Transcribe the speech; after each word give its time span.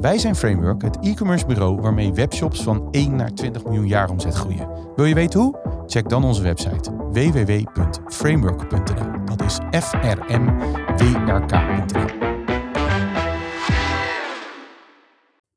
Wij 0.00 0.18
zijn 0.18 0.36
Framework, 0.36 0.82
het 0.82 0.98
e-commerce 1.00 1.46
bureau 1.46 1.80
waarmee 1.80 2.12
webshops 2.12 2.62
van 2.62 2.88
1 2.90 3.16
naar 3.16 3.34
20 3.34 3.64
miljoen 3.64 3.88
jaar 3.88 4.10
omzet 4.10 4.34
groeien. 4.34 4.68
Wil 4.96 5.04
je 5.04 5.14
weten 5.14 5.40
hoe? 5.40 5.82
Check 5.86 6.08
dan 6.08 6.24
onze 6.24 6.42
website 6.42 6.92
www.framework.nl. 6.92 9.24
Dat 9.24 9.42
is 9.42 9.58
f 9.84 9.92
r 9.92 10.40
m 10.40 10.58
w 10.96 11.00
r 11.28 11.46
k.nl. 11.46 12.04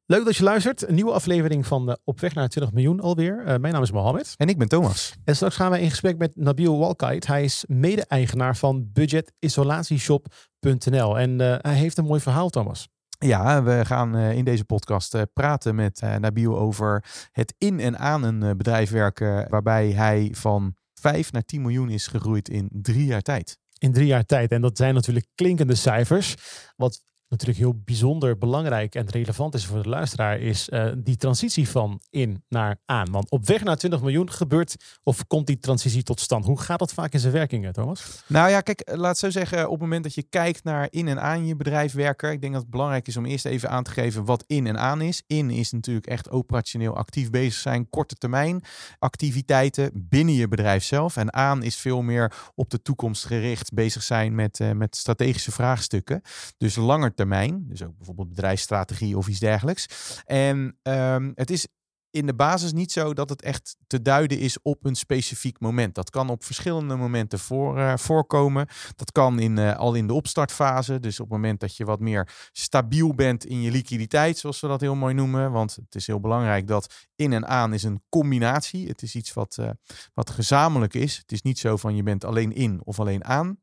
Leuk 0.05 0.25
dat 0.25 0.35
je 0.35 0.43
luistert. 0.43 0.87
Een 0.87 0.95
nieuwe 0.95 1.11
aflevering 1.11 1.67
van 1.67 1.89
uh, 1.89 1.95
Op 2.03 2.19
weg 2.19 2.33
naar 2.33 2.49
20 2.49 2.73
miljoen 2.73 2.99
alweer. 2.99 3.39
Uh, 3.39 3.45
mijn 3.45 3.73
naam 3.73 3.81
is 3.81 3.91
Mohammed. 3.91 4.33
En 4.37 4.47
ik 4.47 4.57
ben 4.57 4.67
Thomas. 4.67 5.15
En 5.23 5.35
straks 5.35 5.55
gaan 5.55 5.71
we 5.71 5.81
in 5.81 5.89
gesprek 5.89 6.17
met 6.17 6.35
Nabil 6.35 6.79
Walkait. 6.79 7.27
Hij 7.27 7.43
is 7.43 7.63
mede-eigenaar 7.67 8.57
van 8.57 8.89
budgetissolatieshop.nl. 8.93 11.19
En 11.19 11.41
uh, 11.41 11.55
hij 11.61 11.75
heeft 11.75 11.97
een 11.97 12.05
mooi 12.05 12.19
verhaal, 12.19 12.49
Thomas. 12.49 12.91
Ja, 13.23 13.63
we 13.63 13.85
gaan 13.85 14.17
uh, 14.17 14.31
in 14.31 14.43
deze 14.43 14.65
podcast 14.65 15.15
uh, 15.15 15.21
praten 15.33 15.75
met 15.75 16.01
uh, 16.03 16.15
Nabil 16.15 16.59
over 16.59 17.05
het 17.31 17.53
in 17.57 17.79
en 17.79 17.97
aan 17.97 18.23
een 18.23 18.57
bedrijf 18.57 18.89
werken 18.89 19.49
waarbij 19.49 19.91
hij 19.91 20.29
van 20.37 20.75
5 20.93 21.31
naar 21.31 21.45
10 21.45 21.61
miljoen 21.61 21.89
is 21.89 22.07
gegroeid 22.07 22.49
in 22.49 22.69
drie 22.71 23.05
jaar 23.05 23.21
tijd. 23.21 23.57
In 23.77 23.93
drie 23.93 24.07
jaar 24.07 24.25
tijd. 24.25 24.51
En 24.51 24.61
dat 24.61 24.77
zijn 24.77 24.93
natuurlijk 24.93 25.27
klinkende 25.35 25.75
cijfers. 25.75 26.35
Wat 26.75 27.03
natuurlijk 27.33 27.59
heel 27.59 27.81
bijzonder 27.85 28.37
belangrijk 28.37 28.95
en 28.95 29.09
relevant 29.09 29.53
is 29.53 29.65
voor 29.65 29.83
de 29.83 29.89
luisteraar, 29.89 30.39
is 30.39 30.69
uh, 30.69 30.91
die 30.97 31.17
transitie 31.17 31.69
van 31.69 32.01
in 32.09 32.43
naar 32.49 32.77
aan. 32.85 33.11
Want 33.11 33.29
op 33.29 33.45
weg 33.45 33.63
naar 33.63 33.77
20 33.77 34.01
miljoen 34.01 34.31
gebeurt 34.31 34.75
of 35.03 35.27
komt 35.27 35.47
die 35.47 35.59
transitie 35.59 36.03
tot 36.03 36.19
stand? 36.19 36.45
Hoe 36.45 36.59
gaat 36.59 36.79
dat 36.79 36.93
vaak 36.93 37.13
in 37.13 37.19
zijn 37.19 37.33
werking, 37.33 37.73
Thomas? 37.73 38.23
Nou 38.27 38.49
ja, 38.49 38.61
kijk, 38.61 38.91
laat 38.95 39.17
zo 39.17 39.29
zeggen, 39.29 39.65
op 39.65 39.71
het 39.71 39.81
moment 39.81 40.03
dat 40.03 40.13
je 40.13 40.23
kijkt 40.23 40.63
naar 40.63 40.87
in 40.89 41.07
en 41.07 41.21
aan 41.21 41.45
je 41.45 41.55
bedrijf 41.55 41.93
werken, 41.93 42.31
ik 42.31 42.41
denk 42.41 42.53
dat 42.53 42.61
het 42.61 42.71
belangrijk 42.71 43.07
is 43.07 43.17
om 43.17 43.25
eerst 43.25 43.45
even 43.45 43.69
aan 43.69 43.83
te 43.83 43.91
geven 43.91 44.25
wat 44.25 44.43
in 44.47 44.67
en 44.67 44.79
aan 44.79 45.01
is. 45.01 45.23
In 45.27 45.49
is 45.49 45.71
natuurlijk 45.71 46.07
echt 46.07 46.29
operationeel 46.29 46.95
actief 46.95 47.29
bezig 47.29 47.59
zijn, 47.59 47.89
korte 47.89 48.15
termijn 48.15 48.63
activiteiten 48.99 49.91
binnen 49.93 50.33
je 50.33 50.47
bedrijf 50.47 50.83
zelf. 50.83 51.17
En 51.17 51.33
aan 51.33 51.63
is 51.63 51.77
veel 51.77 52.01
meer 52.01 52.33
op 52.55 52.69
de 52.69 52.81
toekomst 52.81 53.25
gericht 53.25 53.73
bezig 53.73 54.03
zijn 54.03 54.35
met, 54.35 54.59
uh, 54.59 54.71
met 54.71 54.95
strategische 54.95 55.51
vraagstukken. 55.51 56.21
Dus 56.57 56.75
langer 56.75 57.13
termijn, 57.13 57.21
dus 57.61 57.83
ook 57.83 57.97
bijvoorbeeld 57.97 58.29
bedrijfsstrategie 58.29 59.17
of 59.17 59.27
iets 59.27 59.39
dergelijks. 59.39 59.85
En 60.25 60.77
um, 60.83 61.31
het 61.35 61.49
is 61.49 61.67
in 62.13 62.25
de 62.25 62.33
basis 62.33 62.73
niet 62.73 62.91
zo 62.91 63.13
dat 63.13 63.29
het 63.29 63.41
echt 63.41 63.77
te 63.87 64.01
duiden 64.01 64.39
is 64.39 64.61
op 64.61 64.85
een 64.85 64.95
specifiek 64.95 65.59
moment. 65.59 65.95
Dat 65.95 66.09
kan 66.09 66.29
op 66.29 66.43
verschillende 66.43 66.95
momenten 66.95 67.39
voor, 67.39 67.77
uh, 67.77 67.97
voorkomen. 67.97 68.67
Dat 68.95 69.11
kan 69.11 69.39
in, 69.39 69.57
uh, 69.57 69.75
al 69.75 69.93
in 69.93 70.07
de 70.07 70.13
opstartfase. 70.13 70.99
Dus 70.99 71.19
op 71.19 71.25
het 71.25 71.35
moment 71.35 71.59
dat 71.59 71.77
je 71.77 71.85
wat 71.85 71.99
meer 71.99 72.49
stabiel 72.51 73.13
bent 73.15 73.45
in 73.45 73.61
je 73.61 73.71
liquiditeit, 73.71 74.37
zoals 74.37 74.59
we 74.59 74.67
dat 74.67 74.81
heel 74.81 74.95
mooi 74.95 75.13
noemen. 75.13 75.51
Want 75.51 75.75
het 75.75 75.95
is 75.95 76.07
heel 76.07 76.19
belangrijk 76.19 76.67
dat 76.67 77.07
in 77.15 77.33
en 77.33 77.47
aan 77.47 77.73
is 77.73 77.83
een 77.83 78.03
combinatie. 78.09 78.87
Het 78.87 79.01
is 79.01 79.15
iets 79.15 79.33
wat, 79.33 79.57
uh, 79.59 79.69
wat 80.13 80.29
gezamenlijk 80.29 80.93
is. 80.93 81.17
Het 81.17 81.31
is 81.31 81.41
niet 81.41 81.59
zo 81.59 81.77
van 81.77 81.95
je 81.95 82.03
bent 82.03 82.23
alleen 82.23 82.53
in 82.53 82.81
of 82.83 82.99
alleen 82.99 83.25
aan. 83.25 83.57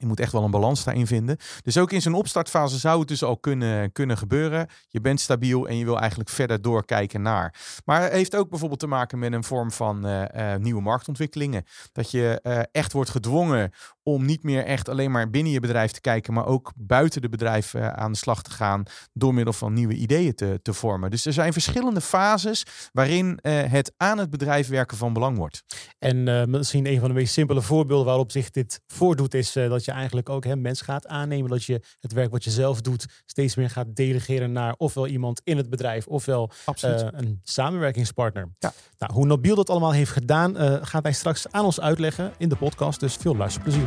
Je 0.00 0.06
moet 0.06 0.20
echt 0.20 0.32
wel 0.32 0.44
een 0.44 0.50
balans 0.50 0.84
daarin 0.84 1.06
vinden. 1.06 1.36
Dus 1.62 1.78
ook 1.78 1.92
in 1.92 2.02
zo'n 2.02 2.14
opstartfase 2.14 2.78
zou 2.78 2.98
het 2.98 3.08
dus 3.08 3.22
al 3.22 3.38
kunnen, 3.38 3.92
kunnen 3.92 4.18
gebeuren. 4.18 4.68
Je 4.88 5.00
bent 5.00 5.20
stabiel 5.20 5.68
en 5.68 5.76
je 5.76 5.84
wil 5.84 5.98
eigenlijk 5.98 6.30
verder 6.30 6.62
doorkijken 6.62 7.22
naar. 7.22 7.54
Maar 7.84 8.02
het 8.02 8.12
heeft 8.12 8.36
ook 8.36 8.48
bijvoorbeeld 8.48 8.80
te 8.80 8.86
maken 8.86 9.18
met 9.18 9.32
een 9.32 9.44
vorm 9.44 9.72
van 9.72 10.06
uh, 10.06 10.22
uh, 10.36 10.54
nieuwe 10.54 10.82
marktontwikkelingen. 10.82 11.64
Dat 11.92 12.10
je 12.10 12.40
uh, 12.42 12.60
echt 12.72 12.92
wordt 12.92 13.10
gedwongen 13.10 13.72
om 14.14 14.24
niet 14.24 14.42
meer 14.42 14.64
echt 14.64 14.88
alleen 14.88 15.10
maar 15.10 15.30
binnen 15.30 15.52
je 15.52 15.60
bedrijf 15.60 15.90
te 15.90 16.00
kijken, 16.00 16.34
maar 16.34 16.46
ook 16.46 16.72
buiten 16.76 17.22
de 17.22 17.28
bedrijf 17.28 17.74
aan 17.74 18.12
de 18.12 18.18
slag 18.18 18.42
te 18.42 18.50
gaan 18.50 18.82
door 19.12 19.34
middel 19.34 19.52
van 19.52 19.72
nieuwe 19.72 19.94
ideeën 19.94 20.34
te, 20.34 20.58
te 20.62 20.72
vormen. 20.72 21.10
Dus 21.10 21.26
er 21.26 21.32
zijn 21.32 21.52
verschillende 21.52 22.00
fases 22.00 22.62
waarin 22.92 23.38
het 23.42 23.92
aan 23.96 24.18
het 24.18 24.30
bedrijf 24.30 24.68
werken 24.68 24.96
van 24.96 25.12
belang 25.12 25.36
wordt. 25.36 25.62
En 25.98 26.50
misschien 26.50 26.86
een 26.86 27.00
van 27.00 27.08
de 27.08 27.14
meest 27.14 27.32
simpele 27.32 27.62
voorbeelden 27.62 28.06
waarop 28.06 28.30
zich 28.30 28.50
dit 28.50 28.80
voordoet 28.86 29.34
is 29.34 29.52
dat 29.52 29.84
je 29.84 29.92
eigenlijk 29.92 30.28
ook 30.28 30.44
hè, 30.44 30.56
mensen 30.56 30.84
gaat 30.84 31.06
aannemen. 31.06 31.50
Dat 31.50 31.64
je 31.64 31.82
het 32.00 32.12
werk 32.12 32.30
wat 32.30 32.44
je 32.44 32.50
zelf 32.50 32.80
doet 32.80 33.06
steeds 33.26 33.56
meer 33.56 33.70
gaat 33.70 33.96
delegeren 33.96 34.52
naar 34.52 34.74
ofwel 34.76 35.06
iemand 35.06 35.40
in 35.44 35.56
het 35.56 35.70
bedrijf 35.70 36.06
ofwel 36.06 36.50
een 36.64 37.40
samenwerkingspartner. 37.42 38.48
Ja. 38.58 38.72
Nou, 38.98 39.12
hoe 39.12 39.26
Nabil 39.26 39.54
dat 39.54 39.70
allemaal 39.70 39.92
heeft 39.92 40.10
gedaan, 40.10 40.56
gaat 40.86 41.02
hij 41.02 41.12
straks 41.12 41.50
aan 41.50 41.64
ons 41.64 41.80
uitleggen 41.80 42.32
in 42.38 42.48
de 42.48 42.56
podcast. 42.56 43.00
Dus 43.00 43.14
veel 43.14 43.36
luisterplezier. 43.36 43.86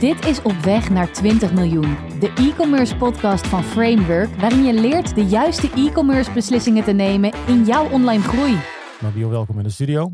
Dit 0.00 0.24
is 0.24 0.42
Op 0.42 0.52
Weg 0.52 0.90
naar 0.90 1.12
20 1.12 1.52
miljoen. 1.52 1.96
De 2.20 2.32
e-commerce 2.34 2.96
podcast 2.96 3.46
van 3.46 3.62
Framework, 3.62 4.34
waarin 4.34 4.64
je 4.64 4.72
leert 4.72 5.14
de 5.14 5.24
juiste 5.24 5.70
e-commerce 5.70 6.32
beslissingen 6.32 6.84
te 6.84 6.92
nemen 6.92 7.32
in 7.46 7.64
jouw 7.64 7.90
online 7.90 8.22
groei. 8.22 8.58
Nabil, 9.00 9.28
welkom 9.28 9.56
in 9.56 9.62
de 9.62 9.70
studio. 9.70 10.12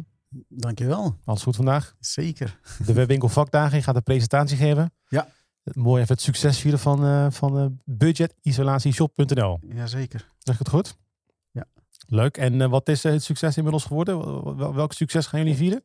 Dankjewel. 0.48 1.16
Alles 1.24 1.42
goed 1.42 1.56
vandaag? 1.56 1.94
Zeker. 2.00 2.60
De 2.86 2.92
webwinkel 2.92 3.28
vakdagen, 3.28 3.76
je 3.76 3.82
gaat 3.82 3.96
een 3.96 4.02
presentatie 4.02 4.56
geven. 4.56 4.92
Ja. 5.08 5.28
Mooi 5.62 6.02
even 6.02 6.14
het 6.14 6.24
succes 6.24 6.58
vieren 6.58 6.80
van, 6.80 7.04
uh, 7.04 7.26
van 7.30 7.60
uh, 7.60 7.66
budgetisolatieshop.nl. 7.84 9.58
Jazeker. 9.74 10.28
Zeg 10.38 10.54
ik 10.54 10.60
het 10.60 10.68
goed? 10.68 10.96
Ja. 11.50 11.64
Leuk. 12.06 12.36
En 12.36 12.54
uh, 12.54 12.68
wat 12.68 12.88
is 12.88 13.02
het 13.02 13.22
succes 13.22 13.56
inmiddels 13.56 13.84
geworden? 13.84 14.18
Wel, 14.56 14.74
welk 14.74 14.92
succes 14.92 15.26
gaan 15.26 15.40
jullie 15.40 15.56
vieren? 15.56 15.82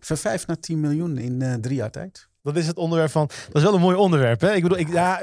Van 0.00 0.16
5 0.16 0.46
naar 0.46 0.60
10 0.60 0.80
miljoen 0.80 1.18
in 1.18 1.60
drie 1.60 1.76
jaar 1.76 1.90
tijd. 1.90 2.32
Dat 2.44 2.56
is 2.56 2.66
het 2.66 2.76
onderwerp 2.76 3.10
van. 3.10 3.26
Dat 3.26 3.56
is 3.56 3.62
wel 3.62 3.74
een 3.74 3.80
mooi 3.80 3.96
onderwerp. 3.96 4.40
Hè? 4.40 4.54
Ik 4.54 4.62
bedoel, 4.62 4.78
ik, 4.78 4.88
ja, 4.88 5.20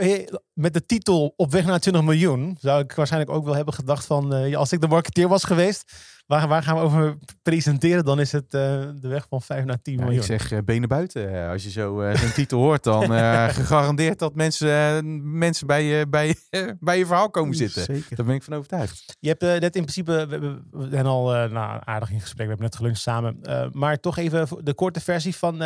met 0.54 0.74
de 0.74 0.86
titel 0.86 1.34
Op 1.36 1.52
weg 1.52 1.66
naar 1.66 1.80
20 1.80 2.04
miljoen 2.04 2.58
zou 2.60 2.84
ik 2.84 2.94
waarschijnlijk 2.94 3.32
ook 3.32 3.46
wel 3.46 3.56
hebben 3.56 3.74
gedacht 3.74 4.06
van. 4.06 4.36
Uh, 4.36 4.58
als 4.58 4.72
ik 4.72 4.82
de 4.82 4.88
marketeer 4.88 5.28
was 5.28 5.44
geweest, 5.44 5.92
waar, 6.32 6.48
waar 6.48 6.64
gaan 6.64 6.76
we 6.76 6.82
over 6.82 7.18
presenteren? 7.42 8.06
Dan 8.06 8.20
is 8.20 8.32
het 8.32 8.44
uh, 8.44 8.52
de 9.00 9.08
weg 9.08 9.26
van 9.30 9.42
5 9.42 9.66
naar 9.66 9.82
10 9.82 9.94
ja, 9.94 10.00
miljoen. 10.00 10.20
Ik 10.20 10.26
zeg 10.26 10.52
uh, 10.52 10.60
benen 10.66 10.90
buiten. 10.90 11.50
Als 11.50 11.64
je 11.64 11.70
zo 11.70 12.12
zo'n 12.14 12.32
titel 12.32 12.60
hoort, 12.60 12.84
dan 12.84 13.04
gegarandeerd 13.62 14.20
dat 14.20 14.36
mensen, 14.36 15.38
mensen 15.38 15.68
bij, 15.68 15.84
je, 15.84 16.08
bij, 16.08 16.36
bij 16.80 16.98
je 16.98 17.06
verhaal 17.06 17.30
komen 17.30 17.56
zitten. 17.56 17.84
Zeker. 17.84 18.16
Daar 18.16 18.26
ben 18.26 18.36
ik 18.36 18.44
van 18.44 18.54
overtuigd. 18.54 19.18
Je 19.20 19.28
hebt 19.28 19.42
net 19.42 19.76
in 19.76 19.82
principe, 19.82 20.26
we, 20.30 20.62
we 20.72 20.88
zijn 20.90 21.06
al 21.06 21.26
nou, 21.26 21.82
aardig 21.84 22.12
in 22.12 22.22
gesprek, 22.22 22.48
we 22.48 22.52
hebben 22.52 22.66
net 22.66 22.76
geluncht 22.76 23.00
samen. 23.00 23.40
maar 23.72 24.00
toch 24.00 24.18
even 24.18 24.48
de 24.64 24.74
korte 24.74 25.00
versie 25.00 25.36
van 25.36 25.64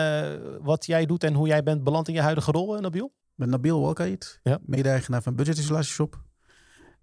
wat 0.62 0.86
jij 0.86 1.06
doet 1.06 1.24
en 1.24 1.34
hoe 1.34 1.48
jij 1.48 1.64
bent 1.64 1.84
beland 1.84 2.08
in 2.08 2.14
je 2.14 2.22
huidige 2.22 2.52
rol, 2.52 2.80
Nabil? 2.80 3.06
Ik 3.06 3.36
ben 3.36 3.50
Nabil 3.50 3.82
Walkait, 3.82 4.40
ja. 4.44 4.60
mede-eigenaar 4.66 5.22
van 5.22 5.36
Budget 5.36 5.58
Isolatieshop. 5.58 6.24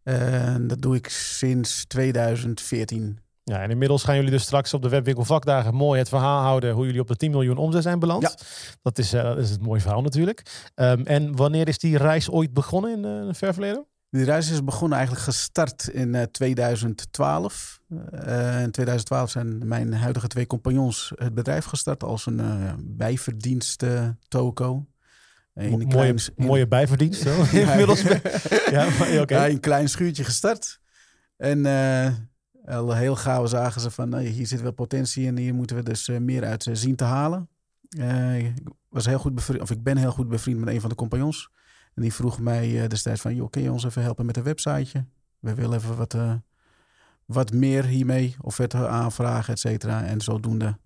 En 0.02 0.66
dat 0.66 0.82
doe 0.82 0.96
ik 0.96 1.08
sinds 1.08 1.84
2014. 1.84 3.18
Ja, 3.44 3.62
en 3.62 3.70
inmiddels 3.70 4.04
gaan 4.04 4.16
jullie 4.16 4.30
dus 4.30 4.42
straks 4.42 4.74
op 4.74 4.82
de 4.82 4.88
webwinkel 4.88 5.24
vakdagen 5.24 5.74
mooi 5.74 5.98
het 5.98 6.08
verhaal 6.08 6.42
houden 6.42 6.74
hoe 6.74 6.86
jullie 6.86 7.00
op 7.00 7.08
de 7.08 7.16
10 7.16 7.30
miljoen 7.30 7.56
omzet 7.56 7.82
zijn 7.82 7.98
beland. 7.98 8.22
Ja. 8.22 8.34
Dat, 8.82 8.98
is, 8.98 9.14
uh, 9.14 9.22
dat 9.22 9.38
is 9.38 9.50
het 9.50 9.62
mooie 9.62 9.80
verhaal 9.80 10.02
natuurlijk. 10.02 10.70
Um, 10.74 11.06
en 11.06 11.36
wanneer 11.36 11.68
is 11.68 11.78
die 11.78 11.96
reis 11.96 12.30
ooit 12.30 12.52
begonnen 12.52 12.92
in 12.92 13.04
uh, 13.04 13.26
het 13.26 13.38
ver 13.38 13.52
verleden? 13.52 13.86
Die 14.10 14.24
reis 14.24 14.50
is 14.50 14.64
begonnen 14.64 14.98
eigenlijk 14.98 15.26
gestart 15.26 15.88
in 15.88 16.14
uh, 16.14 16.22
2012. 16.22 17.80
in 17.88 18.70
2012 18.70 19.30
zijn 19.30 19.68
mijn 19.68 19.94
huidige 19.94 20.26
twee 20.26 20.46
compagnons 20.46 21.12
het 21.14 21.34
bedrijf 21.34 21.64
gestart 21.64 22.02
als 22.02 22.26
een 22.26 22.38
uh, 22.38 22.72
bijverdienst 22.78 23.84
toko. 24.28 24.86
Een 25.54 25.88
mooie, 25.88 26.14
mooie 26.36 26.68
bijverdienst. 26.68 27.22
Zo. 27.22 27.42
Inmiddels. 27.58 28.02
ja, 28.70 28.86
ja, 29.06 29.20
okay. 29.20 29.38
ja, 29.38 29.48
een 29.48 29.60
klein 29.60 29.88
schuurtje 29.88 30.24
gestart. 30.24 30.80
En 31.36 31.66
al 32.66 32.94
heel 32.94 33.16
gauw 33.16 33.46
zagen 33.46 33.80
ze 33.80 33.90
van 33.90 34.08
nou, 34.08 34.22
hier 34.22 34.46
zit 34.46 34.60
wel 34.60 34.72
potentie 34.72 35.24
in. 35.24 35.36
Hier 35.36 35.54
moeten 35.54 35.76
we 35.76 35.82
dus 35.82 36.08
uh, 36.08 36.18
meer 36.18 36.44
uit 36.44 36.66
uh, 36.66 36.74
zien 36.74 36.96
te 36.96 37.04
halen. 37.04 37.48
ik 38.36 38.54
was 38.88 39.06
heel 39.06 39.18
goed 39.18 39.34
bevriend, 39.34 39.62
of 39.62 39.70
ik 39.70 39.82
ben 39.82 39.96
heel 39.96 40.12
goed 40.12 40.28
bevriend 40.28 40.58
met 40.58 40.74
een 40.74 40.80
van 40.80 40.90
de 40.90 40.96
compagnons. 40.96 41.50
En 41.94 42.02
die 42.02 42.12
vroeg 42.12 42.38
mij 42.38 42.88
destijds 42.88 43.20
van, 43.20 43.34
joh, 43.34 43.50
kun 43.50 43.62
je 43.62 43.72
ons 43.72 43.84
even 43.84 44.02
helpen 44.02 44.26
met 44.26 44.36
een 44.36 44.42
websiteje? 44.42 45.04
We 45.38 45.54
willen 45.54 45.78
even 45.78 45.96
wat, 45.96 46.16
wat 47.26 47.52
meer 47.52 47.84
hiermee, 47.84 48.36
offerte 48.40 48.88
aanvragen, 48.88 49.52
et 49.52 49.58
cetera. 49.58 50.04
En 50.04 50.20
zodoende 50.20 50.76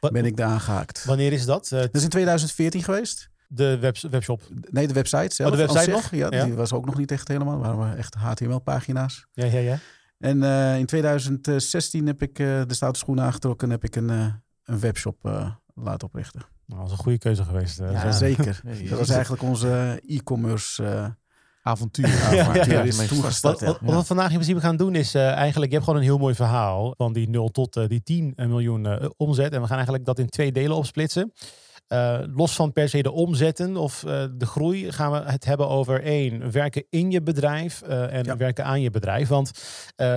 wat, 0.00 0.12
ben 0.12 0.24
ik 0.24 0.36
daar 0.36 0.48
aangehaakt. 0.48 1.04
Wanneer 1.04 1.32
is 1.32 1.44
dat? 1.44 1.68
dat 1.68 1.94
is 1.94 2.02
in 2.02 2.08
2014 2.08 2.82
geweest. 2.82 3.30
De 3.48 3.78
web, 3.78 3.96
webshop? 4.10 4.42
Nee, 4.70 4.86
de 4.86 4.92
website 4.92 5.34
zelf. 5.34 5.50
Oh, 5.50 5.56
de 5.56 5.66
website 5.66 5.90
nog? 5.90 6.10
Ja, 6.10 6.26
ja, 6.30 6.44
die 6.44 6.54
was 6.54 6.72
ook 6.72 6.86
nog 6.86 6.96
niet 6.96 7.10
echt 7.10 7.28
helemaal. 7.28 7.58
waren 7.58 7.90
we 7.90 7.96
echt 7.96 8.14
HTML-pagina's. 8.14 9.26
Ja, 9.32 9.44
ja, 9.44 9.58
ja. 9.58 9.78
En 10.18 10.42
in 10.78 10.86
2016 10.86 12.06
heb 12.06 12.22
ik 12.22 12.36
de 12.36 12.74
stoute 12.74 12.98
schoenen 12.98 13.24
aangetrokken 13.24 13.66
en 13.66 13.72
heb 13.72 13.84
ik 13.84 13.96
een, 13.96 14.08
een 14.64 14.80
webshop 14.80 15.16
laten 15.74 16.06
oprichten. 16.06 16.42
Nou, 16.66 16.80
dat 16.80 16.90
is 16.90 16.96
een 16.96 17.02
goede 17.02 17.18
keuze 17.18 17.44
geweest. 17.44 17.78
Ja, 17.78 18.12
zeker. 18.12 18.60
dat 18.90 18.98
was 18.98 19.08
eigenlijk 19.08 19.42
onze 19.42 20.02
e-commerce 20.06 21.14
avontuur. 21.68 22.08
ja, 22.34 22.54
ja, 22.54 22.82
is 22.82 23.06
toegestart. 23.06 23.60
Wat, 23.60 23.78
wat, 23.80 23.94
we 23.94 24.04
vandaag 24.04 24.28
in 24.28 24.34
principe 24.34 24.60
gaan 24.60 24.76
doen 24.76 24.94
is 24.94 25.14
uh, 25.14 25.30
eigenlijk, 25.30 25.70
je 25.70 25.76
hebt 25.76 25.84
gewoon 25.84 26.00
een 26.00 26.08
heel 26.08 26.18
mooi 26.18 26.34
verhaal 26.34 26.94
van 26.96 27.12
die 27.12 27.28
0 27.28 27.48
tot 27.48 27.76
uh, 27.76 27.86
die 27.86 28.02
10 28.02 28.32
miljoen 28.36 28.84
uh, 28.84 29.08
omzet. 29.16 29.52
En 29.52 29.60
we 29.60 29.66
gaan 29.66 29.76
eigenlijk 29.76 30.04
dat 30.04 30.18
in 30.18 30.28
twee 30.28 30.52
delen 30.52 30.76
opsplitsen. 30.76 31.32
Los 32.34 32.54
van 32.54 32.72
per 32.72 32.88
se 32.88 33.02
de 33.02 33.10
omzetten 33.10 33.76
of 33.76 34.00
de 34.36 34.46
groei 34.46 34.92
gaan 34.92 35.12
we 35.12 35.30
het 35.30 35.44
hebben 35.44 35.68
over 35.68 36.02
één, 36.02 36.50
werken 36.50 36.84
in 36.90 37.10
je 37.10 37.22
bedrijf 37.22 37.82
en 37.82 38.24
ja. 38.24 38.36
werken 38.36 38.64
aan 38.64 38.80
je 38.80 38.90
bedrijf. 38.90 39.28
Want 39.28 39.50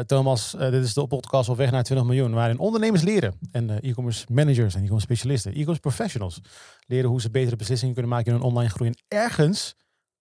Thomas, 0.06 0.52
dit 0.52 0.84
is 0.84 0.94
de 0.94 1.08
podcast 1.08 1.50
op 1.50 1.58
weg 1.58 1.72
naar 1.72 1.84
20 1.84 2.08
miljoen, 2.08 2.34
waarin 2.34 2.60
ondernemers 2.60 3.04
leren 3.04 3.34
en 3.52 3.82
e-commerce 3.82 4.26
managers 4.30 4.74
en 4.76 4.82
e-commerce 4.82 5.06
specialisten, 5.06 5.52
e-commerce 5.52 5.82
professionals 5.82 6.40
leren 6.88 7.10
hoe 7.10 7.22
ze 7.22 7.32
betere 7.32 7.56
beslissingen 7.56 7.94
kunnen 7.94 8.12
maken 8.12 8.32
in 8.32 8.38
hun 8.38 8.48
online 8.48 8.70
groei. 8.70 8.90
En 8.90 9.18
ergens 9.18 9.76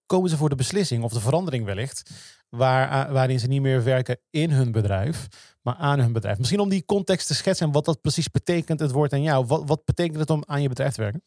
komen 0.07 0.31
ze 0.31 0.37
voor 0.37 0.49
de 0.49 0.55
beslissing 0.55 1.03
of 1.03 1.13
de 1.13 1.21
verandering 1.21 1.65
wellicht, 1.65 2.11
waar, 2.51 3.13
waarin 3.13 3.41
ze 3.41 3.47
niet 3.47 3.61
meer 3.61 3.85
werken 3.85 4.19
in 4.31 4.51
hun 4.51 4.73
bedrijf, 4.73 5.29
maar 5.63 5.75
aan 5.75 6.01
hun 6.01 6.13
bedrijf. 6.13 6.39
Misschien 6.39 6.61
om 6.61 6.69
die 6.69 6.85
context 6.85 7.27
te 7.27 7.35
schetsen 7.35 7.67
en 7.67 7.73
wat 7.73 7.85
dat 7.85 8.01
precies 8.01 8.31
betekent, 8.31 8.81
het 8.81 8.91
woord 8.91 9.13
aan 9.13 9.23
jou. 9.23 9.47
Wat, 9.47 9.63
wat 9.67 9.85
betekent 9.85 10.19
het 10.19 10.31
om 10.31 10.43
aan 10.47 10.63
je 10.63 10.69
bedrijf 10.69 10.95
te 10.95 11.01
werken? 11.01 11.23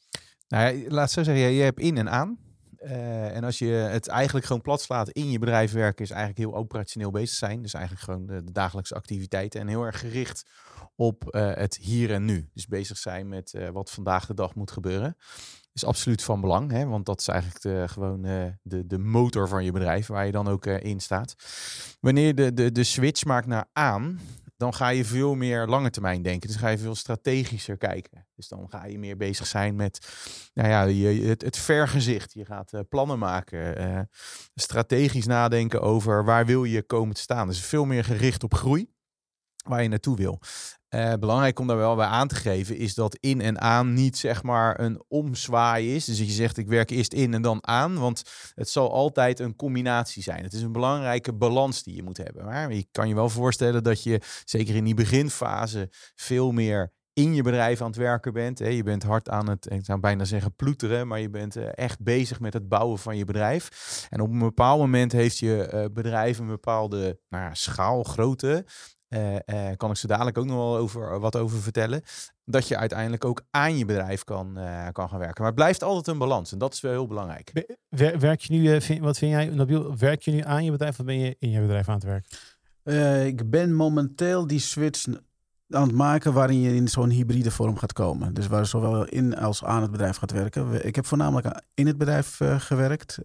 Nou 0.48 0.75
ja, 0.75 0.90
laat 0.90 1.12
zo 1.12 1.24
zeggen, 1.24 1.52
je 1.52 1.64
hebt 1.64 1.80
in 1.80 1.98
en 1.98 2.10
aan. 2.10 2.38
Uh, 2.80 3.36
en 3.36 3.44
als 3.44 3.60
je 3.60 3.66
het 3.66 4.08
eigenlijk 4.08 4.46
gewoon 4.46 4.62
plat 4.62 4.81
slaat 4.81 5.10
in 5.10 5.31
je 5.31 5.40
bedrijf 5.40 5.72
werken, 5.72 6.04
is 6.04 6.12
eigenlijk 6.12 6.40
heel 6.40 6.56
operationeel 6.60 7.12
bezig 7.12 7.36
zijn. 7.36 7.62
Dus 7.62 7.74
eigenlijk 7.74 8.06
gewoon 8.06 8.25
de, 8.25 8.52
dagelijkse 8.52 8.96
activiteiten 8.96 9.60
en 9.60 9.68
heel 9.68 9.84
erg 9.84 10.00
gericht 10.00 10.46
op 10.96 11.24
uh, 11.28 11.54
het 11.54 11.78
hier 11.78 12.12
en 12.12 12.25
nu. 12.25 12.50
Dus 12.54 12.68
bezig 12.68 12.98
zijn 12.98 13.28
met 13.28 13.54
uh, 13.54 13.70
wat 13.70 13.92
vandaag 13.92 14.25
de 14.25 14.34
dag 14.34 14.56
moet 14.56 14.72
gebeuren 14.72 15.18
is 15.74 15.86
absoluut 15.86 16.24
van 16.24 16.42
belang. 16.42 16.72
Hè? 16.72 16.86
Want 16.86 17.06
dat 17.06 17.20
is 17.20 17.28
eigenlijk 17.28 17.62
de, 17.62 17.84
gewoon 17.88 18.25
uh, 18.25 18.44
de, 18.62 18.88
de 18.88 18.98
motor 18.98 19.48
van 19.48 19.64
je 19.64 19.72
bedrijf 19.72 20.08
waar 20.08 20.25
je 20.25 20.31
dan 20.31 20.48
ook 20.48 20.66
uh, 20.66 20.84
in 20.84 21.00
staat. 21.00 21.36
Wanneer 22.00 22.25
je 22.25 22.34
de, 22.34 22.54
de, 22.54 22.72
de 22.72 22.84
switch 22.84 23.25
maakt 23.25 23.48
naar 23.48 23.66
aan, 23.74 24.20
dan 24.58 24.74
ga 24.74 24.90
je 24.90 25.06
veel 25.06 25.36
meer 25.36 25.68
lange 25.68 25.90
termijn 25.90 26.22
denken. 26.22 26.48
Dus 26.48 26.58
ga 26.58 26.68
je 26.68 26.78
veel 26.78 26.96
strategischer 26.96 27.78
kijken. 27.78 28.28
Dus 28.36 28.48
dan 28.48 28.70
ga 28.70 28.86
je 28.86 29.00
meer 29.00 29.18
bezig 29.18 29.48
zijn 29.48 29.75
met 29.75 30.08
nou 30.54 30.70
ja, 30.70 30.84
je, 30.84 31.28
het, 31.28 31.42
het 31.42 31.58
vergezicht. 31.58 32.34
Je 32.34 32.46
gaat 32.46 32.74
uh, 32.74 32.80
plannen 32.90 33.20
maken, 33.20 34.10
strategisch 34.56 35.25
nadenken 35.25 35.81
over 35.81 36.25
waar 36.25 36.46
wil 36.46 36.64
je 36.64 36.84
komen 36.84 37.16
te 37.16 37.22
staan. 37.22 37.48
Dus 37.48 37.60
veel 37.60 37.86
meer 37.86 38.04
gericht 38.04 38.44
op 38.44 38.54
groei 38.54 38.92
waar 39.64 39.84
je 39.84 39.90
naartoe 39.90 40.16
wil. 40.16 40.40
Uh, 40.95 41.13
belangrijk 41.19 41.60
om 41.60 41.68
daar 41.68 41.78
wel 41.78 41.95
bij 41.95 42.06
aan 42.06 42.28
te 42.28 42.36
geven 42.36 42.78
is 42.78 42.94
dat 42.94 43.18
in 43.19 43.42
en 43.42 43.62
aan 43.62 43.94
niet 43.94 44.18
zeg 44.18 44.44
maar 44.44 44.80
een 44.80 45.04
omzwaai 45.07 45.95
is. 45.95 46.06
Dus 46.06 46.18
dat 46.18 46.28
je 46.28 46.34
zegt 46.34 46.57
ik 46.57 46.68
werk 46.68 46.90
eerst 46.90 47.13
in 47.13 47.34
en 47.34 47.42
dan 47.42 47.68
aan, 47.68 48.00
want 48.00 48.24
het 48.56 48.69
zal 48.69 48.92
altijd 48.92 49.40
een 49.40 49.56
combinatie 49.56 50.24
zijn. 50.24 50.44
Het 50.44 50.54
is 50.54 50.62
een 50.62 50.72
belangrijke 50.72 51.34
balans 51.34 51.84
die 51.84 51.95
je 51.95 52.04
moet 52.04 52.18
hebben. 52.18 52.45
Maar 52.45 52.74
je 52.74 52.86
kan 52.92 53.07
je 53.07 53.16
wel 53.16 53.30
voorstellen 53.30 53.84
dat 53.84 54.04
je 54.04 54.22
zeker 54.45 54.75
in 54.75 54.84
die 54.84 54.94
beginfase 54.94 55.90
veel 56.16 56.51
meer 56.51 56.92
in 57.13 57.34
je 57.34 57.42
bedrijf 57.42 57.81
aan 57.81 57.88
het 57.88 57.96
werken 57.96 58.34
bent. 58.34 58.60
Hè. 58.60 58.68
Je 58.68 58.84
bent 58.84 59.04
hard 59.04 59.30
aan 59.30 59.50
het, 59.50 59.72
ik 59.72 59.86
zou 59.86 60.00
bijna 60.00 60.24
zeggen 60.24 60.56
ploeteren, 60.56 61.07
maar 61.07 61.19
je 61.19 61.30
bent 61.30 61.57
uh, 61.57 61.68
echt 61.74 62.01
bezig 62.01 62.39
met 62.39 62.54
het 62.54 62.69
bouwen 62.69 63.00
van 63.00 63.18
je 63.18 63.25
bedrijf. 63.25 64.07
En 64.10 64.22
op 64.22 64.31
een 64.31 64.39
bepaald 64.39 64.80
moment 64.80 65.12
heeft 65.12 65.38
je 65.38 65.69
uh, 65.74 65.86
bedrijf 65.94 66.39
een 66.39 66.48
bepaalde 66.48 67.19
nou 67.30 67.44
ja, 67.44 67.54
schaal, 67.54 68.04
grootte. 68.04 68.66
Uh, 69.13 69.33
uh, 69.33 69.69
kan 69.77 69.89
ik 69.89 69.98
zo 69.98 70.07
dadelijk 70.07 70.38
ook 70.38 70.45
nog 70.45 70.56
wel 70.56 70.77
over, 70.77 71.19
wat 71.19 71.36
over 71.36 71.62
vertellen. 71.62 72.01
Dat 72.45 72.68
je 72.68 72.77
uiteindelijk 72.77 73.25
ook 73.25 73.42
aan 73.51 73.77
je 73.77 73.86
bedrijf 73.86 74.24
kan, 74.24 74.57
uh, 74.57 74.88
kan 74.92 75.10
gaan 75.10 75.19
werken. 75.19 75.38
Maar 75.38 75.51
het 75.51 75.56
blijft 75.56 75.83
altijd 75.83 76.07
een 76.07 76.18
balans 76.18 76.51
en 76.51 76.57
dat 76.57 76.74
is 76.74 76.81
wel 76.81 76.92
heel 76.92 77.07
belangrijk. 77.07 77.65
Werk 78.19 78.42
je 78.42 78.54
nu, 78.54 78.81
vind, 78.81 79.00
wat 79.00 79.18
vind 79.18 79.31
jij, 79.31 79.45
Nabil, 79.45 79.98
werk 79.98 80.21
je 80.21 80.31
nu 80.31 80.42
aan 80.42 80.63
je 80.63 80.71
bedrijf 80.71 81.00
of 81.00 81.06
ben 81.06 81.19
je 81.19 81.36
in 81.39 81.50
je 81.50 81.60
bedrijf 81.60 81.89
aan 81.89 82.00
het 82.00 82.04
werken? 82.04 82.38
ik 83.25 83.50
ben 83.50 83.74
momenteel 83.74 84.48
die 84.48 84.60
switch 84.60 85.06
aan 85.69 85.88
het 85.88 85.95
maken 85.95 86.33
waarin 86.33 86.60
je 86.60 86.75
in 86.75 86.88
zo'n 86.88 87.10
hybride 87.10 87.51
vorm 87.51 87.77
gaat 87.77 87.94
komen. 87.94 88.33
Dus 88.33 88.48
waar 88.48 88.65
zowel 88.65 89.06
in 89.06 89.38
als 89.38 89.63
aan 89.63 89.81
het 89.81 89.92
bedrijf 89.92 90.18
gaat 90.18 90.31
werken. 90.31 90.86
Ik 90.86 90.95
heb 90.95 91.06
voornamelijk 91.06 91.63
in 91.74 91.88
het 91.88 91.98
bedrijf 91.98 92.39
gewerkt. 92.57 93.19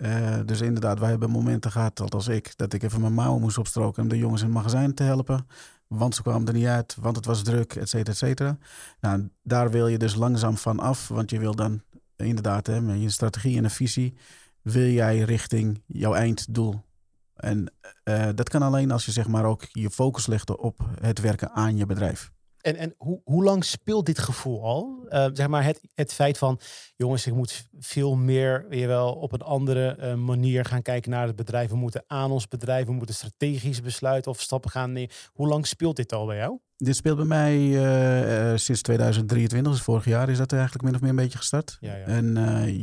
dus 0.44 0.61
inderdaad, 0.61 0.99
wij 0.99 1.11
hebben 1.11 1.31
momenten 1.31 1.70
gehad, 1.70 2.00
althans 2.00 2.29
ik, 2.29 2.56
dat 2.56 2.73
ik 2.73 2.82
even 2.82 3.00
mijn 3.00 3.14
mouwen 3.14 3.40
moest 3.40 3.58
opstroken 3.58 4.02
om 4.02 4.08
de 4.08 4.19
jongens 4.19 4.40
in 4.40 4.46
het 4.46 4.56
magazijn 4.56 4.94
te 4.94 5.02
helpen. 5.02 5.46
Want 5.88 6.14
ze 6.14 6.23
kwamen 6.23 6.46
er 6.46 6.55
niet 6.55 6.67
uit, 6.67 6.96
want 7.00 7.17
het 7.17 7.25
was 7.25 7.43
druk, 7.43 7.75
et 7.75 7.88
cetera, 7.88 8.11
et 8.12 8.17
cetera. 8.17 8.58
Nou, 9.00 9.29
daar 9.43 9.70
wil 9.70 9.88
je 9.88 9.99
dus 9.99 10.14
langzaam 10.14 10.56
van 10.56 10.81
af, 10.81 11.08
want 11.08 11.31
je 11.31 11.38
wil 11.38 11.55
dan 11.55 11.82
inderdaad 12.17 12.67
hè, 12.67 12.81
met 12.81 13.02
je 13.02 13.11
strategie 13.11 13.56
en 13.56 13.64
een 13.64 13.70
visie, 13.70 14.17
wil 14.62 14.88
jij 14.88 15.19
richting 15.19 15.82
jouw 15.87 16.14
einddoel. 16.14 16.87
En 17.35 17.73
uh, 18.05 18.29
dat 18.35 18.49
kan 18.49 18.62
alleen 18.62 18.90
als 18.90 19.05
je 19.05 19.12
zeg 19.12 19.29
maar 19.29 19.44
ook 19.44 19.64
je 19.73 19.90
focus 19.90 20.26
legt 20.26 20.56
op 20.56 20.90
het 21.00 21.20
werken 21.20 21.50
aan 21.50 21.76
je 21.76 21.87
bedrijf. 21.87 22.31
En, 22.60 22.76
en 22.76 22.94
hoe, 22.96 23.20
hoe 23.25 23.44
lang 23.44 23.64
speelt 23.64 24.06
dit 24.06 24.19
gevoel 24.19 24.62
al? 24.62 25.06
Uh, 25.08 25.26
zeg 25.32 25.49
maar 25.49 25.64
het, 25.64 25.81
het 25.94 26.12
feit 26.12 26.38
van, 26.38 26.60
jongens, 26.96 27.26
ik 27.26 27.34
moet 27.34 27.69
veel 27.78 28.16
meer 28.16 28.66
weer 28.69 28.88
wel 28.88 29.14
op 29.14 29.32
een 29.32 29.43
andere 29.43 29.96
uh, 30.00 30.14
manier 30.14 30.64
gaan 30.64 30.82
kijken 30.82 31.10
naar 31.10 31.26
het 31.26 31.37
bedrijf. 31.37 31.70
We 31.70 31.76
moeten 31.76 32.05
aan 32.06 32.31
ons 32.31 32.49
bedrijf, 32.49 32.87
we 32.87 32.93
moeten 32.93 33.14
strategisch 33.14 33.81
besluiten 33.81 34.31
of 34.31 34.40
stappen 34.40 34.70
gaan 34.70 34.93
nemen. 34.93 35.10
Hoe 35.32 35.49
lang 35.49 35.66
speelt 35.66 35.96
dit 35.96 36.12
al 36.12 36.26
bij 36.26 36.37
jou? 36.37 36.58
Dit 36.76 36.96
speelt 36.96 37.16
bij 37.16 37.26
mij 37.26 37.56
uh, 37.58 38.56
sinds 38.56 38.82
2023, 38.82 39.72
dus 39.72 39.82
vorig 39.82 40.04
jaar 40.04 40.28
is 40.28 40.38
dat 40.38 40.52
eigenlijk 40.52 40.84
min 40.84 40.94
of 40.94 41.00
meer 41.00 41.11
een 41.11 41.16
beetje 41.16 41.38
gestart. 41.38 41.76
Ja, 41.81 41.96
ja. 41.96 42.04
En 42.04 42.34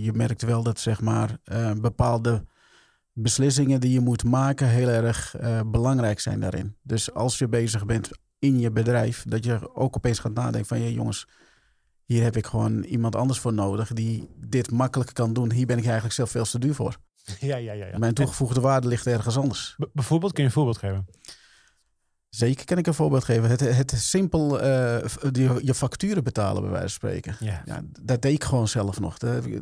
je 0.02 0.14
merkt 0.14 0.42
wel 0.42 0.64
dat 0.64 0.80
zeg 0.80 1.02
maar 1.02 1.38
bepaalde 1.82 2.46
beslissingen 3.14 3.80
die 3.80 3.92
je 3.92 4.00
moet 4.00 4.24
maken 4.24 4.68
heel 4.68 4.88
erg 4.88 5.36
belangrijk 5.66 6.20
zijn 6.20 6.40
daarin. 6.40 6.76
Dus 6.82 7.14
als 7.14 7.38
je 7.38 7.48
bezig 7.48 7.86
bent 7.86 8.12
in 8.40 8.60
je 8.60 8.72
bedrijf, 8.72 9.24
dat 9.28 9.44
je 9.44 9.76
ook 9.76 9.96
opeens 9.96 10.20
gaat 10.20 10.34
nadenken 10.34 10.66
van, 10.66 10.80
ja 10.80 10.88
jongens, 10.88 11.28
hier 12.06 12.24
heb 12.24 12.38
ik 12.38 12.46
gewoon 12.46 12.84
iemand 12.84 13.16
anders 13.16 13.40
voor 13.40 13.54
nodig 13.54 13.94
die 13.94 14.30
dit 14.38 14.72
makkelijk 14.72 15.14
kan 15.14 15.34
doen. 15.34 15.52
Hier 15.52 15.66
ben 15.66 15.78
ik 15.78 15.84
eigenlijk 15.84 16.14
zelf 16.14 16.32
veel 16.32 16.46
te 16.46 16.60
duur 16.60 16.76
voor. 16.76 16.98
Ja, 17.40 17.56
ja, 17.56 17.74
ja. 17.74 17.86
ja. 17.86 17.98
Mijn 17.98 18.14
toegevoegde 18.14 18.62
waarde 18.62 18.88
ligt 18.88 19.08
ergens 19.08 19.38
anders. 19.38 19.76
bijvoorbeeld, 19.94 20.34
kun 20.34 20.44
je 20.44 20.50
een 20.50 20.56
voorbeeld 20.56 20.78
geven? 20.78 21.06
Zeker 22.30 22.66
kan 22.66 22.78
ik 22.78 22.88
een 22.88 22.94
voorbeeld 22.94 23.24
geven. 23.24 23.50
Het, 23.50 23.60
het 23.60 23.92
simpel 23.92 24.64
uh, 24.64 25.00
je 25.62 25.74
facturen 25.74 26.24
betalen, 26.24 26.62
bij 26.62 26.72
wijze 26.72 27.00
van 27.00 27.10
spreken. 27.10 27.36
Ja. 27.40 27.62
ja. 27.66 27.82
dat 28.02 28.22
deed 28.22 28.34
ik 28.34 28.44
gewoon 28.44 28.68
zelf 28.68 29.00
nog. 29.00 29.18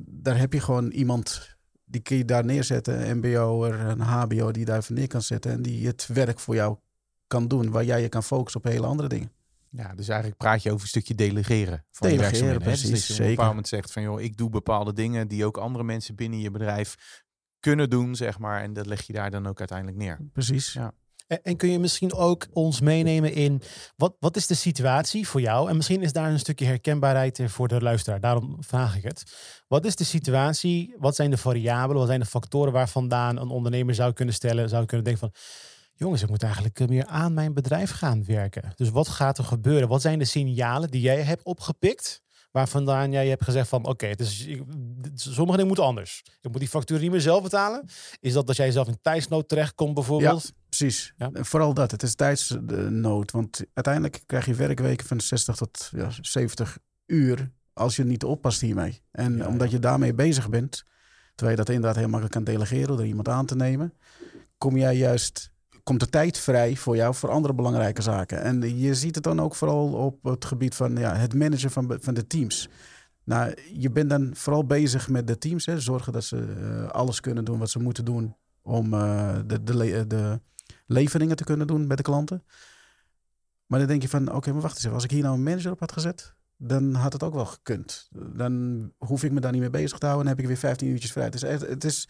Daar, 0.06 0.38
heb 0.38 0.54
je 0.54 0.60
gewoon 0.60 0.92
iemand, 0.92 1.58
die 1.86 2.02
kun 2.02 2.18
je 2.18 2.26
daar 2.26 2.46
neerzetten. 2.46 3.10
Een 3.10 3.18
MBO'er, 3.18 3.80
een 3.80 4.00
HBO, 4.00 4.52
die 4.52 4.66
daar 4.66 4.86
neer 4.88 5.08
kan 5.08 5.22
zetten. 5.22 5.52
En 5.52 5.62
die 5.62 5.88
het 5.88 6.08
werk 6.08 6.40
voor 6.40 6.56
jou 6.56 6.78
kan 7.34 7.48
doen, 7.48 7.72
waar 7.72 7.86
jij 7.86 8.02
je 8.02 8.10
kan 8.10 8.24
focussen 8.24 8.64
op 8.64 8.72
hele 8.72 8.86
andere 8.86 9.08
dingen. 9.10 9.32
Ja, 9.70 9.96
dus 9.96 10.08
eigenlijk 10.08 10.40
praat 10.40 10.64
je 10.64 10.70
over 10.70 10.82
een 10.82 10.88
stukje 10.88 11.16
delegeren 11.16 11.86
van 11.92 12.10
delegeren, 12.10 12.54
je 12.54 12.60
precies, 12.60 12.90
dus 12.90 13.08
dat 13.08 13.08
je 13.08 13.14
op 13.14 13.20
een 13.20 13.30
bepaald 13.30 13.50
moment 13.50 13.68
zegt 13.68 13.92
van 13.92 14.02
joh, 14.02 14.22
ik 14.22 14.38
doe 14.38 14.50
bepaalde 14.50 14.94
dingen 14.94 15.28
die 15.28 15.46
ook 15.46 15.58
andere 15.58 15.84
mensen 15.84 16.16
binnen 16.16 16.40
je 16.40 16.52
bedrijf 16.52 16.96
kunnen 17.60 17.90
doen, 17.90 18.16
zeg 18.16 18.40
maar. 18.40 18.62
En 18.62 18.74
dat 18.74 18.86
leg 18.86 19.08
je 19.08 19.14
daar 19.14 19.32
dan 19.32 19.48
ook 19.48 19.60
uiteindelijk 19.60 19.98
neer. 19.98 20.20
Precies. 20.34 20.74
Ja. 20.74 20.94
En 21.28 21.56
kun 21.56 21.70
je 21.70 21.80
misschien 21.80 22.14
ook 22.14 22.48
ons 22.52 22.82
meenemen 22.82 23.34
in 23.34 23.62
wat, 23.96 24.16
wat 24.20 24.36
is 24.36 24.48
de 24.48 24.54
situatie 24.54 25.28
voor 25.28 25.42
jou? 25.42 25.70
En 25.70 25.76
misschien 25.76 26.02
is 26.02 26.14
daar 26.14 26.32
een 26.32 26.40
stukje 26.40 26.66
herkenbaarheid 26.66 27.42
voor 27.46 27.68
de 27.68 27.82
luisteraar. 27.82 28.20
Daarom 28.20 28.58
vraag 28.60 28.98
ik 28.98 29.04
het. 29.04 29.24
Wat 29.68 29.86
is 29.86 29.96
de 29.96 30.04
situatie? 30.04 30.96
Wat 30.98 31.16
zijn 31.16 31.30
de 31.30 31.38
variabelen? 31.38 31.98
Wat 31.98 32.08
zijn 32.08 32.20
de 32.20 32.26
factoren 32.26 32.74
waar 32.74 32.90
vandaan 32.90 33.38
een 33.38 33.50
ondernemer 33.50 33.96
zou 33.96 34.14
kunnen 34.14 34.34
stellen, 34.34 34.70
zou 34.70 34.86
kunnen 34.86 35.06
denken 35.06 35.32
van 35.32 35.42
jongens, 36.04 36.22
ik 36.22 36.30
moet 36.30 36.44
eigenlijk 36.44 36.80
eh, 36.80 36.88
meer 36.88 37.06
aan 37.06 37.34
mijn 37.34 37.54
bedrijf 37.54 37.92
gaan 37.92 38.26
werken. 38.26 38.74
Dus 38.76 38.90
wat 38.90 39.08
gaat 39.08 39.38
er 39.38 39.44
gebeuren? 39.44 39.88
Wat 39.88 40.02
zijn 40.02 40.20
de 40.20 40.26
signalen 40.26 40.90
die 40.90 41.02
jij 41.02 41.22
hebt 41.22 41.44
opgepikt? 41.44 42.22
Waar 42.52 42.68
vandaan 42.68 43.12
jij 43.12 43.28
hebt 43.28 43.44
gezegd 43.44 43.68
van 43.68 43.86
oké, 43.86 43.90
okay, 43.90 44.26
sommige 45.14 45.52
dingen 45.52 45.68
moeten 45.68 45.86
anders. 45.86 46.24
Ik 46.42 46.50
moet 46.52 46.60
die 46.60 46.68
factuur 46.68 47.00
niet 47.00 47.12
meer 47.12 47.22
zelf 47.22 47.44
betalen. 47.44 47.86
Is 48.20 48.34
dat 48.34 48.48
dat 48.48 48.56
jij 48.56 48.72
zelf 48.72 48.88
in 48.88 48.98
tijdsnood 49.02 49.48
terechtkomt 49.50 49.94
bijvoorbeeld? 49.94 50.44
Ja, 50.44 50.50
precies. 50.70 51.14
Ja? 51.18 51.30
Vooral 51.34 51.74
dat. 51.74 51.92
Het 51.92 52.04
is 52.04 52.16
tijdsnood. 52.16 53.32
Want 53.32 53.64
uiteindelijk 53.74 54.24
krijg 54.26 54.46
je 54.46 54.54
werkweken 54.54 55.08
van 55.08 55.22
60 55.22 55.56
tot 55.56 55.90
ja, 55.96 56.10
70 56.22 56.78
uur 57.06 57.52
als 57.74 57.96
je 57.96 58.04
niet 58.04 58.24
oppast 58.24 58.62
hiermee. 58.62 59.02
En 59.12 59.48
omdat 59.48 59.72
je 59.72 59.80
daarmee 59.80 60.14
bezig 60.14 60.50
bent, 60.50 60.84
terwijl 61.36 61.58
je 61.58 61.64
dat 61.64 61.76
inderdaad 61.76 61.96
heel 61.96 62.08
makkelijk 62.10 62.34
kan 62.34 62.44
delegeren 62.44 62.98
door 62.98 63.06
iemand 63.06 63.28
aan 63.28 63.46
te 63.46 63.56
nemen, 63.56 63.94
kom 64.58 64.78
jij 64.78 64.96
juist 64.96 65.53
komt 65.84 66.00
de 66.00 66.10
tijd 66.10 66.38
vrij 66.38 66.76
voor 66.76 66.96
jou 66.96 67.16
voor 67.16 67.30
andere 67.30 67.54
belangrijke 67.54 68.02
zaken. 68.02 68.42
En 68.42 68.80
je 68.80 68.96
ziet 68.96 69.16
het 69.16 69.24
dan 69.24 69.40
ook 69.40 69.56
vooral 69.56 69.94
op 69.94 70.24
het 70.24 70.46
gebied 70.46 70.76
van 70.76 70.96
ja, 70.96 71.16
het 71.16 71.34
managen 71.34 71.72
van, 71.72 71.98
van 72.02 72.14
de 72.14 72.28
teams. 72.28 72.70
Nou, 73.24 73.54
je 73.74 73.92
bent 73.92 74.10
dan 74.10 74.32
vooral 74.36 74.66
bezig 74.66 75.10
met 75.10 75.28
de 75.28 75.38
teams. 75.38 75.66
Hè, 75.66 75.80
zorgen 75.80 76.14
dat 76.14 76.24
ze 76.24 76.56
uh, 76.60 76.90
alles 76.90 77.20
kunnen 77.20 77.46
doen 77.46 77.60
wat 77.60 77.70
ze 77.70 77.80
moeten 77.80 78.06
doen 78.06 78.36
om 78.62 78.94
uh, 78.94 79.36
de, 79.46 79.64
de, 79.64 80.08
de 80.08 80.40
leveringen 80.86 81.36
te 81.36 81.44
kunnen 81.44 81.68
doen 81.68 81.88
bij 81.88 81.96
de 81.96 82.04
klanten. 82.04 82.44
Maar 83.66 83.80
dan 83.80 83.88
denk 83.88 84.02
je 84.02 84.10
van, 84.10 84.34
oké, 84.34 84.52
maar 84.52 84.62
wacht 84.62 84.74
eens 84.74 84.84
even. 84.84 84.96
Als 84.96 85.04
ik 85.04 85.12
hier 85.12 85.24
nou 85.24 85.36
een 85.36 85.44
manager 85.44 85.72
op 85.72 85.80
had 85.80 85.92
gezet, 85.92 86.36
dan 86.58 86.94
had 86.94 87.14
het 87.14 87.24
ook 87.24 87.34
wel 87.34 87.46
gekund. 87.46 88.10
Dan 88.12 88.92
hoef 88.98 89.24
ik 89.24 89.32
me 89.32 89.40
daar 89.40 89.52
niet 89.52 89.62
mee 89.62 89.70
bezig 89.70 89.98
te 89.98 90.06
houden 90.06 90.26
en 90.26 90.32
heb 90.32 90.42
ik 90.42 90.48
weer 90.48 90.58
15 90.58 90.88
uurtjes 90.88 91.12
vrij. 91.12 91.26
Het 91.26 91.36
is, 91.36 91.44
echt, 91.44 91.68
het 91.68 91.84
is 91.84 92.10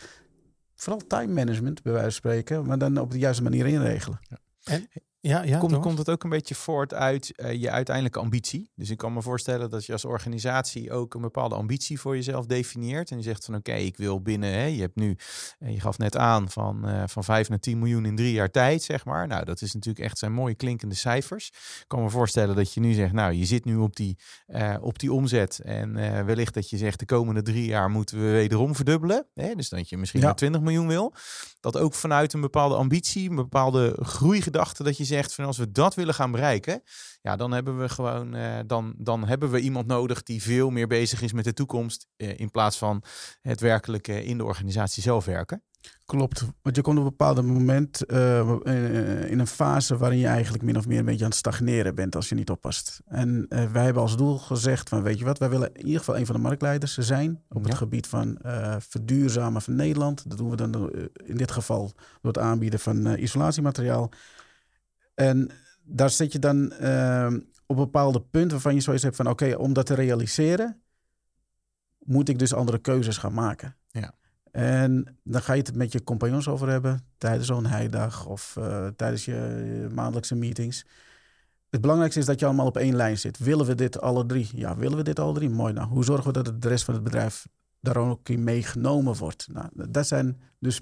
vooral 0.83 1.07
time 1.07 1.33
management, 1.33 1.81
bij 1.81 1.91
wijze 1.91 2.07
van 2.07 2.31
spreken, 2.31 2.65
maar 2.65 2.77
dan 2.77 2.97
op 2.97 3.11
de 3.11 3.19
juiste 3.19 3.43
manier 3.43 3.65
inregelen. 3.65 4.19
En 4.63 4.89
ja, 5.27 5.43
ja, 5.43 5.57
komt, 5.57 5.79
komt 5.79 5.97
het 5.97 6.09
ook 6.09 6.23
een 6.23 6.29
beetje 6.29 6.55
voort 6.55 6.93
uit 6.93 7.33
uh, 7.35 7.53
je 7.53 7.69
uiteindelijke 7.69 8.19
ambitie? 8.19 8.71
Dus 8.75 8.89
ik 8.89 8.97
kan 8.97 9.13
me 9.13 9.21
voorstellen 9.21 9.69
dat 9.69 9.85
je 9.85 9.91
als 9.91 10.05
organisatie 10.05 10.91
ook 10.91 11.13
een 11.13 11.21
bepaalde 11.21 11.55
ambitie 11.55 11.99
voor 11.99 12.15
jezelf 12.15 12.45
definieert. 12.45 13.11
En 13.11 13.17
je 13.17 13.23
zegt 13.23 13.45
van 13.45 13.55
oké, 13.55 13.73
ik 13.73 13.97
wil 13.97 14.21
binnen, 14.21 14.49
hè, 14.49 14.65
je 14.65 14.81
hebt 14.81 14.95
nu, 14.95 15.17
uh, 15.59 15.73
je 15.73 15.79
gaf 15.79 15.97
net 15.97 16.17
aan 16.17 16.49
van, 16.49 16.89
uh, 16.89 17.03
van 17.05 17.23
5 17.23 17.49
naar 17.49 17.59
10 17.59 17.79
miljoen 17.79 18.05
in 18.05 18.15
drie 18.15 18.33
jaar 18.33 18.51
tijd, 18.51 18.83
zeg 18.83 19.05
maar. 19.05 19.27
Nou, 19.27 19.45
dat 19.45 19.61
is 19.61 19.73
natuurlijk 19.73 20.05
echt 20.05 20.17
zijn 20.17 20.33
mooie 20.33 20.55
klinkende 20.55 20.95
cijfers. 20.95 21.47
Ik 21.47 21.85
kan 21.87 22.01
me 22.01 22.09
voorstellen 22.09 22.55
dat 22.55 22.73
je 22.73 22.79
nu 22.79 22.93
zegt, 22.93 23.13
nou, 23.13 23.33
je 23.33 23.45
zit 23.45 23.65
nu 23.65 23.75
op 23.75 23.95
die, 23.95 24.17
op 24.81 24.99
die 24.99 25.13
omzet. 25.13 25.59
En 25.59 25.93
wellicht 26.25 26.53
dat 26.53 26.69
je 26.69 26.77
zegt, 26.77 26.99
de 26.99 27.05
komende 27.05 27.41
drie 27.41 27.65
jaar 27.65 27.89
moeten 27.89 28.19
we 28.19 28.31
wederom 28.31 28.75
verdubbelen. 28.75 29.25
Hè? 29.33 29.55
Dus 29.55 29.69
dat 29.69 29.89
je 29.89 29.97
misschien 29.97 30.19
ja. 30.19 30.25
naar 30.25 30.35
20 30.35 30.61
miljoen 30.61 30.87
wil. 30.87 31.13
Dat 31.59 31.77
ook 31.77 31.93
vanuit 31.93 32.33
een 32.33 32.41
bepaalde 32.41 32.75
ambitie, 32.75 33.29
een 33.29 33.35
bepaalde 33.35 33.97
groeigedachte, 34.01 34.83
dat 34.83 34.97
je 34.97 35.03
zegt 35.03 35.12
van 35.21 35.45
als 35.45 35.57
we 35.57 35.71
dat 35.71 35.95
willen 35.95 36.13
gaan 36.13 36.31
bereiken, 36.31 36.83
ja, 37.21 37.35
dan 37.35 37.51
hebben 37.51 37.79
we 37.79 37.89
gewoon, 37.89 38.35
uh, 38.35 38.59
dan, 38.65 38.93
dan 38.97 39.27
hebben 39.27 39.51
we 39.51 39.59
iemand 39.59 39.87
nodig 39.87 40.23
die 40.23 40.41
veel 40.41 40.69
meer 40.69 40.87
bezig 40.87 41.21
is 41.21 41.33
met 41.33 41.43
de 41.43 41.53
toekomst 41.53 42.07
uh, 42.17 42.39
in 42.39 42.51
plaats 42.51 42.77
van 42.77 43.03
het 43.41 43.59
werkelijk 43.59 44.07
uh, 44.07 44.27
in 44.27 44.37
de 44.37 44.43
organisatie 44.43 45.03
zelf 45.03 45.25
werken. 45.25 45.63
Klopt, 46.05 46.45
want 46.61 46.75
je 46.75 46.81
komt 46.81 46.97
op 46.97 47.03
een 47.03 47.09
bepaald 47.09 47.45
moment 47.45 48.01
in 48.05 49.39
een 49.39 49.47
fase 49.47 49.97
waarin 49.97 50.17
je 50.17 50.27
eigenlijk 50.27 50.63
min 50.63 50.77
of 50.77 50.87
meer 50.87 50.99
een 50.99 51.05
beetje 51.05 51.23
aan 51.23 51.29
het 51.29 51.39
stagneren 51.39 51.95
bent 51.95 52.15
als 52.15 52.29
je 52.29 52.35
niet 52.35 52.49
oppast. 52.49 53.01
En 53.05 53.45
wij 53.49 53.83
hebben 53.83 54.01
als 54.01 54.17
doel 54.17 54.37
gezegd 54.37 54.89
van 54.89 55.03
weet 55.03 55.19
je 55.19 55.25
wat, 55.25 55.37
wij 55.37 55.49
willen 55.49 55.73
in 55.73 55.85
ieder 55.85 55.99
geval 55.99 56.17
een 56.17 56.25
van 56.25 56.35
de 56.35 56.41
marktleiders 56.41 56.97
zijn 56.97 57.43
op 57.49 57.63
het 57.63 57.75
gebied 57.75 58.07
van 58.07 58.37
verduurzamen 58.79 59.61
van 59.61 59.75
Nederland. 59.75 60.29
Dat 60.29 60.37
doen 60.37 60.49
we 60.49 60.55
dan 60.55 60.91
in 61.25 61.37
dit 61.37 61.51
geval 61.51 61.91
door 62.21 62.33
het 62.33 62.37
aanbieden 62.37 62.79
van 62.79 63.15
isolatiemateriaal. 63.15 64.11
En 65.13 65.49
daar 65.83 66.09
zit 66.09 66.31
je 66.31 66.39
dan 66.39 66.73
uh, 66.81 67.33
op 67.65 67.75
bepaalde 67.75 68.21
punten 68.21 68.51
waarvan 68.51 68.75
je 68.75 68.81
zoiets 68.81 69.03
hebt 69.03 69.15
van... 69.15 69.29
oké, 69.29 69.55
om 69.55 69.73
dat 69.73 69.85
te 69.85 69.93
realiseren 69.93 70.81
moet 71.99 72.29
ik 72.29 72.39
dus 72.39 72.53
andere 72.53 72.79
keuzes 72.79 73.17
gaan 73.17 73.33
maken. 73.33 73.75
Ja. 73.89 74.13
En 74.51 75.17
dan 75.23 75.41
ga 75.41 75.53
je 75.53 75.61
het 75.61 75.75
met 75.75 75.91
je 75.91 76.03
compagnons 76.03 76.47
over 76.47 76.69
hebben 76.69 77.07
tijdens 77.17 77.47
zo'n 77.47 77.65
heidag 77.65 78.25
of 78.25 78.55
uh, 78.59 78.87
tijdens 78.87 79.25
je, 79.25 79.31
je, 79.81 79.89
maandelijkse 79.93 80.35
meetings. 80.35 80.85
Het 81.69 81.81
belangrijkste 81.81 82.19
is 82.19 82.25
dat 82.25 82.39
je 82.39 82.45
allemaal 82.45 82.65
op 82.65 82.77
één 82.77 82.95
lijn 82.95 83.17
zit. 83.17 83.37
Willen 83.37 83.65
we 83.65 83.75
dit 83.75 84.01
alle 84.01 84.25
drie? 84.25 84.49
Ja, 84.55 84.77
willen 84.77 84.97
we 84.97 85.03
dit 85.03 85.19
alle 85.19 85.33
drie? 85.33 85.49
Mooi. 85.49 85.73
Nou, 85.73 85.87
hoe 85.87 86.03
zorgen 86.03 86.27
we 86.27 86.33
dat 86.33 86.45
het 86.45 86.61
de 86.61 86.67
rest 86.67 86.83
van 86.83 86.93
het 86.93 87.03
bedrijf 87.03 87.47
daar 87.79 87.97
ook 87.97 88.29
in 88.29 88.43
meegenomen 88.43 89.15
wordt? 89.15 89.47
Nou, 89.51 89.69
dat 89.89 90.07
zijn 90.07 90.41
dus 90.59 90.81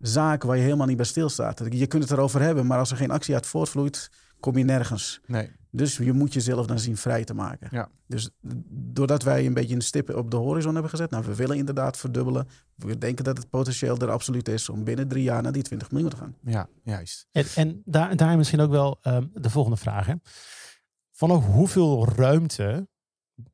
zaken 0.00 0.48
waar 0.48 0.56
je 0.56 0.62
helemaal 0.62 0.86
niet 0.86 0.96
bij 0.96 1.06
stilstaat. 1.06 1.62
Je 1.68 1.86
kunt 1.86 2.02
het 2.02 2.12
erover 2.12 2.40
hebben, 2.40 2.66
maar 2.66 2.78
als 2.78 2.90
er 2.90 2.96
geen 2.96 3.10
actie 3.10 3.34
uit 3.34 3.46
voortvloeit, 3.46 4.10
kom 4.40 4.58
je 4.58 4.64
nergens. 4.64 5.20
Nee. 5.26 5.50
Dus 5.70 5.96
je 5.96 6.12
moet 6.12 6.32
jezelf 6.32 6.66
dan 6.66 6.78
zien 6.78 6.96
vrij 6.96 7.24
te 7.24 7.34
maken. 7.34 7.68
Ja. 7.70 7.88
Dus 8.06 8.30
doordat 8.70 9.22
wij 9.22 9.46
een 9.46 9.54
beetje 9.54 9.74
een 9.74 9.80
stip 9.80 10.14
op 10.14 10.30
de 10.30 10.36
horizon 10.36 10.72
hebben 10.72 10.90
gezet, 10.90 11.10
nou, 11.10 11.24
we 11.24 11.34
willen 11.34 11.56
inderdaad 11.56 11.96
verdubbelen. 11.96 12.48
We 12.74 12.98
denken 12.98 13.24
dat 13.24 13.36
het 13.36 13.50
potentieel 13.50 13.98
er 13.98 14.10
absoluut 14.10 14.48
is 14.48 14.68
om 14.68 14.84
binnen 14.84 15.08
drie 15.08 15.22
jaar 15.22 15.42
naar 15.42 15.52
die 15.52 15.62
20 15.62 15.90
miljoen 15.90 16.10
te 16.10 16.16
gaan. 16.16 16.36
Ja, 16.44 16.68
juist. 16.82 17.26
En, 17.32 17.46
en 17.54 17.82
daar, 17.84 18.16
daar 18.16 18.36
misschien 18.36 18.60
ook 18.60 18.70
wel 18.70 18.98
um, 19.02 19.30
de 19.34 19.50
volgende 19.50 19.76
vraag. 19.76 20.06
Hè. 20.06 20.14
Vanaf 21.10 21.46
hoeveel 21.46 22.08
ruimte, 22.08 22.88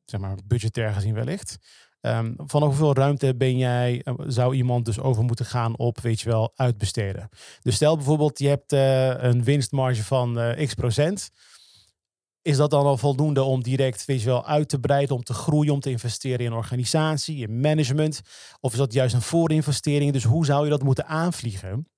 zeg 0.04 0.20
maar 0.20 0.36
budgetair 0.44 0.92
gezien 0.92 1.14
wellicht, 1.14 1.58
Um, 2.06 2.34
van 2.36 2.62
hoeveel 2.62 2.94
ruimte 2.94 3.36
ben 3.36 3.56
jij, 3.56 4.02
uh, 4.04 4.14
zou 4.26 4.54
iemand 4.54 4.84
dus 4.84 5.00
over 5.00 5.24
moeten 5.24 5.46
gaan 5.46 5.76
op, 5.78 6.00
weet 6.00 6.20
je 6.20 6.28
wel, 6.28 6.52
uitbesteden? 6.54 7.28
Dus 7.62 7.74
stel 7.74 7.96
bijvoorbeeld, 7.96 8.38
je 8.38 8.48
hebt 8.48 8.72
uh, 8.72 9.22
een 9.22 9.44
winstmarge 9.44 10.04
van 10.04 10.38
uh, 10.38 10.66
x 10.66 10.74
procent. 10.74 11.30
Is 12.42 12.56
dat 12.56 12.70
dan 12.70 12.86
al 12.86 12.96
voldoende 12.96 13.42
om 13.42 13.62
direct, 13.62 14.04
weet 14.04 14.22
wel, 14.22 14.46
uit 14.46 14.68
te 14.68 14.78
breiden, 14.78 15.16
om 15.16 15.22
te 15.22 15.34
groeien, 15.34 15.72
om 15.72 15.80
te 15.80 15.90
investeren 15.90 16.46
in 16.46 16.52
organisatie, 16.52 17.36
in 17.36 17.60
management? 17.60 18.20
Of 18.60 18.72
is 18.72 18.78
dat 18.78 18.92
juist 18.92 19.14
een 19.14 19.22
voorinvestering? 19.22 20.12
Dus 20.12 20.24
hoe 20.24 20.44
zou 20.44 20.64
je 20.64 20.70
dat 20.70 20.82
moeten 20.82 21.06
aanvliegen? 21.06 21.88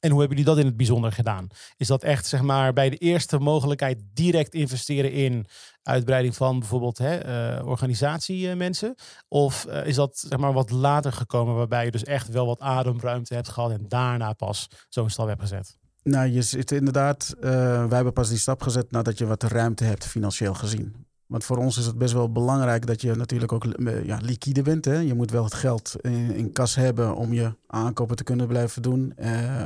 En 0.00 0.10
hoe 0.10 0.18
hebben 0.20 0.38
jullie 0.38 0.52
dat 0.52 0.62
in 0.62 0.68
het 0.68 0.76
bijzonder 0.76 1.12
gedaan? 1.12 1.46
Is 1.76 1.86
dat 1.86 2.02
echt 2.02 2.26
zeg 2.26 2.42
maar 2.42 2.72
bij 2.72 2.90
de 2.90 2.96
eerste 2.96 3.38
mogelijkheid 3.38 4.02
direct 4.14 4.54
investeren 4.54 5.12
in 5.12 5.46
uitbreiding 5.82 6.36
van 6.36 6.58
bijvoorbeeld 6.58 6.98
hè, 6.98 7.26
uh, 7.58 7.66
organisatiemensen? 7.66 8.94
Of 9.28 9.66
uh, 9.68 9.86
is 9.86 9.94
dat 9.94 10.18
zeg 10.28 10.38
maar 10.38 10.52
wat 10.52 10.70
later 10.70 11.12
gekomen 11.12 11.54
waarbij 11.54 11.84
je 11.84 11.90
dus 11.90 12.04
echt 12.04 12.28
wel 12.28 12.46
wat 12.46 12.60
ademruimte 12.60 13.34
hebt 13.34 13.48
gehad 13.48 13.70
en 13.70 13.84
daarna 13.88 14.32
pas 14.32 14.68
zo'n 14.88 15.10
stap 15.10 15.28
hebt 15.28 15.40
gezet? 15.40 15.76
Nou, 16.02 16.28
je 16.28 16.42
zit 16.42 16.70
inderdaad, 16.70 17.34
wij 17.40 17.88
hebben 17.88 18.12
pas 18.12 18.28
die 18.28 18.38
stap 18.38 18.62
gezet 18.62 18.90
nadat 18.90 19.18
je 19.18 19.26
wat 19.26 19.42
ruimte 19.42 19.84
hebt 19.84 20.06
financieel 20.06 20.54
gezien. 20.54 21.06
Want 21.28 21.44
voor 21.44 21.56
ons 21.56 21.78
is 21.78 21.86
het 21.86 21.98
best 21.98 22.12
wel 22.12 22.32
belangrijk 22.32 22.86
dat 22.86 23.00
je 23.00 23.14
natuurlijk 23.14 23.52
ook 23.52 23.66
ja, 24.04 24.18
liquide 24.22 24.62
bent. 24.62 24.84
Hè? 24.84 24.98
Je 24.98 25.14
moet 25.14 25.30
wel 25.30 25.44
het 25.44 25.54
geld 25.54 25.94
in, 26.00 26.34
in 26.34 26.52
kas 26.52 26.74
hebben 26.74 27.14
om 27.14 27.32
je 27.32 27.54
aankopen 27.66 28.16
te 28.16 28.24
kunnen 28.24 28.46
blijven 28.46 28.82
doen. 28.82 29.12
Uh, 29.18 29.64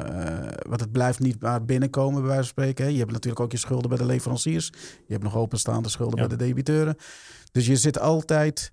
want 0.69 0.81
het 0.81 0.93
blijft 0.93 1.19
niet 1.19 1.41
maar 1.41 1.65
binnenkomen, 1.65 2.21
bij 2.21 2.31
wijze 2.31 2.43
van 2.43 2.49
spreken. 2.49 2.85
Hè? 2.85 2.91
Je 2.91 2.99
hebt 2.99 3.13
natuurlijk 3.13 3.43
ook 3.43 3.53
je 3.53 3.59
schulden 3.59 3.89
bij 3.89 3.99
de 3.99 4.05
leveranciers. 4.07 4.67
Je 5.07 5.13
hebt 5.13 5.23
nog 5.23 5.37
openstaande 5.37 5.89
schulden 5.89 6.21
ja. 6.21 6.27
bij 6.27 6.37
de 6.37 6.45
debiteuren. 6.45 6.97
Dus 7.53 7.67
je 7.67 7.77
zit 7.77 7.99
altijd 7.99 8.73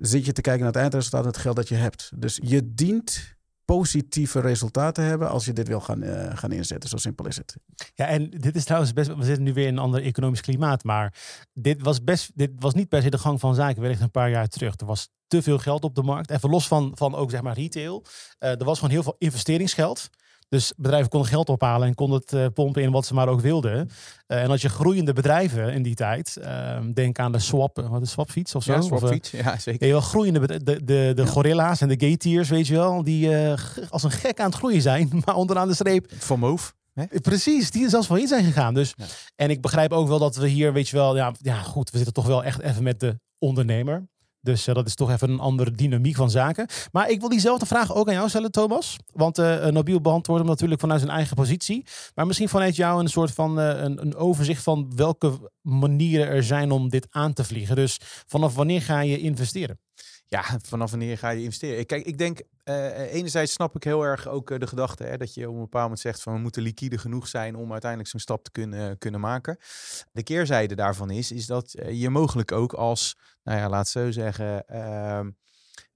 zit 0.00 0.26
je 0.26 0.32
te 0.32 0.40
kijken 0.40 0.62
naar 0.62 0.72
het 0.72 0.82
eindresultaat 0.82 1.22
en 1.22 1.28
het 1.28 1.36
geld 1.36 1.56
dat 1.56 1.68
je 1.68 1.74
hebt. 1.74 2.12
Dus 2.16 2.38
je 2.42 2.74
dient 2.74 3.36
positieve 3.76 4.40
resultaten 4.40 5.04
hebben 5.04 5.30
als 5.30 5.44
je 5.44 5.52
dit 5.52 5.68
wil 5.68 5.80
gaan, 5.80 6.02
uh, 6.02 6.36
gaan 6.36 6.52
inzetten. 6.52 6.88
Zo 6.88 6.96
simpel 6.96 7.26
is 7.26 7.36
het. 7.36 7.56
Ja, 7.94 8.06
en 8.06 8.30
dit 8.30 8.56
is 8.56 8.64
trouwens 8.64 8.92
best. 8.92 9.14
We 9.14 9.24
zitten 9.24 9.44
nu 9.44 9.52
weer 9.52 9.66
in 9.66 9.72
een 9.72 9.82
ander 9.82 10.02
economisch 10.02 10.40
klimaat, 10.40 10.84
maar 10.84 11.14
dit 11.52 11.82
was 11.82 12.04
best. 12.04 12.30
Dit 12.34 12.50
was 12.58 12.74
niet 12.74 12.88
per 12.88 13.02
se 13.02 13.10
de 13.10 13.18
gang 13.18 13.40
van 13.40 13.54
zaken. 13.54 13.82
Wellicht 13.82 14.00
een 14.00 14.10
paar 14.10 14.30
jaar 14.30 14.48
terug. 14.48 14.74
Er 14.76 14.86
was 14.86 15.08
te 15.26 15.42
veel 15.42 15.58
geld 15.58 15.84
op 15.84 15.94
de 15.94 16.02
markt. 16.02 16.30
Even 16.30 16.50
los 16.50 16.68
van, 16.68 16.92
van 16.94 17.14
ook 17.14 17.30
zeg 17.30 17.42
maar 17.42 17.54
retail. 17.54 18.04
Uh, 18.40 18.50
er 18.50 18.64
was 18.64 18.78
gewoon 18.78 18.94
heel 18.94 19.02
veel 19.02 19.16
investeringsgeld. 19.18 20.10
Dus 20.52 20.72
bedrijven 20.76 21.08
konden 21.08 21.28
geld 21.28 21.48
ophalen 21.48 21.88
en 21.88 21.94
konden 21.94 22.20
het 22.20 22.32
uh, 22.32 22.46
pompen 22.54 22.82
in 22.82 22.90
wat 22.90 23.06
ze 23.06 23.14
maar 23.14 23.28
ook 23.28 23.40
wilden. 23.40 23.90
Uh, 24.28 24.42
en 24.42 24.50
als 24.50 24.62
je 24.62 24.68
groeiende 24.68 25.12
bedrijven 25.12 25.72
in 25.72 25.82
die 25.82 25.94
tijd, 25.94 26.36
uh, 26.40 26.78
denk 26.94 27.18
aan 27.18 27.32
de 27.32 27.38
swap, 27.38 27.86
wat 27.90 28.02
is 28.02 28.10
swapfiets 28.10 28.54
of 28.54 28.62
zo? 28.62 28.72
Ja, 28.72 28.80
swapfiets, 28.80 29.30
ja 29.30 29.58
zeker. 29.58 29.86
Ja, 29.86 29.92
wel 29.92 30.00
groeiende, 30.00 30.46
de, 30.46 30.62
de, 30.64 30.84
de, 30.84 31.12
ja. 31.16 31.24
gorilla's 31.24 31.80
en 31.80 31.88
de 31.88 31.96
gay 31.98 32.44
weet 32.44 32.66
je 32.66 32.74
wel, 32.74 33.02
die 33.02 33.36
als 33.88 34.02
een 34.02 34.10
gek 34.10 34.40
aan 34.40 34.46
het 34.46 34.54
groeien 34.54 34.82
zijn, 34.82 35.10
maar 35.24 35.34
onderaan 35.34 35.68
de 35.68 35.74
streep. 35.74 36.12
Van 36.18 36.38
Move. 36.38 36.72
Precies, 37.22 37.70
die 37.70 37.84
er 37.84 37.90
zelfs 37.90 38.10
in 38.10 38.26
zijn 38.26 38.44
gegaan. 38.44 38.74
Dus, 38.74 38.94
ja. 38.96 39.04
En 39.34 39.50
ik 39.50 39.60
begrijp 39.60 39.92
ook 39.92 40.08
wel 40.08 40.18
dat 40.18 40.36
we 40.36 40.48
hier, 40.48 40.72
weet 40.72 40.88
je 40.88 40.96
wel, 40.96 41.16
ja, 41.16 41.32
ja 41.38 41.62
goed, 41.62 41.90
we 41.90 41.96
zitten 41.96 42.14
toch 42.14 42.26
wel 42.26 42.44
echt 42.44 42.60
even 42.60 42.82
met 42.82 43.00
de 43.00 43.20
ondernemer. 43.38 44.08
Dus 44.42 44.68
uh, 44.68 44.74
dat 44.74 44.86
is 44.86 44.94
toch 44.94 45.10
even 45.10 45.30
een 45.30 45.40
andere 45.40 45.70
dynamiek 45.70 46.16
van 46.16 46.30
zaken. 46.30 46.66
Maar 46.92 47.10
ik 47.10 47.20
wil 47.20 47.28
diezelfde 47.28 47.66
vraag 47.66 47.94
ook 47.94 48.08
aan 48.08 48.14
jou 48.14 48.28
stellen, 48.28 48.50
Thomas. 48.50 48.96
Want 49.12 49.38
uh, 49.38 49.66
Nabil 49.66 50.00
beantwoordt 50.00 50.42
hem 50.42 50.50
natuurlijk 50.50 50.80
vanuit 50.80 51.00
zijn 51.00 51.12
eigen 51.12 51.36
positie. 51.36 51.86
Maar 52.14 52.26
misschien 52.26 52.48
vanuit 52.48 52.76
jou 52.76 53.00
een 53.00 53.08
soort 53.08 53.30
van 53.30 53.56
een, 53.58 54.00
een, 54.00 54.14
overzicht 54.14 54.62
van 54.62 54.92
welke 54.96 55.50
manieren 55.60 56.26
er 56.26 56.42
zijn 56.42 56.70
om 56.70 56.88
dit 56.88 57.06
aan 57.10 57.32
te 57.32 57.44
vliegen. 57.44 57.76
Dus 57.76 57.98
vanaf 58.26 58.54
wanneer 58.54 58.82
ga 58.82 59.00
je 59.00 59.18
investeren? 59.18 59.78
Ja, 60.32 60.42
vanaf 60.70 60.90
wanneer 60.90 61.18
ga 61.18 61.30
je 61.30 61.42
investeren? 61.42 61.86
Kijk, 61.86 62.06
ik 62.06 62.18
denk, 62.18 62.40
uh, 62.64 63.12
enerzijds 63.12 63.52
snap 63.52 63.76
ik 63.76 63.84
heel 63.84 64.02
erg 64.02 64.28
ook 64.28 64.50
uh, 64.50 64.58
de 64.58 64.66
gedachte 64.66 65.04
hè, 65.04 65.16
dat 65.16 65.34
je 65.34 65.48
op 65.48 65.54
een 65.54 65.60
bepaald 65.60 65.82
moment 65.82 66.00
zegt 66.00 66.22
van 66.22 66.32
we 66.32 66.38
moeten 66.38 66.62
liquide 66.62 66.98
genoeg 66.98 67.28
zijn 67.28 67.56
om 67.56 67.72
uiteindelijk 67.72 68.10
zo'n 68.10 68.20
stap 68.20 68.44
te 68.44 68.50
kunnen, 68.50 68.98
kunnen 68.98 69.20
maken. 69.20 69.58
De 70.12 70.22
keerzijde 70.22 70.74
daarvan 70.74 71.10
is, 71.10 71.32
is 71.32 71.46
dat 71.46 71.74
je 71.90 72.10
mogelijk 72.10 72.52
ook 72.52 72.72
als, 72.72 73.16
nou 73.42 73.58
ja, 73.58 73.68
laat 73.68 73.88
zo 73.88 74.10
zeggen, 74.10 74.64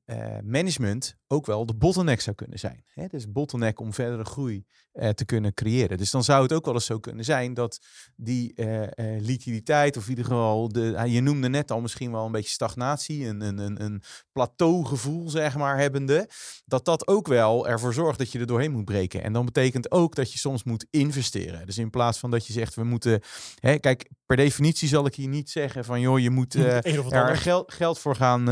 ehm, 0.06 0.50
management 0.50 1.16
ook 1.26 1.46
wel 1.46 1.66
de 1.66 1.74
bottleneck 1.74 2.20
zou 2.20 2.36
kunnen 2.36 2.58
zijn. 2.58 2.84
Hè? 2.86 3.06
Dus 3.06 3.32
bottleneck 3.32 3.80
om 3.80 3.92
verdere 3.92 4.24
groei 4.24 4.64
uh, 4.92 5.08
te 5.08 5.24
kunnen 5.24 5.54
creëren. 5.54 5.98
Dus 5.98 6.10
dan 6.10 6.24
zou 6.24 6.42
het 6.42 6.52
ook 6.52 6.64
wel 6.64 6.74
eens 6.74 6.84
zo 6.84 6.98
kunnen 6.98 7.24
zijn 7.24 7.54
dat 7.54 7.80
die 8.16 8.52
uh, 8.54 8.82
uh, 8.82 8.88
liquiditeit, 9.20 9.96
of 9.96 10.02
in 10.02 10.08
ieder 10.08 10.24
geval, 10.24 10.68
de, 10.68 11.02
je 11.06 11.20
noemde 11.20 11.48
net 11.48 11.70
al 11.70 11.80
misschien 11.80 12.12
wel 12.12 12.26
een 12.26 12.32
beetje 12.32 12.50
stagnatie, 12.50 13.26
een, 13.26 13.40
een, 13.40 13.58
een, 13.58 13.82
een 13.82 14.02
plateaugevoel, 14.32 15.30
zeg 15.30 15.56
maar, 15.56 15.78
hebbende, 15.78 16.28
dat 16.64 16.84
dat 16.84 17.06
ook 17.06 17.26
wel 17.26 17.68
ervoor 17.68 17.94
zorgt 17.94 18.18
dat 18.18 18.32
je 18.32 18.38
er 18.38 18.46
doorheen 18.46 18.72
moet 18.72 18.84
breken. 18.84 19.22
En 19.22 19.32
dan 19.32 19.44
betekent 19.44 19.90
ook 19.90 20.14
dat 20.14 20.32
je 20.32 20.38
soms 20.38 20.64
moet 20.64 20.86
investeren. 20.90 21.66
Dus 21.66 21.78
in 21.78 21.90
plaats 21.90 22.18
van 22.18 22.30
dat 22.30 22.46
je 22.46 22.52
zegt, 22.52 22.74
we 22.74 22.84
moeten, 22.84 23.20
hè, 23.60 23.78
kijk, 23.78 24.10
per 24.26 24.36
definitie 24.36 24.88
zal 24.88 25.06
ik 25.06 25.14
hier 25.14 25.28
niet 25.28 25.50
zeggen 25.50 25.84
van, 25.84 26.00
joh, 26.00 26.18
je 26.18 26.30
moet 26.30 26.54
er 26.54 27.36
geld, 27.36 27.72
geld 27.72 27.98
voor 27.98 28.16
gaan, 28.16 28.46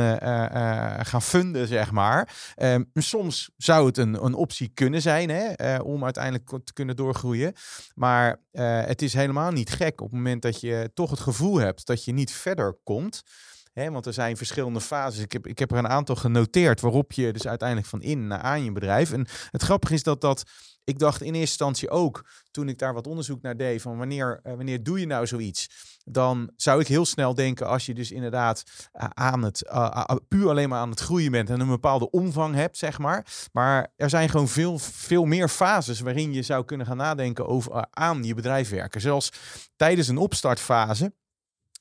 gaan 1.07 1.23
funden 1.23 1.44
zeg 1.53 1.91
maar. 1.91 2.55
Um, 2.57 2.91
soms 2.95 3.51
zou 3.57 3.87
het 3.87 3.99
een, 3.99 4.25
een 4.25 4.35
optie 4.35 4.71
kunnen 4.75 5.03
zijn 5.03 5.29
hè, 5.29 5.77
om 5.77 6.05
uiteindelijk 6.05 6.65
te 6.65 6.73
kunnen 6.73 6.97
doorgroeien. 6.97 7.53
Maar 7.95 8.41
het 8.87 9.03
is 9.03 9.15
helemaal 9.15 9.51
niet 9.51 9.71
gek 9.71 10.01
op 10.01 10.07
het 10.07 10.17
moment 10.17 10.43
dat 10.43 10.61
je 10.61 10.91
toch 10.95 11.11
het 11.11 11.21
gevoel 11.21 11.57
hebt 11.57 11.87
dat 11.87 12.05
je 12.05 12.13
niet 12.13 12.33
verder 12.33 12.79
komt 12.85 13.23
want 13.75 14.07
er 14.07 14.13
zijn 14.13 14.37
verschillende 14.37 14.81
fases. 14.81 15.23
Ik 15.23 15.33
heb, 15.33 15.47
ik 15.47 15.59
heb 15.59 15.71
er 15.71 15.79
een 15.79 15.89
aantal 15.89 16.17
genoteerd 16.17 16.81
waarop 16.81 17.13
je 17.13 17.33
dus 17.33 17.47
uiteindelijk 17.47 17.89
van 17.89 18.03
in 18.03 18.27
naar 18.27 18.39
aan 18.41 18.65
je 18.65 18.73
bedrijf. 18.73 19.13
En 19.13 19.27
het 19.51 19.63
grappige 19.63 19.95
is 19.95 20.03
dat 20.03 20.21
dat. 20.21 20.43
Ik 20.85 20.99
dacht 20.99 21.21
in 21.21 21.27
eerste 21.27 21.41
instantie 21.41 21.91
ook, 21.91 22.25
toen 22.51 22.69
ik 22.69 22.79
daar 22.79 22.95
wat 22.95 23.07
onderzoek 23.07 23.43
naar 23.43 23.57
deed, 23.57 23.83
van 23.83 23.97
wanneer, 23.97 24.41
uh, 24.43 24.55
wanneer 24.55 24.83
doe 24.83 25.01
je 25.01 25.07
nou 25.07 25.27
zoiets? 25.27 25.69
Dan 26.05 26.51
zou 26.57 26.81
ik 26.81 26.87
heel 26.87 27.05
snel 27.05 27.35
denken, 27.35 27.67
als 27.67 27.87
je 27.87 27.95
dus 27.95 28.11
inderdaad 28.11 28.63
uh, 28.95 29.05
aan 29.09 29.43
het, 29.43 29.65
uh, 29.73 30.05
puur 30.29 30.49
alleen 30.49 30.69
maar 30.69 30.79
aan 30.79 30.91
het 30.91 31.01
groeien 31.01 31.31
bent 31.31 31.51
en 31.51 31.61
een 31.61 31.69
bepaalde 31.69 32.11
omvang 32.11 32.55
hebt, 32.55 32.79
zeg 32.79 32.99
maar. 32.99 33.49
Maar 33.53 33.93
er 33.97 34.11
zijn 34.11 34.29
gewoon 34.29 34.49
veel, 34.49 34.79
veel 34.79 35.25
meer 35.25 35.49
fases 35.49 36.01
waarin 36.01 36.33
je 36.33 36.43
zou 36.43 36.65
kunnen 36.65 36.87
gaan 36.87 36.97
nadenken 36.97 37.47
over 37.47 37.87
aan 37.91 38.25
je 38.25 38.35
bedrijf 38.35 38.71
werken. 38.71 39.01
Zelfs 39.01 39.33
tijdens 39.77 40.09
een 40.09 40.19
opstartfase 40.19 41.13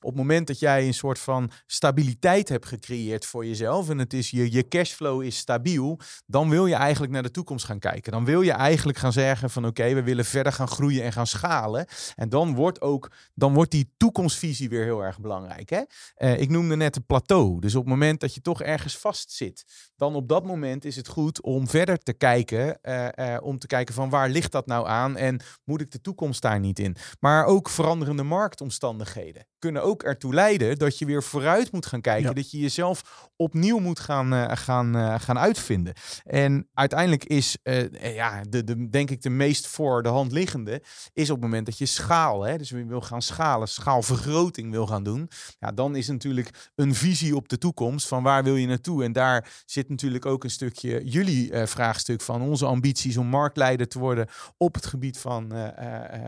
op 0.04 0.10
het 0.10 0.18
moment 0.18 0.46
dat 0.46 0.58
jij 0.58 0.86
een 0.86 0.94
soort 0.94 1.18
van 1.18 1.50
stabiliteit 1.66 2.48
hebt 2.48 2.66
gecreëerd 2.66 3.26
voor 3.26 3.46
jezelf 3.46 3.88
en 3.88 3.98
het 3.98 4.12
is 4.12 4.30
je, 4.30 4.52
je 4.52 4.68
cashflow 4.68 5.22
is 5.22 5.36
stabiel, 5.36 5.98
dan 6.26 6.50
wil 6.50 6.66
je 6.66 6.74
eigenlijk 6.74 7.12
naar 7.12 7.22
de 7.22 7.30
toekomst 7.30 7.64
gaan 7.64 7.78
kijken. 7.78 8.12
Dan 8.12 8.24
wil 8.24 8.42
je 8.42 8.52
eigenlijk 8.52 8.98
gaan 8.98 9.12
zeggen 9.12 9.50
van 9.50 9.66
oké, 9.66 9.94
we 9.94 10.02
willen 10.02 10.24
verder 10.24 10.52
gaan 10.52 10.68
groeien 10.68 11.02
en 11.02 11.12
gaan 11.12 11.26
schalen. 11.26 11.86
En 12.14 12.28
dan 12.28 12.54
wordt 12.54 12.80
ook, 12.80 13.10
dan 13.34 13.54
wordt 13.54 13.70
die 13.70 13.92
toekomstvisie 13.96 14.68
weer 14.68 14.84
heel 14.84 15.00
erg 15.00 15.20
belangrijk. 15.20 15.70
Hè? 15.70 15.82
Uh, 16.18 16.40
ik 16.40 16.50
noemde 16.50 16.76
net 16.76 16.96
een 16.96 17.06
plateau. 17.06 17.60
Dus 17.60 17.74
op 17.74 17.80
het 17.80 17.90
moment 17.90 18.20
dat 18.20 18.34
je 18.34 18.40
toch 18.40 18.62
ergens 18.62 18.98
vast 18.98 19.32
zit, 19.32 19.64
dan 19.96 20.14
op 20.14 20.28
dat 20.28 20.44
moment 20.44 20.84
is 20.84 20.96
het 20.96 21.08
goed 21.08 21.42
om 21.42 21.68
verder 21.68 21.98
te 21.98 22.12
kijken, 22.12 22.78
uh, 22.82 23.08
uh, 23.14 23.36
om 23.40 23.58
te 23.58 23.66
kijken 23.66 23.94
van 23.94 24.10
waar 24.10 24.28
ligt 24.28 24.52
dat 24.52 24.66
nou 24.66 24.86
aan 24.86 25.16
en 25.16 25.40
moet 25.64 25.80
ik 25.80 25.90
de 25.90 26.00
toekomst 26.00 26.42
daar 26.42 26.60
niet 26.60 26.78
in. 26.78 26.96
Maar 27.20 27.44
ook 27.44 27.68
veranderende 27.68 28.22
marktomstandigheden 28.22 29.46
kunnen 29.64 29.82
ook 29.82 29.93
ertoe 30.02 30.34
leiden 30.34 30.78
dat 30.78 30.98
je 30.98 31.06
weer 31.06 31.22
vooruit 31.22 31.72
moet 31.72 31.86
gaan 31.86 32.00
kijken. 32.00 32.34
Dat 32.34 32.50
je 32.50 32.58
jezelf 32.58 33.28
opnieuw 33.36 33.78
moet 33.78 34.00
gaan, 34.00 34.34
uh, 34.34 34.50
gaan, 34.54 34.96
uh, 34.96 35.14
gaan 35.18 35.38
uitvinden. 35.38 35.94
En 36.24 36.68
uiteindelijk 36.74 37.24
is, 37.24 37.58
uh, 37.62 38.14
ja, 38.14 38.42
de, 38.48 38.64
de, 38.64 38.88
denk 38.88 39.10
ik, 39.10 39.22
de 39.22 39.30
meest 39.30 39.66
voor 39.66 40.02
de 40.02 40.08
hand 40.08 40.32
liggende 40.32 40.82
is 41.12 41.30
op 41.30 41.36
het 41.36 41.44
moment 41.44 41.66
dat 41.66 41.78
je 41.78 41.86
schaal, 41.86 42.42
hè, 42.42 42.58
dus 42.58 42.68
je 42.68 42.86
wil 42.86 43.00
gaan 43.00 43.22
schalen, 43.22 43.68
schaalvergroting 43.68 44.70
wil 44.70 44.86
gaan 44.86 45.02
doen. 45.02 45.28
Ja, 45.58 45.72
dan 45.72 45.96
is 45.96 46.08
natuurlijk 46.08 46.70
een 46.74 46.94
visie 46.94 47.36
op 47.36 47.48
de 47.48 47.58
toekomst 47.58 48.08
van 48.08 48.22
waar 48.22 48.44
wil 48.44 48.56
je 48.56 48.66
naartoe. 48.66 49.04
En 49.04 49.12
daar 49.12 49.62
zit 49.66 49.88
natuurlijk 49.88 50.26
ook 50.26 50.44
een 50.44 50.50
stukje 50.50 51.04
jullie 51.04 51.66
vraagstuk 51.66 52.20
van 52.20 52.42
onze 52.42 52.66
ambities 52.66 53.16
om 53.16 53.26
marktleider 53.26 53.88
te 53.88 53.98
worden 53.98 54.26
op 54.56 54.74
het 54.74 54.86
gebied 54.86 55.18
van, 55.18 55.52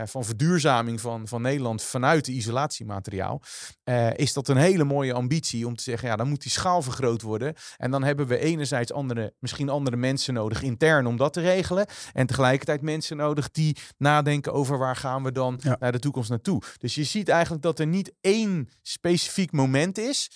van 0.05 0.25
verduurzaming 0.25 1.01
van, 1.01 1.29
van 1.29 1.43
Nederland 1.43 1.83
vanuit 1.83 2.25
de 2.25 2.33
isolatiemateriaal. 2.33 3.43
Uh, 3.85 4.15
is 4.15 4.33
dat 4.33 4.49
een 4.49 4.57
hele 4.57 4.85
mooie 4.85 5.13
ambitie 5.13 5.67
om 5.67 5.77
te 5.77 5.83
zeggen, 5.83 6.09
ja, 6.09 6.17
dan 6.17 6.29
moet 6.29 6.43
die 6.43 6.51
schaal 6.51 6.83
vergroot 6.83 7.23
worden. 7.23 7.55
En 7.77 7.91
dan 7.91 8.05
hebben 8.05 8.27
we 8.27 8.39
enerzijds 8.39 8.93
andere, 8.93 9.35
misschien 9.39 9.69
andere 9.69 9.97
mensen 9.97 10.35
nodig 10.35 10.63
intern 10.63 11.07
om 11.07 11.17
dat 11.17 11.33
te 11.33 11.41
regelen. 11.41 11.87
En 12.13 12.27
tegelijkertijd 12.27 12.83
mensen 12.83 13.17
nodig 13.17 13.51
die 13.51 13.77
nadenken 13.99 14.53
over 14.53 14.79
waar 14.79 14.97
gaan 14.97 15.23
we 15.23 15.33
dan 15.33 15.61
naar 15.79 15.93
de 15.93 15.99
toekomst 15.99 16.31
naartoe. 16.31 16.63
Dus 16.79 16.95
je 16.95 17.05
ziet 17.05 17.29
eigenlijk 17.29 17.63
dat 17.63 17.79
er 17.79 17.87
niet 17.87 18.13
één 18.21 18.69
specifiek 18.83 19.53
moment 19.53 19.99
is. 19.99 20.31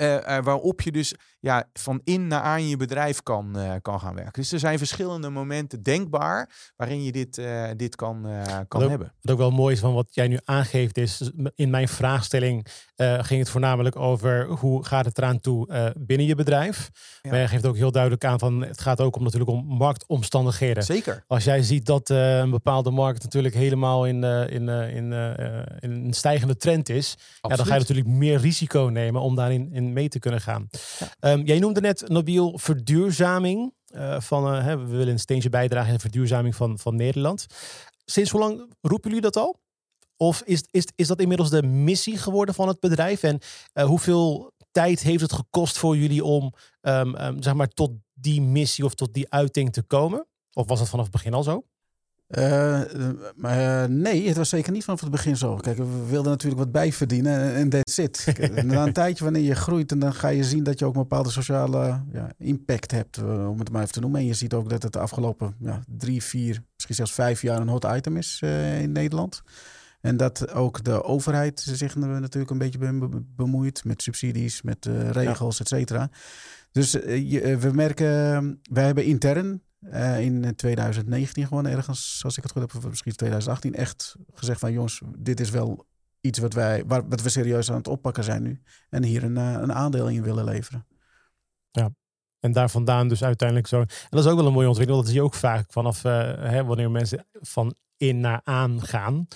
Uh, 0.00 0.14
uh, 0.14 0.38
waarop 0.42 0.80
je 0.80 0.92
dus 0.92 1.14
ja, 1.40 1.68
van 1.72 2.00
in 2.04 2.26
naar 2.26 2.40
aan 2.40 2.68
je 2.68 2.76
bedrijf 2.76 3.22
kan, 3.22 3.52
uh, 3.56 3.72
kan 3.82 4.00
gaan 4.00 4.14
werken. 4.14 4.32
Dus 4.32 4.52
er 4.52 4.58
zijn 4.58 4.78
verschillende 4.78 5.30
momenten 5.30 5.82
denkbaar 5.82 6.50
waarin 6.76 7.04
je 7.04 7.12
dit, 7.12 7.42
dit 7.76 7.96
kan, 7.96 8.26
kan 8.68 8.80
hebben. 8.80 9.12
Wat 9.20 9.32
ook 9.32 9.38
wel 9.38 9.50
mooi 9.50 9.74
is 9.74 9.80
van 9.80 9.94
wat 9.94 10.14
jij 10.14 10.28
nu 10.28 10.38
aangeeft 10.44 10.98
is, 10.98 11.30
in 11.54 11.70
mijn 11.70 11.88
vraagstelling 11.88 12.66
ging 12.96 13.40
het 13.40 13.50
voornamelijk 13.50 13.96
over 13.96 14.46
hoe 14.46 14.84
gaat 14.84 15.04
het 15.04 15.18
eraan 15.18 15.40
toe 15.40 15.92
binnen 15.98 16.26
je 16.26 16.34
bedrijf. 16.34 16.90
Ja. 17.22 17.30
Maar 17.30 17.40
je 17.40 17.48
geeft 17.48 17.66
ook 17.66 17.76
heel 17.76 17.92
duidelijk 17.92 18.24
aan 18.24 18.38
van 18.38 18.64
het 18.64 18.80
gaat 18.80 19.00
ook 19.00 19.16
om 19.16 19.22
natuurlijk 19.22 19.50
om 19.50 19.64
marktomstandigheden. 19.64 20.82
Zeker. 20.82 21.24
Als 21.26 21.44
jij 21.44 21.62
ziet 21.62 21.86
dat 21.86 22.08
een 22.08 22.50
bepaalde 22.50 22.90
markt 22.90 23.22
natuurlijk 23.22 23.54
helemaal 23.54 24.06
in, 24.06 24.24
in, 24.24 24.68
in, 24.68 25.12
in 25.78 25.90
een 25.90 26.14
stijgende 26.14 26.56
trend 26.56 26.88
is, 26.88 27.16
ja, 27.40 27.56
dan 27.56 27.66
ga 27.66 27.74
je 27.74 27.80
natuurlijk 27.80 28.08
meer 28.08 28.38
risico 28.38 28.88
nemen 28.92 29.20
om 29.20 29.34
daarin 29.34 29.68
in 29.72 29.89
mee 29.92 30.08
te 30.08 30.18
kunnen 30.18 30.40
gaan. 30.40 30.68
Ja. 30.98 31.32
Um, 31.32 31.44
jij 31.44 31.58
noemde 31.58 31.80
net, 31.80 32.08
Nobiel, 32.08 32.58
verduurzaming. 32.58 33.72
Uh, 33.94 34.20
van, 34.20 34.54
uh, 34.54 34.64
hè, 34.64 34.78
we 34.78 34.86
willen 34.86 35.08
een 35.08 35.18
steentje 35.18 35.48
bijdragen 35.48 35.88
in 35.88 35.94
de 35.94 36.00
verduurzaming 36.00 36.56
van, 36.56 36.78
van 36.78 36.96
Nederland. 36.96 37.46
Sinds 38.04 38.30
hoe 38.30 38.40
lang 38.40 38.74
roepen 38.80 39.08
jullie 39.08 39.24
dat 39.24 39.36
al? 39.36 39.60
Of 40.16 40.42
is, 40.42 40.64
is, 40.70 40.84
is 40.94 41.06
dat 41.06 41.20
inmiddels 41.20 41.50
de 41.50 41.62
missie 41.62 42.18
geworden 42.18 42.54
van 42.54 42.68
het 42.68 42.80
bedrijf? 42.80 43.22
En 43.22 43.38
uh, 43.74 43.84
hoeveel 43.84 44.52
tijd 44.70 45.00
heeft 45.00 45.20
het 45.20 45.32
gekost 45.32 45.78
voor 45.78 45.96
jullie 45.96 46.24
om 46.24 46.52
um, 46.80 47.16
um, 47.16 47.42
zeg 47.42 47.54
maar 47.54 47.68
tot 47.68 47.90
die 48.12 48.42
missie 48.42 48.84
of 48.84 48.94
tot 48.94 49.14
die 49.14 49.30
uiting 49.30 49.72
te 49.72 49.82
komen? 49.82 50.26
Of 50.52 50.68
was 50.68 50.78
dat 50.78 50.88
vanaf 50.88 51.04
het 51.04 51.14
begin 51.14 51.34
al 51.34 51.42
zo? 51.42 51.64
Uh, 52.38 52.80
maar 53.36 53.88
uh, 53.88 53.96
nee, 53.96 54.28
het 54.28 54.36
was 54.36 54.48
zeker 54.48 54.72
niet 54.72 54.84
vanaf 54.84 55.00
het 55.00 55.10
begin 55.10 55.36
zo. 55.36 55.56
Kijk, 55.56 55.76
we 55.76 56.06
wilden 56.08 56.30
natuurlijk 56.30 56.60
wat 56.60 56.72
bijverdienen 56.72 57.54
en 57.54 57.68
that's 57.68 57.98
it. 57.98 58.26
Na 58.64 58.86
een 58.86 58.92
tijdje 58.92 59.24
wanneer 59.24 59.42
je 59.42 59.54
groeit, 59.54 59.92
en 59.92 59.98
dan 59.98 60.14
ga 60.14 60.28
je 60.28 60.44
zien 60.44 60.62
dat 60.62 60.78
je 60.78 60.84
ook 60.84 60.94
een 60.94 61.00
bepaalde 61.00 61.30
sociale 61.30 62.02
ja, 62.12 62.32
impact 62.38 62.90
hebt, 62.90 63.18
uh, 63.18 63.48
om 63.48 63.58
het 63.58 63.70
maar 63.70 63.80
even 63.80 63.92
te 63.92 64.00
noemen. 64.00 64.20
En 64.20 64.26
je 64.26 64.34
ziet 64.34 64.54
ook 64.54 64.70
dat 64.70 64.82
het 64.82 64.92
de 64.92 64.98
afgelopen 64.98 65.54
ja, 65.60 65.82
drie, 65.86 66.22
vier, 66.22 66.62
misschien 66.74 66.94
zelfs 66.94 67.12
vijf 67.12 67.42
jaar 67.42 67.60
een 67.60 67.68
hot 67.68 67.84
item 67.84 68.16
is 68.16 68.40
in 68.80 68.92
Nederland. 68.92 69.42
En 70.00 70.16
dat 70.16 70.52
ook 70.52 70.84
de 70.84 71.02
overheid 71.02 71.60
zich 71.60 71.96
natuurlijk 71.96 72.50
een 72.50 72.58
beetje 72.58 73.08
bemoeit 73.36 73.84
met 73.84 74.02
subsidies, 74.02 74.62
met 74.62 74.88
regels, 75.10 75.58
ja. 75.58 75.64
et 75.64 75.68
cetera. 75.68 76.10
Dus 76.72 76.92
we 76.92 77.70
merken, 77.72 78.60
wij 78.70 78.84
hebben 78.84 79.04
intern 79.04 79.62
uh, 79.80 80.20
in 80.20 80.54
2019 80.56 81.46
gewoon 81.46 81.66
ergens, 81.66 82.20
als 82.24 82.36
ik 82.36 82.42
het 82.42 82.52
goed 82.52 82.60
heb, 82.60 82.74
of 82.74 82.88
misschien 82.88 83.12
2018, 83.12 83.74
echt 83.74 84.16
gezegd 84.34 84.60
van 84.60 84.72
jongens, 84.72 85.00
dit 85.18 85.40
is 85.40 85.50
wel 85.50 85.86
iets 86.20 86.38
wat 86.38 86.52
wij, 86.52 86.84
wat 86.86 87.22
we 87.22 87.28
serieus 87.28 87.70
aan 87.70 87.76
het 87.76 87.88
oppakken 87.88 88.24
zijn 88.24 88.42
nu. 88.42 88.62
En 88.88 89.04
hier 89.04 89.22
een, 89.24 89.36
uh, 89.36 89.52
een 89.52 89.72
aandeel 89.72 90.08
in 90.08 90.22
willen 90.22 90.44
leveren. 90.44 90.86
Ja, 91.70 91.90
en 92.40 92.52
daar 92.52 92.70
vandaan 92.70 93.08
dus 93.08 93.24
uiteindelijk 93.24 93.68
zo. 93.68 93.80
En 93.80 93.86
dat 94.08 94.24
is 94.24 94.30
ook 94.30 94.36
wel 94.36 94.46
een 94.46 94.52
mooie 94.52 94.68
ontwikkeling. 94.68 95.04
Dat 95.04 95.12
zie 95.12 95.20
je 95.20 95.26
ook 95.26 95.34
vaak 95.34 95.72
vanaf 95.72 96.02
hè, 96.02 96.64
wanneer 96.64 96.90
mensen 96.90 97.26
van 97.32 97.74
in 97.96 98.20
naar 98.20 98.40
aan 98.44 98.82
gaan. 98.82 99.26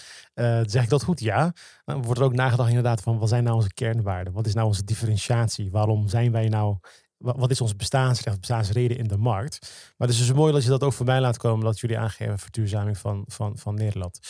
Zeg 0.67 0.83
ik 0.83 0.89
dat 0.89 1.03
goed? 1.03 1.21
Ja. 1.21 1.53
Dan 1.85 2.03
wordt 2.03 2.21
er 2.21 2.27
ook 2.27 2.35
nagedacht 2.35 2.69
inderdaad 2.69 3.01
van 3.01 3.19
wat 3.19 3.29
zijn 3.29 3.45
nou 3.45 3.57
onze 3.57 3.73
kernwaarden? 3.73 4.33
Wat 4.33 4.47
is 4.47 4.55
nou 4.55 4.67
onze 4.67 4.85
differentiatie? 4.85 5.71
Waarom 5.71 6.09
zijn 6.09 6.33
wij 6.33 6.49
nou 6.49 6.79
wat 7.25 7.51
is 7.51 7.61
ons 7.61 7.77
bestaansrecht, 7.77 8.39
bestaansreden 8.39 8.99
in 8.99 9.09
de 9.09 9.17
markt. 9.17 9.59
Maar 9.97 10.09
het 10.09 10.17
is 10.17 10.27
dus 10.27 10.37
mooi 10.37 10.53
dat 10.53 10.63
je 10.63 10.69
dat 10.69 10.83
ook 10.83 10.93
voorbij 10.93 11.21
laat 11.21 11.37
komen, 11.37 11.65
dat 11.65 11.81
jullie 11.81 11.99
aangeven 11.99 12.39
verduurzaming 12.39 12.99
van, 12.99 13.25
van, 13.27 13.59
van 13.59 13.75
Nederland. 13.75 14.21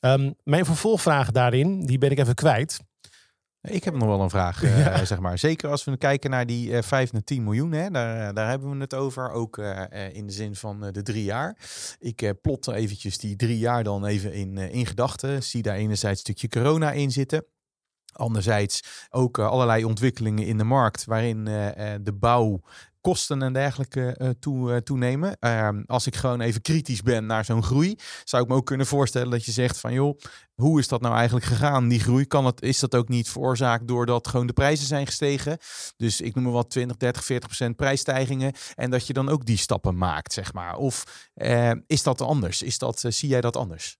Um, 0.00 0.34
mijn 0.42 0.64
vervolgvraag 0.64 1.30
daarin, 1.30 1.86
die 1.86 1.98
ben 1.98 2.10
ik 2.10 2.18
even 2.18 2.34
kwijt. 2.34 2.80
Ik 3.60 3.84
heb 3.84 3.94
nog 3.94 4.08
wel 4.08 4.20
een 4.20 4.30
vraag, 4.30 4.62
uh, 4.64 5.02
zeg 5.02 5.18
maar. 5.18 5.38
Zeker 5.38 5.70
als 5.70 5.84
we 5.84 5.96
kijken 5.96 6.30
naar 6.30 6.46
die 6.46 6.70
uh, 6.70 6.82
5 6.82 7.12
naar 7.12 7.24
10 7.24 7.44
miljoen, 7.44 7.72
hè, 7.72 7.90
daar, 7.90 8.34
daar 8.34 8.48
hebben 8.48 8.70
we 8.70 8.76
het 8.76 8.94
over. 8.94 9.30
Ook 9.30 9.58
uh, 9.58 9.82
in 10.12 10.26
de 10.26 10.32
zin 10.32 10.54
van 10.54 10.80
de 10.92 11.02
drie 11.02 11.24
jaar. 11.24 11.56
Ik 11.98 12.34
plot 12.42 12.68
eventjes 12.68 13.18
die 13.18 13.36
drie 13.36 13.58
jaar 13.58 13.84
dan 13.84 14.06
even 14.06 14.32
in, 14.32 14.58
in 14.58 14.86
gedachten. 14.86 15.42
Zie 15.42 15.62
daar 15.62 15.76
enerzijds 15.76 16.18
een 16.18 16.34
stukje 16.34 16.60
corona 16.60 16.92
in 16.92 17.10
zitten. 17.10 17.44
Anderzijds 18.14 19.06
ook 19.10 19.38
uh, 19.38 19.48
allerlei 19.48 19.84
ontwikkelingen 19.84 20.46
in 20.46 20.58
de 20.58 20.64
markt 20.64 21.04
waarin 21.04 21.48
uh, 21.48 21.68
de 22.02 22.12
bouw 22.12 22.60
kosten 23.00 23.42
en 23.42 23.52
dergelijke 23.52 24.36
toe, 24.40 24.82
toenemen. 24.82 25.36
Ehm, 25.40 25.82
als 25.86 26.06
ik 26.06 26.16
gewoon 26.16 26.40
even 26.40 26.60
kritisch 26.60 27.02
ben 27.02 27.26
naar 27.26 27.44
zo'n 27.44 27.62
groei, 27.62 27.98
zou 28.24 28.42
ik 28.42 28.48
me 28.48 28.54
ook 28.54 28.66
kunnen 28.66 28.86
voorstellen 28.86 29.30
dat 29.30 29.44
je 29.44 29.52
zegt 29.52 29.80
van 29.80 29.92
joh, 29.92 30.18
hoe 30.54 30.78
is 30.78 30.88
dat 30.88 31.00
nou 31.00 31.14
eigenlijk 31.14 31.46
gegaan, 31.46 31.88
die 31.88 32.00
groei? 32.00 32.26
Kan 32.26 32.46
het, 32.46 32.62
is 32.62 32.78
dat 32.78 32.94
ook 32.94 33.08
niet 33.08 33.28
veroorzaakt 33.28 33.88
doordat 33.88 34.28
gewoon 34.28 34.46
de 34.46 34.52
prijzen 34.52 34.86
zijn 34.86 35.06
gestegen? 35.06 35.58
Dus 35.96 36.20
ik 36.20 36.34
noem 36.34 36.44
maar 36.44 36.52
wat 36.52 36.70
20, 36.70 36.96
30, 36.96 37.24
40 37.24 37.48
procent 37.48 37.76
prijsstijgingen 37.76 38.52
en 38.74 38.90
dat 38.90 39.06
je 39.06 39.12
dan 39.12 39.28
ook 39.28 39.44
die 39.46 39.58
stappen 39.58 39.96
maakt, 39.96 40.32
zeg 40.32 40.52
maar. 40.52 40.76
Of 40.76 41.28
is 41.86 42.02
dat 42.02 42.20
anders? 42.20 42.62
Is 42.62 42.78
dat, 42.78 43.04
zie 43.08 43.28
jij 43.28 43.40
dat 43.40 43.56
anders? 43.56 43.98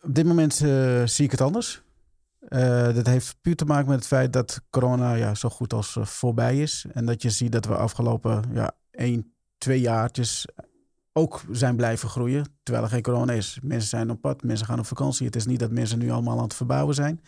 op 0.00 0.14
dit 0.14 0.26
moment 0.26 0.54
zie 1.04 1.24
ik 1.24 1.30
het 1.30 1.40
anders. 1.40 1.83
Uh, 2.48 2.94
dat 2.94 3.06
heeft 3.06 3.36
puur 3.40 3.56
te 3.56 3.64
maken 3.64 3.88
met 3.88 3.98
het 3.98 4.06
feit 4.06 4.32
dat 4.32 4.60
corona 4.70 5.14
ja, 5.14 5.34
zo 5.34 5.48
goed 5.48 5.72
als 5.72 5.96
uh, 5.96 6.04
voorbij 6.04 6.60
is. 6.60 6.86
En 6.92 7.06
dat 7.06 7.22
je 7.22 7.30
ziet 7.30 7.52
dat 7.52 7.66
we 7.66 7.76
afgelopen 7.76 8.42
ja, 8.52 8.72
één, 8.90 9.34
twee 9.58 9.80
jaartjes 9.80 10.46
ook 11.12 11.42
zijn 11.50 11.76
blijven 11.76 12.08
groeien. 12.08 12.46
Terwijl 12.62 12.84
er 12.84 12.90
geen 12.90 13.02
corona 13.02 13.32
is. 13.32 13.58
Mensen 13.62 13.88
zijn 13.88 14.10
op 14.10 14.20
pad, 14.20 14.42
mensen 14.42 14.66
gaan 14.66 14.78
op 14.78 14.86
vakantie. 14.86 15.26
Het 15.26 15.36
is 15.36 15.46
niet 15.46 15.60
dat 15.60 15.70
mensen 15.70 15.98
nu 15.98 16.10
allemaal 16.10 16.36
aan 16.36 16.44
het 16.44 16.54
verbouwen 16.54 16.94
zijn. 16.94 17.20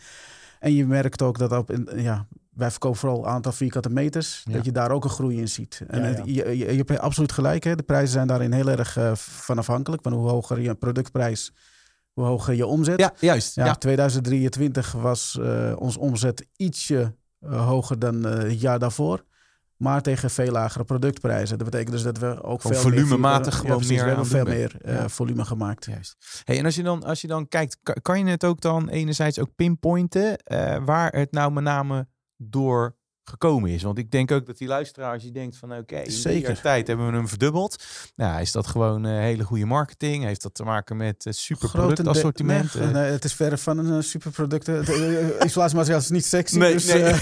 En 0.59 0.73
je 0.73 0.85
merkt 0.85 1.21
ook 1.21 1.37
dat 1.37 1.51
op, 1.51 1.71
ja, 1.95 2.27
wij 2.57 2.71
verkopen 2.71 2.99
vooral 2.99 3.27
aantal 3.27 3.51
vierkante 3.51 3.89
meters, 3.89 4.43
dat 4.51 4.65
je 4.65 4.71
daar 4.71 4.91
ook 4.91 5.03
een 5.03 5.09
groei 5.09 5.37
in 5.37 5.47
ziet. 5.47 5.81
En 5.87 6.25
Je, 6.25 6.33
je, 6.33 6.57
je, 6.57 6.65
hebt 6.65 6.99
absoluut 6.99 7.31
gelijk, 7.31 7.63
hè? 7.63 7.75
de 7.75 7.83
prijzen 7.83 8.09
zijn 8.09 8.27
daarin 8.27 8.53
heel 8.53 8.69
erg 8.69 8.97
uh, 8.97 9.15
van 9.15 9.57
afhankelijk. 9.57 10.01
Van 10.01 10.13
hoe 10.13 10.29
hoger 10.29 10.59
je 10.59 10.75
productprijs, 10.75 11.53
hoe 12.17 12.25
hoger 12.25 12.53
je 12.53 12.65
omzet. 12.65 12.99
Ja, 12.99 13.13
juist. 13.19 13.55
Ja, 13.55 13.75
2023 13.75 14.91
was 14.91 15.37
uh, 15.39 15.73
ons 15.77 15.97
omzet 15.97 16.45
ietsje 16.55 17.15
hoger 17.45 17.99
dan 17.99 18.23
het 18.23 18.61
jaar 18.61 18.79
daarvoor. 18.79 19.23
Maar 19.75 20.01
tegen 20.01 20.29
veel 20.29 20.51
lagere 20.51 20.83
productprijzen. 20.83 21.57
Dat 21.57 21.69
betekent 21.69 21.91
dus 21.91 22.03
dat 22.03 22.17
we 22.17 22.43
ook 22.43 22.61
veel 22.61 22.73
volumematig 22.73 23.63
meer, 23.63 23.71
gewoon 23.71 23.87
meer 23.87 24.01
we 24.01 24.07
hebben 24.07 24.25
veel 24.25 24.45
meer 24.45 24.75
volume 25.09 25.45
gemaakt. 25.45 25.85
Juist. 25.85 26.41
Hey, 26.43 26.57
en 26.57 26.65
als 26.65 26.75
je 26.75 26.83
dan 26.83 27.03
als 27.03 27.21
je 27.21 27.27
dan 27.27 27.47
kijkt, 27.47 27.77
kan, 28.01 28.25
je 28.25 28.31
het 28.31 28.45
ook 28.45 28.61
dan 28.61 28.89
enerzijds 28.89 29.39
ook 29.39 29.55
pinpointen 29.55 30.39
waar 30.85 31.11
het 31.11 31.31
nou 31.31 31.51
met 31.51 31.63
name 31.63 32.07
door 32.35 32.96
gekomen 33.29 33.69
is. 33.69 33.83
Want 33.83 33.97
ik 33.97 34.11
denk 34.11 34.31
ook 34.31 34.45
dat 34.45 34.57
die 34.57 34.67
luisteraar, 34.67 35.13
als 35.13 35.23
je 35.23 35.31
denkt 35.31 35.57
van 35.57 35.71
oké, 35.71 35.79
okay, 35.79 36.09
Zeker. 36.09 36.61
tijd 36.61 36.87
hebben 36.87 37.07
we 37.07 37.13
hem 37.13 37.27
verdubbeld. 37.27 37.83
Nou, 38.15 38.41
is 38.41 38.51
dat 38.51 38.67
gewoon 38.67 39.05
uh, 39.05 39.11
hele 39.11 39.43
goede 39.43 39.65
marketing? 39.65 40.23
Heeft 40.23 40.41
dat 40.41 40.55
te 40.55 40.63
maken 40.63 40.97
met 40.97 41.25
uh, 41.25 41.33
superproduct 41.33 42.07
assortiment? 42.07 42.73
Nee, 42.73 42.87
nee, 42.87 43.11
het 43.11 43.23
is 43.23 43.33
verre 43.33 43.57
van 43.57 43.77
een 43.77 43.97
uh, 43.97 44.01
superproduct. 44.01 44.67
Isolatiemateriaal 45.45 45.99
is 45.99 46.09
niet 46.09 46.25
sexy. 46.25 46.57
Nee, 46.57 46.73
dus, 46.73 46.85
nee. 46.85 47.13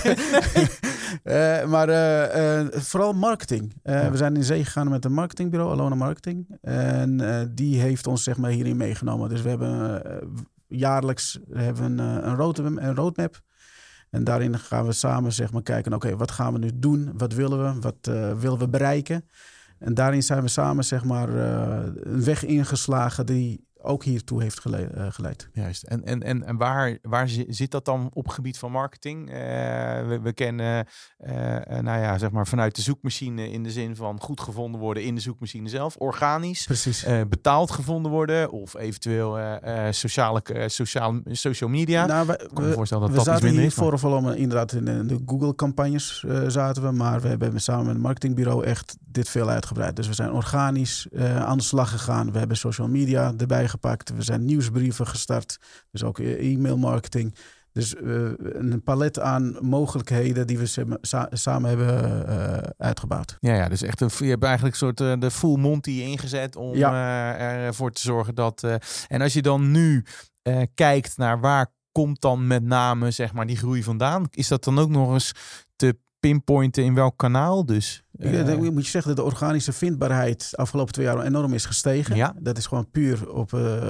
maar 1.73 1.87
vooral 2.71 3.13
marketing. 3.13 3.73
We 3.83 4.11
zijn 4.13 4.35
in 4.35 4.43
zee 4.43 4.65
gegaan 4.65 4.89
met 4.89 5.05
een 5.05 5.13
marketingbureau, 5.13 5.71
Alona 5.71 5.95
Marketing. 5.95 6.57
En 6.61 7.51
die 7.55 7.79
heeft 7.79 8.07
ons 8.07 8.23
zeg 8.23 8.37
maar 8.37 8.51
hierin 8.51 8.77
meegenomen. 8.77 9.29
Dus 9.29 9.41
we 9.41 9.49
hebben 9.49 10.01
jaarlijks 10.67 11.39
hebben 11.51 11.99
een, 11.99 12.27
een, 12.27 12.35
roadmap, 12.35 12.77
een 12.77 12.95
roadmap 12.95 13.41
en 14.15 14.23
daarin 14.23 14.60
gaan 14.60 14.86
we 14.86 14.91
samen 14.91 15.34
zeg 15.34 15.51
maar, 15.51 15.62
kijken, 15.62 15.93
oké, 15.93 16.15
wat 16.15 16.32
gaan 16.32 16.54
we 16.54 16.60
nu 16.60 16.71
doen? 16.73 17.12
Wat 17.17 17.34
willen 17.34 17.63
we? 17.63 17.82
Wat 17.82 18.08
uh, 18.10 18.34
willen 18.39 18.60
we 18.60 18.67
bereiken? 18.67 19.25
En 19.80 19.93
daarin 19.93 20.23
zijn 20.23 20.41
we 20.41 20.47
samen 20.47 20.84
zeg 20.84 21.04
maar, 21.04 21.30
uh, 21.30 21.80
een 21.93 22.23
weg 22.23 22.45
ingeslagen 22.45 23.25
die 23.25 23.64
ook 23.85 24.03
hiertoe 24.03 24.41
heeft 24.41 24.59
geleid. 24.59 24.95
Uh, 24.95 25.05
geleid. 25.09 25.49
Juist. 25.53 25.83
En, 25.83 26.03
en, 26.05 26.23
en, 26.23 26.43
en 26.43 26.57
waar, 26.57 26.97
waar 27.01 27.29
zit 27.47 27.71
dat 27.71 27.85
dan 27.85 28.09
op 28.13 28.27
gebied 28.27 28.57
van 28.57 28.71
marketing? 28.71 29.29
Uh, 29.29 29.35
we, 30.07 30.19
we, 30.23 30.33
kennen, 30.33 30.85
uh, 31.27 31.31
nou 31.79 31.99
ja, 31.99 32.17
zeg 32.17 32.31
maar 32.31 32.47
vanuit 32.47 32.75
de 32.75 32.81
zoekmachine 32.81 33.51
in 33.51 33.63
de 33.63 33.71
zin 33.71 33.95
van 33.95 34.19
goed 34.21 34.41
gevonden 34.41 34.81
worden 34.81 35.03
in 35.03 35.15
de 35.15 35.21
zoekmachine 35.21 35.69
zelf, 35.69 35.95
organisch, 35.95 36.65
Precies. 36.65 37.05
betaald 37.29 37.71
gevonden 37.71 38.11
worden 38.11 38.51
of 38.51 38.75
eventueel 38.75 39.59
sociale, 39.89 40.41
sociaal, 40.65 41.19
social 41.31 41.69
media. 41.69 42.05
Nou, 42.05 42.27
we, 42.27 42.49
kan 42.53 42.63
me 42.63 42.73
voorstellen 42.73 43.03
dat 43.03 43.11
we 43.11 43.17
dat 43.17 43.25
zaten 43.25 43.47
iets 43.47 43.55
minder 43.55 43.81
hier 43.81 43.93
is. 43.93 44.01
Voor 44.01 44.21
maar... 44.21 44.37
inderdaad 44.37 44.71
in 44.71 45.07
de 45.07 45.21
Google-campagnes 45.25 46.25
zaten 46.47 46.83
we, 46.83 46.91
maar 46.91 47.21
we 47.21 47.27
hebben 47.27 47.61
samen 47.61 47.85
met 47.85 47.93
het 47.93 48.03
marketingbureau 48.03 48.63
echt 48.63 48.97
dit 49.11 49.29
veel 49.29 49.49
uitgebreid. 49.49 49.95
Dus 49.95 50.07
we 50.07 50.13
zijn 50.13 50.31
organisch 50.31 51.07
aan 51.19 51.57
de 51.57 51.63
slag 51.63 51.89
gegaan. 51.89 52.31
We 52.31 52.37
hebben 52.39 52.57
social 52.57 52.87
media 52.87 53.33
erbij 53.37 53.67
We 54.15 54.23
zijn 54.23 54.45
nieuwsbrieven 54.45 55.07
gestart. 55.07 55.57
Dus 55.91 56.03
ook 56.03 56.19
e-mail 56.19 56.77
marketing. 56.77 57.35
Dus 57.71 57.95
uh, 57.95 58.31
een 58.38 58.81
palet 58.83 59.19
aan 59.19 59.57
mogelijkheden 59.61 60.47
die 60.47 60.57
we 60.57 60.97
samen 61.31 61.69
hebben 61.69 62.25
uh, 62.29 62.57
uitgebouwd. 62.77 63.38
Ja, 63.39 63.53
ja, 63.53 63.69
dus 63.69 63.81
echt 63.81 64.01
een, 64.01 64.09
je 64.17 64.25
hebt 64.25 64.43
eigenlijk 64.43 64.73
een 64.73 64.79
soort 64.79 64.99
uh, 64.99 65.13
de 65.19 65.31
full 65.31 65.57
Monty 65.57 65.91
ingezet 65.91 66.55
om 66.55 66.75
ja. 66.75 67.38
ervoor 67.38 67.91
te 67.91 68.01
zorgen 68.01 68.35
dat. 68.35 68.63
en 69.07 69.21
als 69.21 69.33
je 69.33 69.41
dan 69.41 69.71
nu 69.71 70.05
kijkt 70.73 71.17
naar 71.17 71.39
waar 71.39 71.73
komt 71.91 72.21
dan 72.21 72.47
met 72.47 72.63
name 72.63 73.11
zeg 73.11 73.33
maar 73.33 73.47
die 73.47 73.57
groei 73.57 73.83
vandaan, 73.83 74.27
is 74.31 74.47
dat 74.47 74.63
dan 74.63 74.79
ook 74.79 74.89
nog 74.89 75.13
eens 75.13 75.31
pinpointen 76.29 76.83
in 76.83 76.93
welk 76.93 77.17
kanaal 77.17 77.65
dus? 77.65 78.03
Uh, 78.17 78.45
dan 78.45 78.73
moet 78.73 78.83
je 78.83 78.89
zeggen 78.89 79.15
dat 79.15 79.25
de 79.25 79.31
organische 79.31 79.73
vindbaarheid 79.73 80.51
afgelopen 80.55 80.93
twee 80.93 81.05
jaar 81.05 81.21
enorm 81.21 81.53
is 81.53 81.65
gestegen. 81.65 82.15
Ja. 82.15 82.35
Dat 82.39 82.57
is 82.57 82.65
gewoon 82.65 82.91
puur 82.91 83.31
op, 83.31 83.51
uh, 83.51 83.83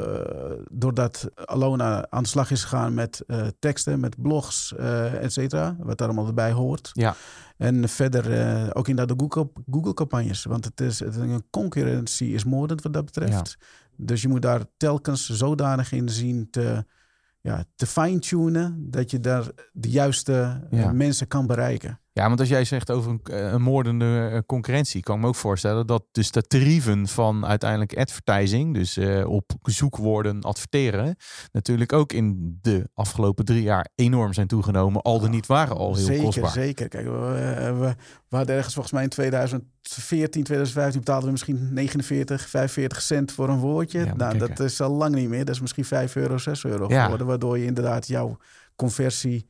doordat 0.72 1.30
Alona 1.36 2.08
aan 2.10 2.24
de 2.24 2.30
slag 2.30 2.52
is 2.52 2.64
gegaan 2.64 2.94
met 2.94 3.24
uh, 3.28 3.48
teksten, 3.60 4.00
met 4.00 4.22
blogs, 4.22 4.74
uh, 4.80 5.24
et 5.24 5.34
cetera. 5.34 5.76
Wat 5.80 5.98
daar 5.98 6.08
allemaal 6.08 6.28
erbij 6.28 6.52
hoort. 6.52 6.90
Ja. 6.94 7.16
En 7.58 7.90
verder 7.90 8.26
ook 8.76 8.88
inderdaad 8.88 9.18
de 9.18 9.24
Google, 9.24 9.52
Google 9.72 9.94
campagnes. 9.94 10.44
Want 10.44 10.66
het 10.66 10.82
is, 10.82 11.00
het, 11.00 11.16
een 11.16 11.44
concurrentie 11.50 12.34
is 12.34 12.44
moordend 12.44 12.82
wat 12.82 12.94
dat 12.94 13.06
betreft. 13.06 13.58
Ja. 13.60 13.66
Dus 13.98 14.22
je 14.22 14.28
moet 14.28 14.42
daar 14.42 14.62
telkens 14.78 15.30
zodanig 15.30 15.92
in 15.92 16.10
zien 16.10 16.48
te 16.50 16.86
ja, 17.42 17.64
te 17.76 17.88
fine-tunen 17.88 18.88
dat 18.92 19.12
je 19.12 19.20
daar 19.20 19.46
de 19.72 19.90
juiste 19.90 20.68
ja. 20.70 20.92
mensen 20.92 21.28
kan 21.28 21.48
bereiken. 21.48 22.00
Ja, 22.18 22.28
want 22.28 22.40
als 22.40 22.50
jij 22.50 22.66
zegt 22.66 22.92
over 22.92 23.12
een, 23.12 23.20
eh, 23.24 23.52
een 23.52 23.62
moordende 23.62 24.30
eh, 24.32 24.40
concurrentie, 24.46 25.02
kan 25.02 25.16
ik 25.16 25.22
me 25.22 25.28
ook 25.28 25.36
voorstellen 25.36 25.88
dat 25.88 26.04
dus 26.12 26.32
de 26.32 26.42
tarieven 26.42 27.08
van 27.08 27.46
uiteindelijk 27.46 27.98
advertising, 27.98 28.74
dus 28.74 28.98
uh, 28.98 29.30
op 29.30 29.52
zoekwoorden 29.62 30.42
adverteren, 30.42 31.16
natuurlijk 31.52 31.94
ook 31.94 32.14
in 32.14 32.58
de 32.62 32.90
afgelopen 32.94 33.46
drie 33.46 33.62
jaar 33.62 33.88
enorm 33.96 34.34
zijn 34.34 34.48
toegenomen. 34.48 35.02
Al 35.02 35.20
de 35.20 35.30
niet 35.30 35.46
waren 35.46 35.78
al 35.78 35.96
heel 35.96 36.06
zeker, 36.06 36.24
kostbaar. 36.24 36.52
Zeker, 36.52 36.88
Kijk, 36.88 37.06
we, 37.06 37.12
we, 37.80 37.96
we 38.30 38.36
hadden 38.36 38.56
ergens 38.56 38.74
volgens 38.74 38.94
mij 38.94 39.04
in 39.04 39.10
2014, 39.10 40.44
2015 40.44 41.00
betaalden 41.00 41.26
we 41.26 41.32
misschien 41.32 41.74
49, 41.74 42.50
45 42.50 43.02
cent 43.02 43.32
voor 43.32 43.50
een 43.50 43.60
woordje. 43.60 44.06
Ja, 44.06 44.16
nou, 44.16 44.38
dat 44.38 44.60
is 44.60 44.82
al 44.82 44.92
lang 44.92 45.16
niet 45.16 45.30
meer. 45.30 45.46
Dat 45.46 45.56
is 45.56 45.62
misschien 45.62 45.86
5 45.86 46.16
euro, 46.16 46.38
6 46.38 46.66
euro 46.66 46.88
geworden, 46.88 47.28
waardoor 47.28 47.58
je 47.58 47.66
inderdaad 47.66 48.08
jouw 48.08 48.38
conversie. 48.76 49.48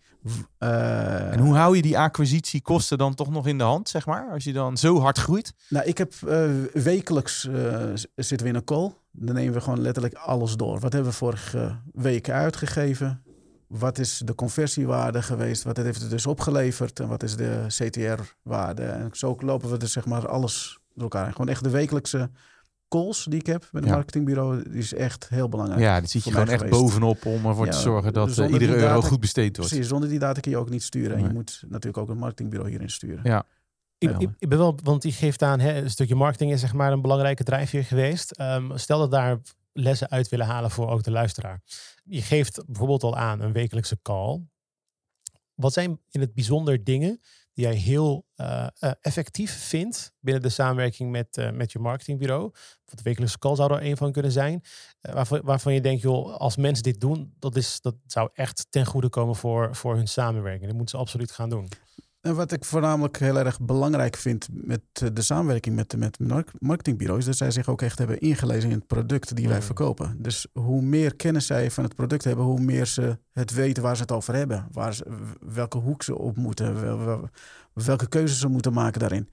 Uh, 0.60 1.32
en 1.32 1.40
hoe 1.40 1.56
hou 1.56 1.76
je 1.76 1.82
die 1.82 1.98
acquisitiekosten 1.98 2.98
dan 2.98 3.14
toch 3.14 3.30
nog 3.30 3.48
in 3.48 3.58
de 3.58 3.64
hand, 3.64 3.90
zeg 3.90 4.06
maar, 4.06 4.30
als 4.32 4.44
je 4.44 4.54
dan 4.54 4.78
zo 4.78 5.00
hard 5.00 5.18
groeit? 5.18 5.54
Nou, 5.70 5.86
ik 5.86 5.98
heb 5.98 6.14
uh, 6.28 6.50
wekelijks 6.74 7.46
uh, 7.46 7.84
zitten 8.16 8.48
we 8.48 8.48
in 8.48 8.56
een 8.56 8.64
call. 8.64 8.94
Dan 9.12 9.36
nemen 9.36 9.54
we 9.54 9.62
gewoon 9.62 9.82
letterlijk 9.82 10.14
alles 10.14 10.56
door. 10.56 10.80
Wat 10.80 10.94
hebben 10.94 11.12
we 11.12 11.18
vorige 11.18 11.80
week 11.94 12.30
uitgegeven? 12.30 13.24
Wat 13.68 13.98
is 13.98 14.22
de 14.26 14.36
conversiewaarde 14.36 15.22
geweest? 15.22 15.64
Wat 15.64 15.78
heeft 15.78 16.02
het 16.02 16.10
dus 16.10 16.26
opgeleverd? 16.26 17.00
En 17.00 17.08
wat 17.08 17.24
is 17.24 17.36
de 17.36 17.66
CTR-waarde? 17.68 18.84
En 18.84 19.10
zo 19.12 19.36
lopen 19.40 19.70
we 19.70 19.78
dus 19.78 19.92
zeg 19.92 20.06
maar 20.06 20.28
alles 20.28 20.80
door 20.94 21.04
elkaar. 21.04 21.32
Gewoon 21.32 21.50
echt 21.50 21.64
de 21.64 21.70
wekelijkse 21.70 22.30
calls 22.88 23.26
die 23.30 23.40
ik 23.40 23.46
heb 23.46 23.70
met 23.72 23.84
een 23.84 23.90
marketingbureau, 23.90 24.70
is 24.72 24.94
echt 24.94 25.30
heel 25.30 25.50
belangrijk. 25.50 25.82
Ja, 25.82 26.00
die 26.00 26.10
zit 26.10 26.24
je 26.24 26.32
gewoon 26.32 26.48
echt 26.48 26.70
bovenop 26.70 27.26
om 27.26 27.46
ervoor 27.46 27.70
te 27.70 27.78
zorgen 27.78 28.14
dat 28.14 28.38
uh, 28.38 28.52
iedere 28.52 28.76
euro 28.76 29.02
goed 29.02 29.20
besteed 29.20 29.58
wordt. 29.58 29.72
Precies, 29.72 29.90
zonder 29.90 30.10
die 30.10 30.20
data 30.20 30.40
kun 30.40 30.52
je 30.52 30.58
ook 30.58 30.70
niet 30.70 30.84
sturen. 30.84 31.18
En 31.18 31.24
je 31.24 31.30
moet 31.30 31.64
natuurlijk 31.68 31.98
ook 31.98 32.10
een 32.10 32.18
marketingbureau 32.18 32.70
hierin 32.70 32.90
sturen. 32.90 33.20
Ja. 33.24 33.46
Ik, 33.98 34.20
ik, 34.20 34.30
ik, 34.40 34.50
ben 34.50 34.58
wel, 34.58 34.80
want 34.84 35.02
die 35.02 35.12
geeft 35.12 35.42
aan, 35.42 35.60
hè, 35.60 35.82
een 35.82 35.90
stukje 35.90 36.16
marketing 36.16 36.52
is 36.52 36.60
zeg 36.60 36.74
maar 36.74 36.92
een 36.92 37.02
belangrijke 37.02 37.44
drijfveer 37.44 37.84
geweest. 37.84 38.40
Um, 38.40 38.78
stel 38.78 39.00
dat 39.00 39.12
daar 39.12 39.40
lessen 39.74 40.10
uit 40.10 40.30
willen 40.30 40.46
halen 40.46 40.72
voor 40.72 40.90
ook 40.90 41.04
de 41.04 41.12
luisteraar. 41.12 41.62
Je 42.04 42.22
geeft 42.22 42.64
bijvoorbeeld 42.66 43.04
al 43.04 43.18
aan 43.18 43.42
een 43.42 43.52
wekelijkse 43.52 44.00
call. 44.02 44.42
Wat 45.54 45.74
zijn 45.74 46.00
in 46.10 46.20
het 46.20 46.34
bijzonder 46.34 46.84
dingen 46.84 47.20
die 47.56 47.66
jij 47.66 47.76
heel 47.76 48.26
uh, 48.36 48.68
uh, 48.80 48.92
effectief 49.02 49.68
vindt 49.68 50.14
binnen 50.20 50.44
de 50.44 50.50
samenwerking 50.50 51.12
met, 51.12 51.38
uh, 51.38 51.52
met 51.52 51.72
je 51.72 51.80
marketingbureau. 51.80 52.52
de 52.86 53.04
wekelijkse 53.04 53.40
call 53.40 53.56
zou 53.56 53.74
er 53.74 53.86
een 53.86 53.98
van 53.98 54.12
kunnen 54.12 54.32
zijn. 54.32 54.62
waarvan, 55.00 55.42
waarvan 55.44 55.74
je 55.74 55.82
denkt, 55.82 56.02
joh, 56.02 56.36
als 56.36 56.56
mensen 56.56 56.84
dit 56.84 57.00
doen, 57.00 57.34
dat, 57.40 57.56
is, 57.56 57.82
dat 57.82 57.96
zou 58.06 58.30
echt 58.34 58.68
ten 58.70 58.86
goede 58.86 59.10
komen 59.10 59.36
voor, 59.36 59.76
voor 59.76 59.96
hun 59.96 60.08
samenwerking. 60.08 60.66
Dat 60.66 60.76
moeten 60.76 60.96
ze 60.96 61.04
absoluut 61.04 61.32
gaan 61.32 61.50
doen. 61.50 61.68
En 62.26 62.36
wat 62.36 62.52
ik 62.52 62.66
voornamelijk 62.66 63.18
heel 63.18 63.38
erg 63.38 63.60
belangrijk 63.60 64.16
vind 64.16 64.48
met 64.52 64.82
eh, 64.94 65.08
de 65.14 65.22
samenwerking 65.22 65.76
met, 65.76 65.98
met 65.98 66.20
marketingbureaus, 66.60 67.20
is 67.20 67.26
dat 67.26 67.36
zij 67.36 67.52
zich 67.52 67.70
ook 67.70 67.82
echt 67.82 67.98
hebben 67.98 68.20
ingelezen 68.20 68.70
in 68.70 68.76
het 68.76 68.88
product 68.88 69.36
die 69.36 69.48
wij 69.48 69.58
mm. 69.58 69.64
verkopen. 69.64 70.16
Dus 70.20 70.48
hoe 70.54 70.82
meer 70.82 71.16
kennis 71.16 71.46
zij 71.46 71.72
van 71.72 71.84
het 71.84 71.96
product 71.96 72.24
hebben, 72.24 72.46
hoe 72.46 72.60
meer 72.60 72.86
ze 72.86 73.20
het 73.32 73.54
weten 73.54 73.84
waar 73.84 73.96
ze 73.96 74.02
het 74.02 74.12
over 74.12 74.36
hebben. 74.36 74.68
Waar 74.72 74.94
ze, 74.94 75.06
welke 75.40 75.78
hoek 75.78 76.04
ze 76.04 76.18
op 76.18 76.36
moeten, 76.36 76.82
welke 77.74 78.08
keuzes 78.10 78.40
ze 78.40 78.48
moeten 78.48 78.74
maken 78.74 79.00
daarin. 79.00 79.30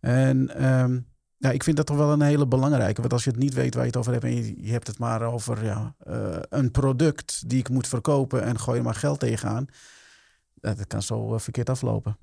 En 0.00 0.66
um, 0.66 1.06
ja, 1.36 1.50
ik 1.50 1.62
vind 1.62 1.76
dat 1.76 1.86
toch 1.86 1.96
wel 1.96 2.12
een 2.12 2.20
hele 2.20 2.46
belangrijke. 2.46 3.00
Want 3.00 3.12
als 3.12 3.24
je 3.24 3.30
het 3.30 3.38
niet 3.38 3.54
weet 3.54 3.74
waar 3.74 3.82
je 3.82 3.90
het 3.90 3.98
over 3.98 4.12
hebt 4.12 4.24
en 4.24 4.34
je, 4.34 4.64
je 4.64 4.72
hebt 4.72 4.86
het 4.86 4.98
maar 4.98 5.22
over 5.22 5.64
ja, 5.64 5.94
uh, 6.08 6.36
een 6.48 6.70
product 6.70 7.48
die 7.48 7.58
ik 7.58 7.68
moet 7.68 7.88
verkopen 7.88 8.42
en 8.42 8.58
gooi 8.58 8.78
er 8.78 8.84
maar 8.84 8.94
geld 8.94 9.20
tegenaan. 9.20 9.66
Dat 10.54 10.86
kan 10.86 11.02
zo 11.02 11.32
uh, 11.32 11.38
verkeerd 11.38 11.70
aflopen. 11.70 12.16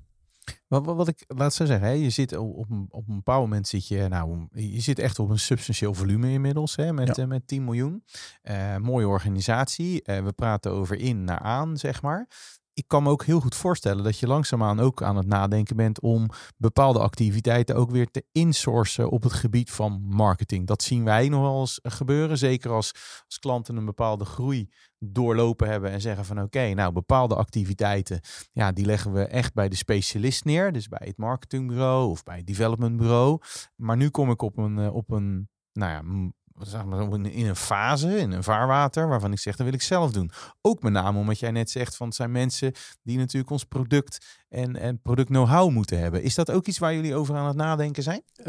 Wat, 0.68 0.84
wat, 0.84 0.96
wat 0.96 1.08
ik 1.08 1.24
laat 1.26 1.54
zo 1.54 1.64
zeggen, 1.64 1.86
hè, 1.86 1.92
je 1.92 2.10
zit 2.10 2.36
op, 2.36 2.70
een, 2.70 2.86
op 2.90 3.08
een 3.08 3.14
bepaald 3.14 3.40
moment 3.42 3.68
zit 3.68 3.88
je, 3.88 4.08
nou, 4.08 4.46
je 4.50 4.80
zit 4.80 4.98
echt 4.98 5.18
op 5.18 5.30
een 5.30 5.38
substantieel 5.38 5.94
volume 5.94 6.30
inmiddels, 6.30 6.76
hè, 6.76 6.92
met, 6.92 7.16
ja. 7.16 7.22
uh, 7.22 7.28
met 7.28 7.46
10 7.46 7.64
miljoen. 7.64 8.04
Uh, 8.42 8.76
mooie 8.76 9.08
organisatie. 9.08 10.02
Uh, 10.04 10.24
we 10.24 10.32
praten 10.32 10.70
over 10.70 10.96
in 10.96 11.24
naar 11.24 11.38
aan, 11.38 11.76
zeg 11.76 12.02
maar. 12.02 12.28
Ik 12.74 12.84
kan 12.86 13.02
me 13.02 13.10
ook 13.10 13.24
heel 13.24 13.40
goed 13.40 13.54
voorstellen 13.54 14.04
dat 14.04 14.18
je 14.18 14.26
langzaamaan 14.26 14.80
ook 14.80 15.02
aan 15.02 15.16
het 15.16 15.26
nadenken 15.26 15.76
bent 15.76 16.00
om 16.00 16.28
bepaalde 16.56 16.98
activiteiten 16.98 17.76
ook 17.76 17.90
weer 17.90 18.10
te 18.10 18.24
insourcen 18.32 19.10
op 19.10 19.22
het 19.22 19.32
gebied 19.32 19.70
van 19.70 20.02
marketing. 20.08 20.66
Dat 20.66 20.82
zien 20.82 21.04
wij 21.04 21.28
nog 21.28 21.40
wel 21.40 21.60
eens 21.60 21.80
gebeuren. 21.82 22.38
Zeker 22.38 22.70
als, 22.70 22.92
als 23.26 23.38
klanten 23.38 23.76
een 23.76 23.84
bepaalde 23.84 24.24
groei 24.24 24.68
doorlopen 24.98 25.68
hebben 25.68 25.90
en 25.90 26.00
zeggen 26.00 26.24
van 26.24 26.42
oké, 26.42 26.74
nou 26.74 26.92
bepaalde 26.92 27.34
activiteiten, 27.34 28.20
ja, 28.52 28.72
die 28.72 28.86
leggen 28.86 29.12
we 29.12 29.24
echt 29.24 29.54
bij 29.54 29.68
de 29.68 29.76
specialist 29.76 30.44
neer. 30.44 30.72
Dus 30.72 30.88
bij 30.88 31.06
het 31.06 31.16
marketingbureau 31.16 32.10
of 32.10 32.22
bij 32.22 32.36
het 32.36 32.46
developmentbureau. 32.46 33.40
Maar 33.76 33.96
nu 33.96 34.08
kom 34.08 34.30
ik 34.30 34.42
op 34.42 34.58
een, 34.58 34.78
eh, 34.78 34.94
op 34.94 35.10
een 35.10 35.48
nou 35.72 35.92
ja, 35.92 36.32
zeg 36.60 36.84
maar, 36.84 37.12
in 37.12 37.46
een 37.46 37.56
fase, 37.56 38.18
in 38.18 38.32
een 38.32 38.42
vaarwater, 38.42 39.08
waarvan 39.08 39.32
ik 39.32 39.38
zeg, 39.38 39.56
dat 39.56 39.66
wil 39.66 39.74
ik 39.74 39.82
zelf 39.82 40.12
doen. 40.12 40.30
Ook 40.60 40.82
met 40.82 40.92
name 40.92 41.18
omdat 41.18 41.38
jij 41.38 41.50
net 41.50 41.70
zegt 41.70 41.96
van 41.96 42.06
het 42.06 42.16
zijn 42.16 42.32
mensen 42.32 42.72
die 43.02 43.18
natuurlijk 43.18 43.50
ons 43.50 43.64
product 43.64 44.42
en, 44.48 44.76
en 44.76 45.00
product 45.02 45.28
know-how 45.28 45.70
moeten 45.70 45.98
hebben. 45.98 46.22
Is 46.22 46.34
dat 46.34 46.50
ook 46.50 46.66
iets 46.66 46.78
waar 46.78 46.94
jullie 46.94 47.14
over 47.14 47.36
aan 47.36 47.46
het 47.46 47.56
nadenken 47.56 48.02
zijn? 48.02 48.22
Uh, 48.38 48.44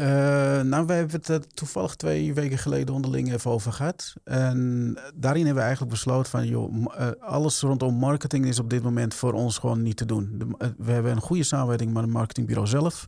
nou, 0.60 0.86
wij 0.86 0.96
hebben 0.96 1.16
het 1.16 1.28
uh, 1.28 1.36
toevallig 1.36 1.94
twee 1.94 2.34
weken 2.34 2.58
geleden 2.58 2.94
onderling 2.94 3.32
even 3.32 3.50
over 3.50 3.72
gehad. 3.72 4.12
En 4.24 4.92
daarin 5.14 5.44
hebben 5.44 5.62
we 5.62 5.66
eigenlijk 5.68 5.90
besloten 5.90 6.30
van, 6.30 6.46
joh, 6.46 6.74
uh, 6.74 7.08
alles 7.20 7.60
rondom 7.60 7.94
marketing 7.94 8.46
is 8.46 8.58
op 8.58 8.70
dit 8.70 8.82
moment 8.82 9.14
voor 9.14 9.32
ons 9.32 9.58
gewoon 9.58 9.82
niet 9.82 9.96
te 9.96 10.06
doen. 10.06 10.34
De, 10.38 10.74
we 10.78 10.92
hebben 10.92 11.12
een 11.12 11.20
goede 11.20 11.44
samenwerking 11.44 11.92
met 11.92 12.02
het 12.02 12.12
marketingbureau 12.12 12.68
zelf. 12.68 13.06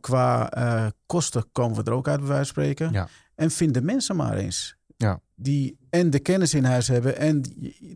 qua 0.00 0.92
kosten 1.06 1.44
komen 1.52 1.76
we 1.76 1.90
er 1.90 1.96
ook 1.96 2.08
uit, 2.08 2.18
bij 2.18 2.28
wijze 2.28 2.52
van 2.52 2.64
spreken. 2.64 2.92
Ja. 2.92 3.08
En 3.36 3.50
vind 3.50 3.74
de 3.74 3.82
mensen 3.82 4.16
maar 4.16 4.36
eens. 4.36 4.76
Ja. 4.96 5.20
Die 5.34 5.78
en 5.90 6.10
de 6.10 6.18
kennis 6.18 6.54
in 6.54 6.64
huis 6.64 6.88
hebben 6.88 7.16
en 7.16 7.42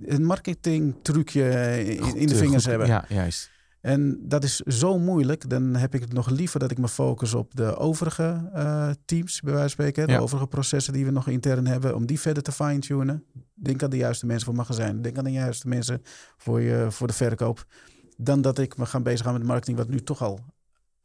een 0.04 0.24
marketing 0.24 0.94
trucje 1.02 1.84
in, 1.84 2.16
in 2.16 2.26
de 2.26 2.34
vingers 2.34 2.64
hebben. 2.64 2.86
Ja, 2.86 3.04
juist. 3.08 3.50
En 3.80 4.18
dat 4.22 4.44
is 4.44 4.56
zo 4.56 4.98
moeilijk. 4.98 5.48
Dan 5.48 5.74
heb 5.74 5.94
ik 5.94 6.00
het 6.00 6.12
nog 6.12 6.30
liever 6.30 6.60
dat 6.60 6.70
ik 6.70 6.78
me 6.78 6.88
focus 6.88 7.34
op 7.34 7.54
de 7.54 7.76
overige 7.76 8.50
uh, 8.54 8.90
teams, 9.04 9.40
bij 9.40 9.52
wijze 9.52 9.76
van 9.76 9.86
spreken. 9.86 10.06
De 10.06 10.20
overige 10.20 10.46
processen 10.46 10.92
die 10.92 11.04
we 11.04 11.10
nog 11.10 11.28
intern 11.28 11.66
hebben, 11.66 11.94
om 11.94 12.06
die 12.06 12.20
verder 12.20 12.42
te 12.42 12.52
fine-tunen. 12.52 13.24
Denk 13.54 13.82
aan 13.82 13.90
de 13.90 13.96
juiste 13.96 14.26
mensen 14.26 14.46
voor 14.46 14.54
magazijn. 14.54 15.02
Denk 15.02 15.18
aan 15.18 15.24
de 15.24 15.32
juiste 15.32 15.68
mensen 15.68 16.02
voor, 16.36 16.60
je, 16.60 16.86
voor 16.90 17.06
de 17.06 17.12
verkoop. 17.12 17.66
Dan 18.16 18.40
dat 18.40 18.58
ik 18.58 18.76
me 18.76 18.86
ga 18.86 19.00
bezig 19.00 19.24
gaan 19.24 19.32
met 19.32 19.44
marketing, 19.44 19.76
wat 19.76 19.88
nu 19.88 20.00
toch 20.00 20.22
al 20.22 20.40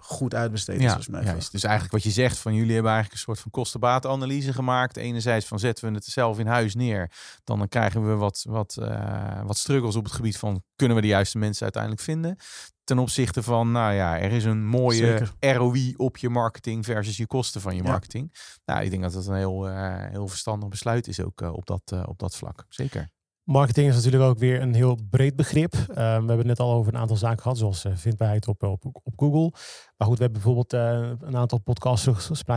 goed 0.08 0.34
uitbesteed 0.34 0.82
ja, 0.82 0.98
is. 0.98 1.08
Juist. 1.12 1.52
Dus 1.52 1.64
eigenlijk 1.64 1.94
wat 1.94 2.04
je 2.04 2.10
zegt 2.10 2.38
van 2.38 2.54
jullie 2.54 2.74
hebben 2.74 2.92
eigenlijk 2.92 3.22
een 3.22 3.26
soort 3.26 3.40
van 3.40 3.52
kostenbatenanalyse 3.52 4.54
gemaakt. 4.54 4.98
Enerzijds 4.98 5.46
van 5.46 5.60
zetten 5.60 5.90
we 5.90 5.96
het 5.96 6.06
zelf 6.06 6.40
in 6.40 6.48
huis 6.48 6.76
neer. 6.76 7.12
Dan 7.44 7.68
krijgen 7.68 8.08
we 8.08 8.16
wat, 8.16 8.46
wat, 8.50 8.78
uh, 8.80 9.42
wat 9.44 9.58
struggles 9.58 9.96
op 9.96 10.04
het 10.04 10.14
gebied 10.14 10.38
van 10.38 10.64
kunnen 10.76 10.96
we 10.96 11.02
de 11.02 11.08
juiste 11.08 11.38
mensen 11.38 11.64
uiteindelijk 11.64 12.02
vinden. 12.02 12.38
Ten 12.84 13.00
opzichte 13.00 13.44
van, 13.44 13.72
nou 13.72 13.94
ja, 13.94 14.20
er 14.20 14.32
is 14.32 14.44
een 14.44 14.66
mooie 14.66 15.28
ROI 15.40 15.94
op 15.98 16.18
je 16.18 16.30
marketing 16.30 16.86
versus 16.86 17.18
je 17.18 17.28
kosten 17.28 17.62
van 17.62 17.76
je 17.76 17.84
marketing. 17.84 18.34
Nou, 18.66 18.84
ik 18.84 18.90
denk 18.90 19.02
dat 19.02 19.14
dat 19.14 19.28
een 19.28 19.36
heel, 19.36 19.70
uh, 19.70 19.96
heel 20.10 20.28
verstandig 20.28 20.70
besluit 20.70 21.08
is 21.08 21.22
ook 21.22 21.42
uh, 21.42 21.54
op, 21.54 21.66
dat, 21.66 22.06
op 22.06 22.20
dat 22.20 22.36
vlak. 22.36 22.66
Zeker. 22.70 23.10
Marketing 23.46 23.88
is 23.88 23.96
natuurlijk 23.96 24.24
ook 24.24 24.38
weer 24.38 24.62
een 24.62 24.74
heel 24.74 25.00
breed 25.10 25.36
begrip. 25.36 25.74
Uh, 25.74 25.86
we 25.96 26.02
hebben 26.04 26.38
het 26.38 26.46
net 26.46 26.60
al 26.60 26.74
over 26.74 26.94
een 26.94 27.00
aantal 27.00 27.18
zaken 27.18 27.42
gehad, 27.42 27.58
zoals 27.58 27.86
uh, 27.86 27.92
vindbaarheid 27.96 28.48
op, 28.48 28.64
op, 28.64 28.86
op 29.04 29.14
Google. 29.16 29.52
Maar 29.98 30.08
goed, 30.08 30.18
we 30.18 30.24
hebben 30.24 30.42
bijvoorbeeld 30.42 30.74
een 30.74 31.38
aantal 31.38 31.60
podcasts 31.60 32.06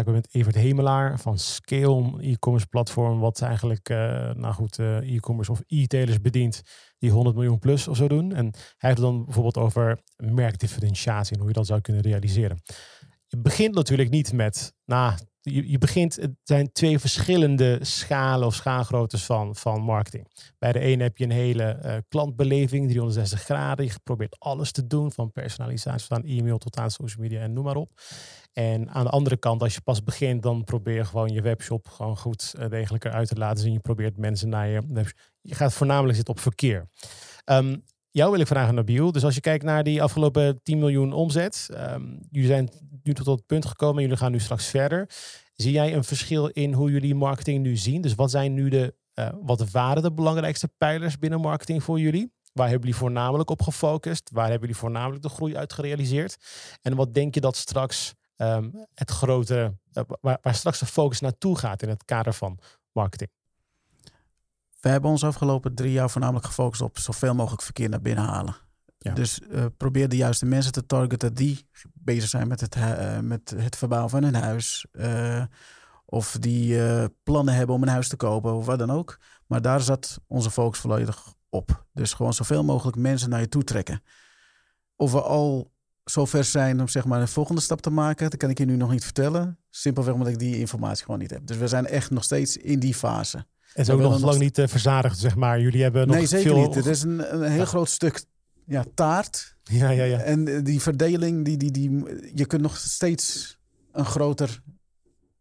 we 0.05 0.11
met 0.11 0.29
Evert 0.35 0.55
Hemelaar 0.55 1.19
van 1.19 1.39
Scale, 1.39 1.95
een 1.95 2.21
e-commerce 2.21 2.67
platform, 2.67 3.19
wat 3.19 3.41
eigenlijk, 3.41 3.89
nou 4.37 4.53
goed, 4.53 4.79
e-commerce 4.79 5.51
of 5.51 5.63
e-tailers 5.67 6.21
bedient 6.21 6.63
die 6.99 7.11
100 7.11 7.37
miljoen 7.37 7.59
plus 7.59 7.89
of 7.89 7.97
zo 7.97 8.09
doen. 8.09 8.33
En 8.33 8.45
hij 8.77 8.91
heeft 8.91 9.01
dan 9.01 9.25
bijvoorbeeld 9.25 9.59
over 9.59 10.01
merkdifferentiatie 10.17 11.33
en 11.33 11.39
hoe 11.39 11.49
je 11.49 11.55
dat 11.55 11.67
zou 11.67 11.81
kunnen 11.81 12.03
realiseren. 12.03 12.63
Je 13.27 13.39
begint 13.39 13.75
natuurlijk 13.75 14.11
niet 14.11 14.33
met, 14.33 14.73
nou, 14.85 15.13
je, 15.55 15.71
je 15.71 15.79
begint, 15.79 16.17
het 16.17 16.35
zijn 16.43 16.73
twee 16.73 16.99
verschillende 16.99 17.79
schalen 17.81 18.47
of 18.47 18.55
schaalgroottes 18.55 19.25
van, 19.25 19.57
van 19.57 19.81
marketing. 19.81 20.27
Bij 20.59 20.73
de 20.73 20.79
ene 20.79 21.03
heb 21.03 21.19
je 21.19 21.25
een 21.25 21.31
hele 21.31 21.81
uh, 21.85 21.97
klantbeleving, 22.09 22.89
360 22.89 23.43
graden. 23.43 23.85
Je 23.85 23.93
probeert 24.03 24.37
alles 24.39 24.73
te 24.73 24.87
doen, 24.87 25.13
van 25.13 25.33
personalisatie 25.33 26.09
tot 26.09 26.19
aan 26.19 26.25
e-mail 26.25 26.59
tot 26.59 26.79
aan 26.79 26.91
social 26.91 27.23
media 27.23 27.41
en 27.41 27.53
noem 27.53 27.65
maar 27.65 27.77
op. 27.77 27.91
En 28.53 28.91
aan 28.91 29.05
de 29.05 29.11
andere 29.11 29.37
kant, 29.37 29.63
als 29.63 29.75
je 29.75 29.81
pas 29.81 30.05
begint, 30.05 30.43
dan 30.43 30.65
probeer 30.65 30.95
je 30.95 31.05
gewoon 31.05 31.29
je 31.29 31.43
webshop 31.43 31.89
gewoon 31.89 32.17
goed 32.17 32.55
uh, 32.59 32.69
degelijk 32.69 33.05
eruit 33.05 33.29
te 33.29 33.37
laten 33.37 33.63
zien. 33.63 33.73
Je 33.73 33.81
probeert 33.81 34.17
mensen 34.17 34.49
naar 34.49 34.69
je. 34.69 34.83
Je 35.41 35.55
gaat 35.55 35.73
voornamelijk 35.73 36.17
zitten 36.17 36.35
op 36.35 36.41
verkeer. 36.41 36.89
Um, 37.45 37.83
jou 38.11 38.31
wil 38.31 38.41
ik 38.41 38.47
vragen, 38.47 38.75
Nabil. 38.75 39.13
Dus 39.13 39.25
als 39.25 39.35
je 39.35 39.41
kijkt 39.41 39.65
naar 39.65 39.83
die 39.83 40.03
afgelopen 40.03 40.63
10 40.63 40.79
miljoen 40.79 41.13
omzet. 41.13 41.69
Um, 41.73 42.19
jullie 42.31 42.49
zijn 42.49 42.69
nu 43.03 43.15
tot 43.15 43.25
dat 43.25 43.47
punt 43.47 43.67
gekomen. 43.67 44.03
Jullie 44.03 44.17
gaan 44.17 44.33
nu 44.33 44.41
straks 44.41 44.67
verder. 44.67 45.11
Zie 45.55 45.73
jij 45.73 45.95
een 45.95 46.05
verschil 46.05 46.47
in 46.47 46.73
hoe 46.73 46.91
jullie 46.91 47.15
marketing 47.15 47.63
nu 47.63 47.77
zien? 47.77 48.01
Dus 48.01 48.15
wat 48.15 48.31
zijn 48.31 48.55
nu 48.55 48.69
de, 48.69 48.95
uh, 49.15 49.29
wat 49.43 49.71
waren 49.71 50.03
de 50.03 50.13
belangrijkste 50.13 50.69
pijlers 50.77 51.19
binnen 51.19 51.41
marketing 51.41 51.83
voor 51.83 52.01
jullie? 52.01 52.33
Waar 52.53 52.69
hebben 52.69 52.87
jullie 52.87 53.03
voornamelijk 53.03 53.51
op 53.51 53.63
gefocust? 53.63 54.31
Waar 54.33 54.49
hebben 54.49 54.69
jullie 54.69 54.83
voornamelijk 54.83 55.23
de 55.23 55.29
groei 55.29 55.57
uit 55.57 55.73
gerealiseerd? 55.73 56.37
En 56.83 56.97
wat 56.97 57.15
denk 57.15 57.35
je 57.35 57.41
dat 57.41 57.57
straks 57.57 58.15
um, 58.37 58.87
het 58.95 59.11
grote, 59.11 59.77
uh, 59.93 60.03
waar, 60.21 60.39
waar 60.43 60.55
straks 60.55 60.79
de 60.79 60.87
focus 60.87 61.21
naartoe 61.21 61.59
gaat 61.59 61.83
in 61.83 61.89
het 61.89 62.05
kader 62.05 62.35
van 62.35 62.59
marketing? 62.93 63.31
We 64.81 64.89
hebben 64.89 65.11
ons 65.11 65.25
afgelopen 65.25 65.75
drie 65.75 65.93
jaar 65.93 66.11
voornamelijk 66.11 66.47
gefocust 66.47 66.83
op 66.83 66.99
zoveel 66.99 67.35
mogelijk 67.35 67.63
verkeer 67.63 67.89
naar 67.89 68.01
binnen 68.01 68.25
halen. 68.25 68.68
Dus 68.99 69.41
uh, 69.51 69.65
probeer 69.77 70.09
de 70.09 70.17
juiste 70.17 70.47
mensen 70.47 70.73
te 70.73 70.87
targeten 70.87 71.35
die 71.35 71.67
bezig 71.95 72.29
zijn 72.29 72.49
met 72.49 72.61
het, 72.61 72.77
uh, 72.77 73.19
met 73.19 73.55
het 73.57 73.77
verbouwen 73.77 74.11
van 74.11 74.23
hun 74.23 74.35
huis. 74.35 74.87
Uh, 74.93 75.43
of 76.05 76.37
die 76.41 76.81
plannen 77.23 77.55
hebben 77.55 77.75
om 77.75 77.83
een 77.83 77.89
huis 77.89 78.09
te 78.09 78.17
kopen 78.17 78.55
of 78.55 78.67
wat 78.67 78.79
dan 78.79 78.91
ook. 78.91 79.19
Maar 79.47 79.63
daar 79.63 79.81
zat 79.81 80.21
onze 80.27 80.51
focus 80.51 80.81
volledig 80.81 81.35
op. 81.49 81.87
Dus 81.93 82.13
gewoon 82.13 82.35
zoveel 82.35 82.65
mogelijk 82.65 82.97
mensen 82.97 83.31
naar 83.31 83.41
je 83.41 83.49
toe 83.49 83.65
trekken. 83.65 84.03
Of 84.97 85.13
we 85.13 85.23
al 85.23 85.73
zover 86.05 86.45
zijn 86.45 86.81
om 86.81 86.89
zeg 86.89 87.05
maar 87.05 87.21
een 87.21 87.29
volgende 87.29 87.61
stap 87.61 87.81
te 87.81 87.91
maken, 87.91 88.31
dat 88.31 88.39
kan 88.39 88.51
ik 88.51 88.59
je 88.59 88.65
nu 88.65 88.77
nog 88.77 88.91
niet 88.91 89.05
vertellen. 89.05 89.59
Simpelweg 89.71 90.15
omdat 90.15 90.29
ik 90.29 90.39
die 90.39 90.59
informatie 90.59 91.05
gewoon 91.05 91.21
niet 91.21 91.31
heb. 91.31 91.47
Dus 91.47 91.57
we 91.57 91.69
zijn 91.69 91.87
echt 91.87 92.11
nog 92.11 92.25
steeds 92.25 92.57
in 92.57 92.79
die 92.79 92.95
fase. 92.95 93.47
En 93.75 93.85
zo 93.85 93.97
nog 93.97 94.21
lang 94.21 94.39
niet 94.39 94.63
verzadigd, 94.65 95.19
zeg 95.19 95.37
maar. 95.37 95.61
Jullie 95.61 95.83
hebben 95.83 96.07
nog 96.07 96.17
nee, 96.17 96.27
zeker 96.27 96.53
veel... 96.53 96.67
niet. 96.67 96.75
Het 96.75 96.87
is 96.87 97.03
een, 97.03 97.35
een 97.35 97.51
heel 97.51 97.65
groot 97.65 97.89
stuk 97.89 98.25
ja, 98.69 98.85
taart. 98.95 99.57
Ja, 99.63 99.91
ja, 99.91 100.05
ja. 100.05 100.19
En 100.19 100.65
die 100.65 100.81
verdeling, 100.81 101.45
die, 101.45 101.57
die, 101.57 101.71
die, 101.71 102.05
je 102.35 102.47
kunt 102.47 102.63
nog 102.63 102.77
steeds 102.77 103.59
een 103.93 104.05
groter 104.05 104.63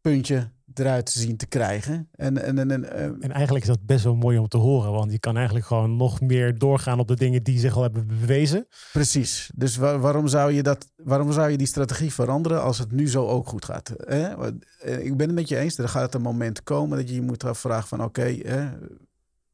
puntje 0.02 0.52
eruit 0.74 1.10
zien 1.10 1.38
te 1.38 1.46
krijgen. 1.46 2.10
En, 2.12 2.44
en, 2.44 2.58
en, 2.58 2.72
en, 2.72 2.92
eh, 2.92 3.04
en 3.04 3.32
eigenlijk 3.32 3.66
is 3.66 3.72
dat 3.72 3.86
best 3.86 4.04
wel 4.04 4.16
mooi 4.16 4.38
om 4.38 4.48
te 4.48 4.58
horen, 4.58 4.92
want 4.92 5.12
je 5.12 5.20
kan 5.20 5.36
eigenlijk 5.36 5.66
gewoon 5.66 5.96
nog 5.96 6.22
meer 6.22 6.58
doorgaan 6.58 7.00
op 7.00 7.08
de 7.08 7.16
dingen 7.16 7.44
die 7.44 7.60
zich 7.60 7.76
al 7.76 7.82
hebben 7.82 8.08
bewezen. 8.08 8.68
Precies. 8.92 9.52
Dus 9.56 9.76
waarom, 9.76 10.28
zou 10.28 10.52
je 10.52 10.64
dat, 10.64 10.92
waarom 10.96 11.32
zou 11.32 11.50
je 11.50 11.58
die 11.58 11.68
strategie 11.68 12.14
veranderen 12.14 12.62
als 12.64 12.78
het 12.78 12.92
nu 12.92 13.10
zo 13.10 13.28
ook 13.28 13.48
goed 13.48 13.66
gaat? 13.66 13.90
Eh, 13.90 14.32
ik 14.80 15.18
ben 15.18 15.28
het 15.28 15.36
met 15.36 15.50
je 15.50 15.58
eens, 15.58 15.78
er 15.78 15.90
gaat 15.90 16.14
een 16.14 16.22
moment 16.22 16.64
komen 16.64 16.98
dat 16.98 17.10
je 17.10 17.16
je 17.16 17.22
moet 17.22 17.44
afvragen 17.44 17.88
van 17.88 18.04
oké, 18.04 18.38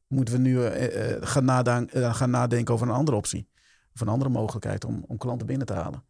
moeten 0.07 0.33
we 0.33 0.39
nu 0.39 0.63
eh, 0.65 1.17
gaan, 1.21 1.45
nadenken, 1.45 2.15
gaan 2.15 2.29
nadenken 2.29 2.73
over 2.73 2.87
een 2.87 2.93
andere 2.93 3.17
optie? 3.17 3.51
Of 3.93 4.01
een 4.01 4.07
andere 4.07 4.29
mogelijkheid 4.29 4.85
om, 4.85 5.05
om 5.07 5.17
klanten 5.17 5.47
binnen 5.47 5.67
te 5.67 5.73
halen. 5.73 6.03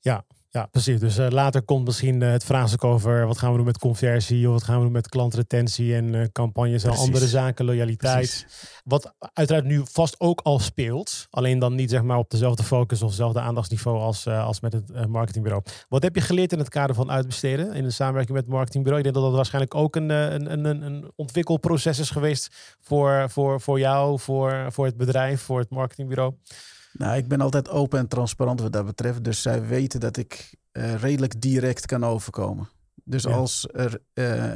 Ja, 0.00 0.24
ja, 0.52 0.66
precies. 0.66 1.00
Dus 1.00 1.18
uh, 1.18 1.28
later 1.28 1.62
komt 1.62 1.84
misschien 1.84 2.20
uh, 2.20 2.30
het 2.30 2.44
vraagstuk 2.44 2.84
over 2.84 3.26
wat 3.26 3.38
gaan 3.38 3.50
we 3.50 3.56
doen 3.56 3.66
met 3.66 3.78
conversie 3.78 4.46
of 4.46 4.52
wat 4.52 4.62
gaan 4.62 4.76
we 4.76 4.82
doen 4.82 4.92
met 4.92 5.08
klantretentie 5.08 5.94
en 5.94 6.14
uh, 6.14 6.24
campagnes 6.32 6.84
en 6.84 6.90
andere 6.90 7.28
zaken, 7.28 7.64
loyaliteit. 7.64 8.46
Wat 8.84 9.14
uiteraard 9.32 9.64
nu 9.64 9.82
vast 9.84 10.20
ook 10.20 10.40
al 10.40 10.58
speelt, 10.58 11.26
alleen 11.30 11.58
dan 11.58 11.74
niet 11.74 11.90
zeg 11.90 12.02
maar 12.02 12.18
op 12.18 12.30
dezelfde 12.30 12.62
focus 12.62 13.02
of 13.02 13.10
dezelfde 13.10 13.40
aandachtsniveau 13.40 13.98
als, 13.98 14.26
als 14.26 14.60
met 14.60 14.72
het 14.72 15.08
marketingbureau. 15.08 15.64
Wat 15.88 16.02
heb 16.02 16.14
je 16.14 16.20
geleerd 16.20 16.52
in 16.52 16.58
het 16.58 16.68
kader 16.68 16.94
van 16.94 17.10
uitbesteden 17.10 17.72
in 17.72 17.84
de 17.84 17.90
samenwerking 17.90 18.36
met 18.36 18.46
het 18.46 18.54
marketingbureau? 18.54 19.06
Ik 19.06 19.12
denk 19.12 19.14
dat 19.14 19.24
dat 19.24 19.34
waarschijnlijk 19.34 19.74
ook 19.74 19.96
een, 19.96 20.10
een, 20.10 20.66
een, 20.68 20.82
een 20.82 21.12
ontwikkelproces 21.16 21.98
is 21.98 22.10
geweest 22.10 22.76
voor, 22.80 23.30
voor, 23.30 23.60
voor 23.60 23.78
jou, 23.78 24.18
voor, 24.18 24.66
voor 24.72 24.86
het 24.86 24.96
bedrijf, 24.96 25.40
voor 25.40 25.58
het 25.58 25.70
marketingbureau. 25.70 26.34
Nou, 26.92 27.16
ik 27.16 27.28
ben 27.28 27.40
altijd 27.40 27.68
open 27.68 27.98
en 27.98 28.08
transparant 28.08 28.60
wat 28.60 28.72
dat 28.72 28.86
betreft. 28.86 29.24
Dus 29.24 29.42
zij 29.42 29.66
weten 29.66 30.00
dat 30.00 30.16
ik 30.16 30.54
uh, 30.72 30.94
redelijk 30.94 31.40
direct 31.40 31.86
kan 31.86 32.04
overkomen. 32.04 32.68
Dus 33.04 33.26
als 33.26 33.68
er. 33.72 34.00
Uh, 34.14 34.52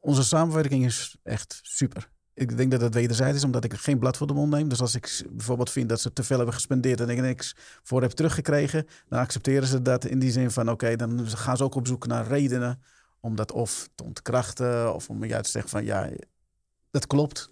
onze 0.00 0.24
samenwerking 0.24 0.84
is 0.84 1.16
echt 1.22 1.60
super. 1.62 2.10
Ik 2.34 2.56
denk 2.56 2.70
dat 2.70 2.80
het 2.80 2.94
wederzijds 2.94 3.36
is, 3.36 3.44
omdat 3.44 3.64
ik 3.64 3.74
geen 3.74 3.98
blad 3.98 4.16
voor 4.16 4.26
de 4.26 4.32
mond 4.32 4.50
neem. 4.50 4.68
Dus 4.68 4.80
als 4.80 4.94
ik 4.94 5.22
bijvoorbeeld 5.30 5.70
vind 5.70 5.88
dat 5.88 6.00
ze 6.00 6.12
te 6.12 6.22
veel 6.22 6.36
hebben 6.36 6.54
gespendeerd 6.54 7.00
en 7.00 7.08
ik 7.08 7.20
niks 7.20 7.56
voor 7.82 8.02
heb 8.02 8.10
teruggekregen, 8.10 8.86
dan 9.08 9.18
accepteren 9.18 9.68
ze 9.68 9.82
dat 9.82 10.04
in 10.04 10.18
die 10.18 10.30
zin 10.30 10.50
van: 10.50 10.70
oké, 10.70 10.96
dan 10.96 11.28
gaan 11.28 11.56
ze 11.56 11.64
ook 11.64 11.74
op 11.74 11.86
zoek 11.86 12.06
naar 12.06 12.26
redenen 12.26 12.82
om 13.20 13.36
dat 13.36 13.52
of 13.52 13.88
te 13.94 14.04
ontkrachten 14.04 14.94
of 14.94 15.08
om 15.08 15.24
juist 15.24 15.44
te 15.44 15.50
zeggen 15.50 15.70
van 15.70 15.84
ja, 15.84 16.10
dat 16.90 17.06
klopt. 17.06 17.50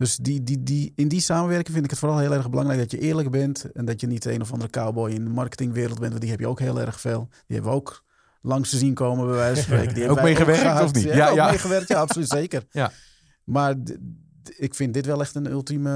Dus 0.00 0.16
die, 0.16 0.42
die, 0.42 0.62
die, 0.62 0.92
in 0.96 1.08
die 1.08 1.20
samenwerking 1.20 1.72
vind 1.72 1.84
ik 1.84 1.90
het 1.90 1.98
vooral 1.98 2.18
heel 2.18 2.32
erg 2.32 2.50
belangrijk 2.50 2.80
dat 2.80 2.90
je 2.90 2.98
eerlijk 2.98 3.30
bent. 3.30 3.72
En 3.72 3.84
dat 3.84 4.00
je 4.00 4.06
niet 4.06 4.24
een 4.24 4.40
of 4.40 4.52
andere 4.52 4.70
cowboy 4.70 5.10
in 5.10 5.24
de 5.24 5.30
marketingwereld 5.30 5.98
bent. 5.98 6.10
Want 6.10 6.20
die 6.20 6.30
heb 6.30 6.40
je 6.40 6.46
ook 6.46 6.58
heel 6.58 6.80
erg 6.80 7.00
veel. 7.00 7.28
Die 7.30 7.56
hebben 7.56 7.70
we 7.70 7.76
ook 7.76 8.04
langs 8.42 8.70
te 8.70 8.76
zien 8.76 8.94
komen, 8.94 9.26
bij 9.26 9.34
wijze 9.34 9.62
van 9.62 9.64
spreken. 9.72 9.94
Die 9.94 10.08
ook 10.08 10.22
meegewerkt 10.22 10.82
of 10.82 10.92
niet? 10.92 11.04
Ja, 11.04 11.30
ja, 11.30 11.50
meegewerkt, 11.50 11.88
ja, 11.88 12.00
absoluut 12.00 12.28
zeker. 12.40 12.64
ja. 12.70 12.92
Maar 13.44 13.74
ik 14.56 14.74
vind 14.74 14.94
dit 14.94 15.06
wel 15.06 15.20
echt 15.20 15.34
een 15.34 15.46
ultieme 15.46 15.90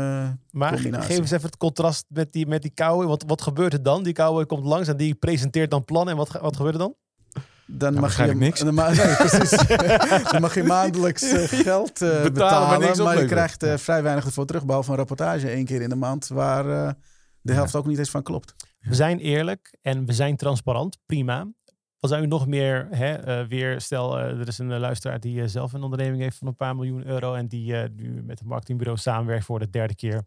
maar 0.51 0.73
combinatie. 0.73 1.09
geef 1.09 1.19
eens 1.19 1.31
even 1.31 1.47
het 1.47 1.57
contrast 1.57 2.05
met 2.09 2.33
die, 2.33 2.47
met 2.47 2.63
die 2.63 2.75
cowboy. 2.75 3.07
Wat, 3.07 3.25
wat 3.27 3.43
gebeurt 3.43 3.73
er 3.73 3.83
dan? 3.83 4.03
Die 4.03 4.13
cowboy 4.13 4.47
komt 4.47 4.65
langs 4.65 4.89
en 4.89 4.97
die 4.97 5.15
presenteert 5.15 5.71
dan 5.71 5.85
plannen. 5.85 6.13
En 6.13 6.19
wat, 6.19 6.31
wat 6.41 6.57
gebeurt 6.57 6.75
er 6.75 6.81
dan? 6.81 6.95
Dan, 7.67 7.95
mag 7.95 8.27
je, 8.27 8.35
niks. 8.35 8.61
Dan, 8.61 8.75
nee, 8.97 9.17
precies. 9.17 9.67
dan 10.31 10.41
mag 10.41 10.55
je 10.55 10.63
maandelijks 10.63 11.23
uh, 11.23 11.43
geld 11.65 12.03
uh, 12.03 12.09
betalen, 12.09 12.33
betalen, 12.33 12.81
maar, 12.81 12.97
maar 13.03 13.21
je 13.21 13.27
krijgt 13.27 13.65
uh, 13.65 13.77
vrij 13.77 14.03
weinig 14.03 14.25
ervoor 14.25 14.47
terug. 14.47 14.65
Behalve 14.65 14.91
een 14.91 14.97
rapportage 14.97 15.51
één 15.51 15.65
keer 15.65 15.83
in 15.83 15.89
de 15.89 15.97
maand, 15.97 16.29
waar 16.29 16.97
de 17.41 17.53
helft 17.53 17.73
ja. 17.73 17.79
ook 17.79 17.87
niet 17.87 17.99
eens 17.99 18.11
van 18.11 18.23
klopt. 18.23 18.55
We 18.81 18.95
zijn 18.95 19.19
eerlijk 19.19 19.77
en 19.83 20.07
we 20.07 20.13
zijn 20.13 20.37
transparant. 20.37 20.99
Prima. 21.07 21.47
Wat 22.01 22.11
zou 22.11 22.23
u 22.23 22.27
nog 22.27 22.47
meer 22.47 22.89
hè, 22.91 23.47
weer, 23.47 23.81
stel 23.81 24.19
er 24.19 24.49
is 24.49 24.59
een 24.59 24.79
luisteraar 24.79 25.21
die 25.21 25.49
zelf 25.49 25.73
een 25.73 25.83
onderneming 25.83 26.23
heeft 26.23 26.39
van 26.39 26.47
een 26.47 26.57
paar 26.57 26.77
miljoen 26.77 27.07
euro 27.07 27.35
en 27.35 27.49
die 27.49 27.75
nu 27.75 28.23
met 28.23 28.41
een 28.41 28.47
marketingbureau 28.47 28.99
samenwerkt 28.99 29.45
voor 29.45 29.59
de 29.59 29.71
derde 29.71 29.95
keer 29.95 30.23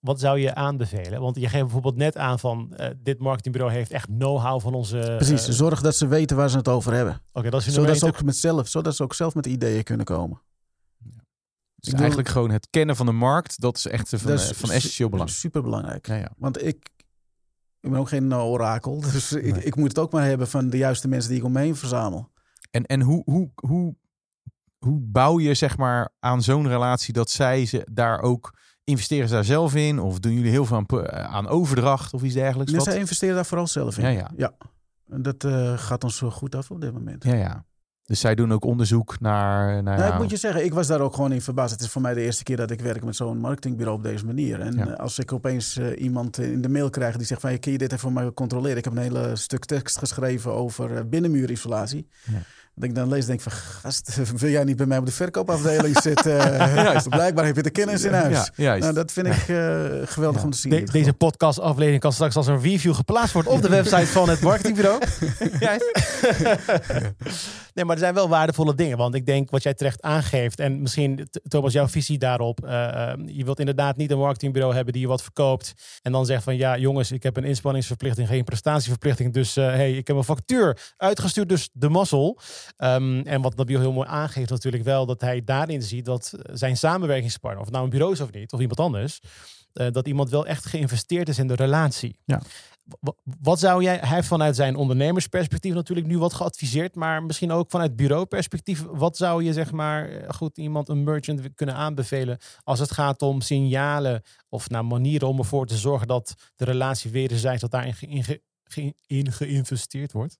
wat 0.00 0.20
zou 0.20 0.38
je 0.38 0.54
aanbevelen? 0.54 1.20
Want 1.20 1.36
je 1.36 1.48
geeft 1.48 1.62
bijvoorbeeld 1.62 1.96
net 1.96 2.16
aan 2.16 2.38
van 2.38 2.74
uh, 2.76 2.86
dit 3.02 3.18
marketingbureau 3.18 3.72
heeft 3.72 3.90
echt 3.90 4.06
know-how 4.06 4.60
van 4.60 4.74
onze. 4.74 5.14
Precies, 5.16 5.48
uh, 5.48 5.54
zorg 5.54 5.80
dat 5.80 5.96
ze 5.96 6.06
weten 6.06 6.36
waar 6.36 6.50
ze 6.50 6.56
het 6.56 6.68
over 6.68 6.92
hebben. 6.92 7.22
Oké, 7.32 7.50
dat 7.50 7.60
is 7.66 7.72
zodat 7.72 7.98
ze 7.98 8.06
ook 8.06 8.22
met 8.22 8.36
zelf, 8.36 8.68
zodat 8.68 8.96
ze 8.96 9.02
ook 9.02 9.14
zelf 9.14 9.34
met 9.34 9.46
ideeën 9.46 9.82
kunnen 9.82 10.06
komen. 10.06 10.42
Ja. 10.98 11.24
Dus 11.76 11.92
eigenlijk 11.92 12.28
gewoon 12.28 12.50
het 12.50 12.68
kennen 12.70 12.96
van 12.96 13.06
de 13.06 13.12
markt, 13.12 13.60
dat 13.60 13.76
is 13.76 13.86
echt 13.86 14.08
van, 14.08 14.32
is 14.32 14.50
van 14.50 14.70
essentieel 14.70 15.08
belang. 15.08 15.30
Super 15.30 15.62
belangrijk. 15.62 16.06
Ja, 16.06 16.14
ja. 16.14 16.30
Want 16.36 16.62
ik, 16.62 16.88
ik 17.80 17.90
ben 17.90 17.98
ook 17.98 18.08
geen 18.08 18.32
eh, 18.32 18.44
orakel, 18.44 19.00
dus 19.12 19.32
ik, 19.32 19.56
ik 19.56 19.76
moet 19.76 19.88
het 19.88 19.98
ook 19.98 20.12
maar 20.12 20.24
hebben 20.24 20.48
van 20.48 20.70
de 20.70 20.76
juiste 20.76 21.08
mensen 21.08 21.30
die 21.30 21.38
ik 21.38 21.44
omheen 21.44 21.76
verzamel. 21.76 22.30
En, 22.70 22.86
en 22.86 23.00
hoe, 23.00 23.22
hoe, 23.24 23.50
hoe, 23.54 23.96
hoe 24.78 24.98
bouw 25.00 25.40
je 25.40 25.54
zeg 25.54 25.76
maar 25.76 26.08
aan 26.18 26.42
zo'n 26.42 26.68
relatie 26.68 27.12
dat 27.12 27.30
zij 27.30 27.66
ze 27.66 27.86
daar 27.92 28.20
ook 28.20 28.56
investeren 28.88 29.28
ze 29.28 29.34
daar 29.34 29.44
zelf 29.44 29.74
in? 29.74 29.98
Of 30.00 30.18
doen 30.18 30.32
jullie 30.32 30.50
heel 30.50 30.64
veel 30.64 30.76
aan, 30.76 30.86
eh, 30.86 31.24
aan 31.24 31.48
overdracht 31.48 32.14
of 32.14 32.22
iets 32.22 32.34
dergelijks? 32.34 32.72
Nee, 32.72 32.80
zij 32.80 32.98
investeren 32.98 33.34
daar 33.34 33.46
vooral 33.46 33.66
zelf 33.66 33.98
in. 33.98 34.04
Ja, 34.04 34.10
ja. 34.10 34.30
ja. 34.36 34.52
En 35.08 35.22
dat 35.22 35.44
uh, 35.44 35.78
gaat 35.78 36.04
ons 36.04 36.20
goed 36.20 36.54
af 36.54 36.70
op 36.70 36.80
dit 36.80 36.92
moment. 36.92 37.24
Ja, 37.24 37.34
ja. 37.34 37.64
Dus 38.08 38.20
zij 38.20 38.34
doen 38.34 38.52
ook 38.52 38.64
onderzoek 38.64 39.20
naar. 39.20 39.82
naar 39.82 39.98
nou, 39.98 40.12
ik 40.12 40.18
moet 40.18 40.30
je 40.30 40.36
zeggen, 40.36 40.64
ik 40.64 40.74
was 40.74 40.86
daar 40.86 41.00
ook 41.00 41.14
gewoon 41.14 41.32
in 41.32 41.42
verbaasd. 41.42 41.72
Het 41.72 41.80
is 41.80 41.88
voor 41.88 42.02
mij 42.02 42.14
de 42.14 42.20
eerste 42.20 42.42
keer 42.42 42.56
dat 42.56 42.70
ik 42.70 42.80
werk 42.80 43.04
met 43.04 43.16
zo'n 43.16 43.38
marketingbureau 43.38 43.98
op 43.98 44.04
deze 44.04 44.26
manier. 44.26 44.60
En 44.60 44.76
ja. 44.76 44.84
als 44.84 45.18
ik 45.18 45.32
opeens 45.32 45.76
uh, 45.76 46.00
iemand 46.00 46.38
in 46.38 46.60
de 46.60 46.68
mail 46.68 46.90
krijg 46.90 47.16
die 47.16 47.26
zegt 47.26 47.40
van... 47.40 47.58
kun 47.58 47.72
je 47.72 47.78
dit 47.78 47.92
even 47.92 47.98
voor 47.98 48.12
mij 48.12 48.32
controleren? 48.32 48.76
Ik 48.76 48.84
heb 48.84 48.92
een 48.92 49.02
hele 49.02 49.36
stuk 49.36 49.64
tekst 49.64 49.98
geschreven 49.98 50.52
over 50.52 51.08
binnenmuurisolatie. 51.08 52.08
Ja. 52.24 52.38
Dat 52.78 52.88
ik 52.88 52.94
dan 52.94 53.08
lees 53.08 53.26
denk 53.26 53.40
van, 53.40 53.52
gast, 53.52 54.20
wil 54.40 54.50
jij 54.50 54.64
niet 54.64 54.76
bij 54.76 54.86
mij 54.86 54.98
op 54.98 55.06
de 55.06 55.12
verkoopafdeling 55.12 56.00
zitten? 56.02 56.36
juist. 56.36 57.08
Blijkbaar 57.18 57.46
heb 57.46 57.56
je 57.56 57.62
de 57.62 57.70
kennis 57.70 58.04
in 58.04 58.12
huis. 58.12 58.50
Ja, 58.54 58.76
nou, 58.76 58.94
dat 58.94 59.12
vind 59.12 59.26
ik 59.26 59.48
uh, 59.48 59.84
geweldig 60.04 60.42
om 60.42 60.50
te 60.50 60.58
zien. 60.58 60.70
De, 60.70 60.82
deze 60.92 61.12
podcastaflevering 61.12 62.00
kan 62.00 62.12
straks 62.12 62.36
als 62.36 62.46
een 62.46 62.60
review 62.60 62.94
geplaatst 62.94 63.32
worden 63.32 63.52
op 63.52 63.62
de 63.62 63.68
website 63.68 64.06
van 64.06 64.28
het 64.28 64.40
marketingbureau. 64.40 65.00
nee, 67.74 67.84
maar 67.84 67.94
er 67.94 68.02
zijn 68.02 68.14
wel 68.14 68.28
waardevolle 68.28 68.74
dingen. 68.74 68.96
Want 68.96 69.14
ik 69.14 69.26
denk 69.26 69.50
wat 69.50 69.62
jij 69.62 69.74
terecht 69.74 70.02
aangeeft 70.02 70.60
en 70.60 70.82
misschien 70.82 71.28
Thomas 71.48 71.72
jouw 71.72 71.88
visie 71.88 72.18
daarop. 72.18 72.64
Uh, 72.64 72.70
je 73.26 73.44
wilt 73.44 73.58
inderdaad 73.58 73.96
niet 73.96 74.10
een 74.10 74.18
marketingbureau 74.18 74.74
hebben 74.74 74.92
die 74.92 75.02
je 75.02 75.08
wat 75.08 75.22
verkoopt. 75.22 75.74
En 76.02 76.12
dan 76.12 76.26
zegt 76.26 76.42
van, 76.42 76.56
ja 76.56 76.78
jongens, 76.78 77.12
ik 77.12 77.22
heb 77.22 77.36
een 77.36 77.44
inspanningsverplichting, 77.44 78.28
geen 78.28 78.44
prestatieverplichting. 78.44 79.32
Dus 79.32 79.56
uh, 79.56 79.66
hey, 79.66 79.92
ik 79.96 80.06
heb 80.06 80.16
een 80.16 80.24
factuur 80.24 80.78
uitgestuurd, 80.96 81.48
dus 81.48 81.68
de 81.72 81.88
mazzel. 81.88 82.38
Um, 82.76 83.20
en 83.20 83.42
wat 83.42 83.56
Nabil 83.56 83.80
heel 83.80 83.92
mooi 83.92 84.08
aangeeft 84.08 84.50
natuurlijk 84.50 84.84
wel, 84.84 85.06
dat 85.06 85.20
hij 85.20 85.44
daarin 85.44 85.82
ziet 85.82 86.04
dat 86.04 86.34
zijn 86.52 86.76
samenwerkingspartner, 86.76 87.62
of 87.64 87.70
nou 87.70 87.84
een 87.84 87.90
bureau 87.90 88.12
is 88.12 88.20
of 88.20 88.32
niet, 88.32 88.52
of 88.52 88.60
iemand 88.60 88.80
anders, 88.80 89.20
uh, 89.74 89.86
dat 89.90 90.06
iemand 90.06 90.30
wel 90.30 90.46
echt 90.46 90.66
geïnvesteerd 90.66 91.28
is 91.28 91.38
in 91.38 91.46
de 91.46 91.54
relatie. 91.54 92.18
Ja. 92.24 92.42
Wat 93.40 93.58
zou 93.58 93.82
jij, 93.82 93.96
hij 93.96 94.22
vanuit 94.22 94.56
zijn 94.56 94.76
ondernemersperspectief 94.76 95.74
natuurlijk 95.74 96.06
nu 96.06 96.18
wat 96.18 96.34
geadviseerd, 96.34 96.94
maar 96.94 97.22
misschien 97.22 97.52
ook 97.52 97.70
vanuit 97.70 97.96
bureauperspectief, 97.96 98.84
wat 98.90 99.16
zou 99.16 99.44
je 99.44 99.52
zeg 99.52 99.72
maar 99.72 100.08
eh, 100.08 100.28
goed 100.28 100.58
iemand, 100.58 100.88
een 100.88 101.04
merchant 101.04 101.54
kunnen 101.54 101.74
aanbevelen 101.74 102.38
als 102.64 102.78
het 102.78 102.90
gaat 102.90 103.22
om 103.22 103.40
signalen 103.40 104.22
of 104.48 104.68
nou, 104.70 104.84
manieren 104.84 105.28
om 105.28 105.38
ervoor 105.38 105.66
te 105.66 105.76
zorgen 105.76 106.06
dat 106.06 106.34
de 106.56 106.64
relatie 106.64 107.10
wederzijds 107.10 107.60
dat 107.60 107.70
daarin 107.70 107.94
ge, 107.94 108.40
ge, 108.64 108.94
in 109.06 109.32
geïnvesteerd 109.32 110.12
wordt? 110.12 110.38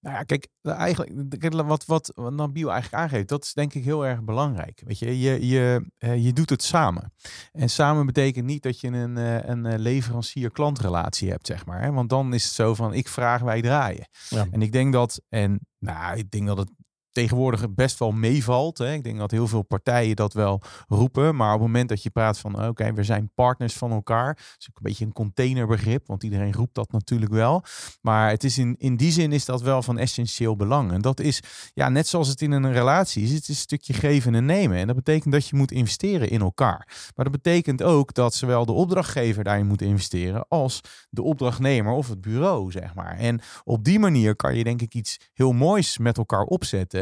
Nou 0.00 0.16
ja, 0.16 0.22
kijk, 0.22 0.48
eigenlijk, 0.62 1.66
wat, 1.66 1.84
wat 1.84 2.12
Nabil 2.14 2.72
eigenlijk 2.72 3.02
aangeeft, 3.02 3.28
dat 3.28 3.44
is 3.44 3.52
denk 3.52 3.74
ik 3.74 3.84
heel 3.84 4.06
erg 4.06 4.22
belangrijk. 4.22 4.82
Weet 4.84 4.98
je, 4.98 5.20
je, 5.20 5.46
je, 5.46 5.90
eh, 5.98 6.24
je 6.24 6.32
doet 6.32 6.50
het 6.50 6.62
samen. 6.62 7.12
En 7.52 7.70
samen 7.70 8.06
betekent 8.06 8.46
niet 8.46 8.62
dat 8.62 8.80
je 8.80 8.88
een, 8.88 9.16
eh, 9.16 9.48
een 9.48 9.66
eh, 9.66 9.78
leverancier-klantrelatie 9.78 11.30
hebt, 11.30 11.46
zeg 11.46 11.66
maar. 11.66 11.92
Want 11.92 12.08
dan 12.08 12.34
is 12.34 12.44
het 12.44 12.52
zo 12.52 12.74
van, 12.74 12.94
ik 12.94 13.08
vraag, 13.08 13.40
wij 13.40 13.62
draaien. 13.62 14.08
Ja. 14.28 14.46
En 14.50 14.62
ik 14.62 14.72
denk 14.72 14.92
dat, 14.92 15.20
en 15.28 15.60
nou, 15.78 16.16
ik 16.16 16.30
denk 16.30 16.46
dat 16.46 16.58
het 16.58 16.70
tegenwoordig 17.12 17.74
best 17.74 17.98
wel 17.98 18.12
meevalt. 18.12 18.78
Hè. 18.78 18.92
Ik 18.92 19.04
denk 19.04 19.18
dat 19.18 19.30
heel 19.30 19.48
veel 19.48 19.62
partijen 19.62 20.16
dat 20.16 20.32
wel 20.32 20.62
roepen. 20.88 21.36
Maar 21.36 21.54
op 21.54 21.58
het 21.60 21.66
moment 21.66 21.88
dat 21.88 22.02
je 22.02 22.10
praat 22.10 22.38
van 22.38 22.66
oké, 22.66 22.92
we 22.92 23.04
zijn 23.04 23.30
partners 23.34 23.74
van 23.74 23.90
elkaar. 23.90 24.34
Dat 24.34 24.56
is 24.58 24.68
ook 24.70 24.76
een 24.76 24.82
beetje 24.82 25.04
een 25.04 25.12
containerbegrip, 25.12 26.06
want 26.06 26.22
iedereen 26.22 26.52
roept 26.52 26.74
dat 26.74 26.92
natuurlijk 26.92 27.32
wel. 27.32 27.62
Maar 28.00 28.30
het 28.30 28.44
is 28.44 28.58
in, 28.58 28.74
in 28.78 28.96
die 28.96 29.12
zin 29.12 29.32
is 29.32 29.44
dat 29.44 29.62
wel 29.62 29.82
van 29.82 29.98
essentieel 29.98 30.56
belang. 30.56 30.92
En 30.92 31.00
dat 31.00 31.20
is, 31.20 31.40
ja, 31.74 31.88
net 31.88 32.06
zoals 32.08 32.28
het 32.28 32.42
in 32.42 32.52
een 32.52 32.72
relatie 32.72 33.22
is, 33.22 33.32
het 33.32 33.42
is 33.42 33.48
een 33.48 33.54
stukje 33.54 33.92
geven 33.92 34.34
en 34.34 34.44
nemen. 34.44 34.76
En 34.76 34.86
dat 34.86 34.96
betekent 34.96 35.32
dat 35.32 35.48
je 35.48 35.56
moet 35.56 35.72
investeren 35.72 36.30
in 36.30 36.40
elkaar. 36.40 37.12
Maar 37.14 37.24
dat 37.24 37.42
betekent 37.42 37.82
ook 37.82 38.14
dat 38.14 38.34
zowel 38.34 38.66
de 38.66 38.72
opdrachtgever 38.72 39.44
daarin 39.44 39.66
moet 39.66 39.82
investeren 39.82 40.48
als 40.48 40.80
de 41.10 41.22
opdrachtnemer 41.22 41.92
of 41.92 42.08
het 42.08 42.20
bureau, 42.20 42.70
zeg 42.70 42.94
maar. 42.94 43.16
En 43.16 43.40
op 43.64 43.84
die 43.84 43.98
manier 43.98 44.36
kan 44.36 44.56
je 44.56 44.64
denk 44.64 44.82
ik 44.82 44.94
iets 44.94 45.16
heel 45.32 45.52
moois 45.52 45.98
met 45.98 46.18
elkaar 46.18 46.44
opzetten 46.44 46.97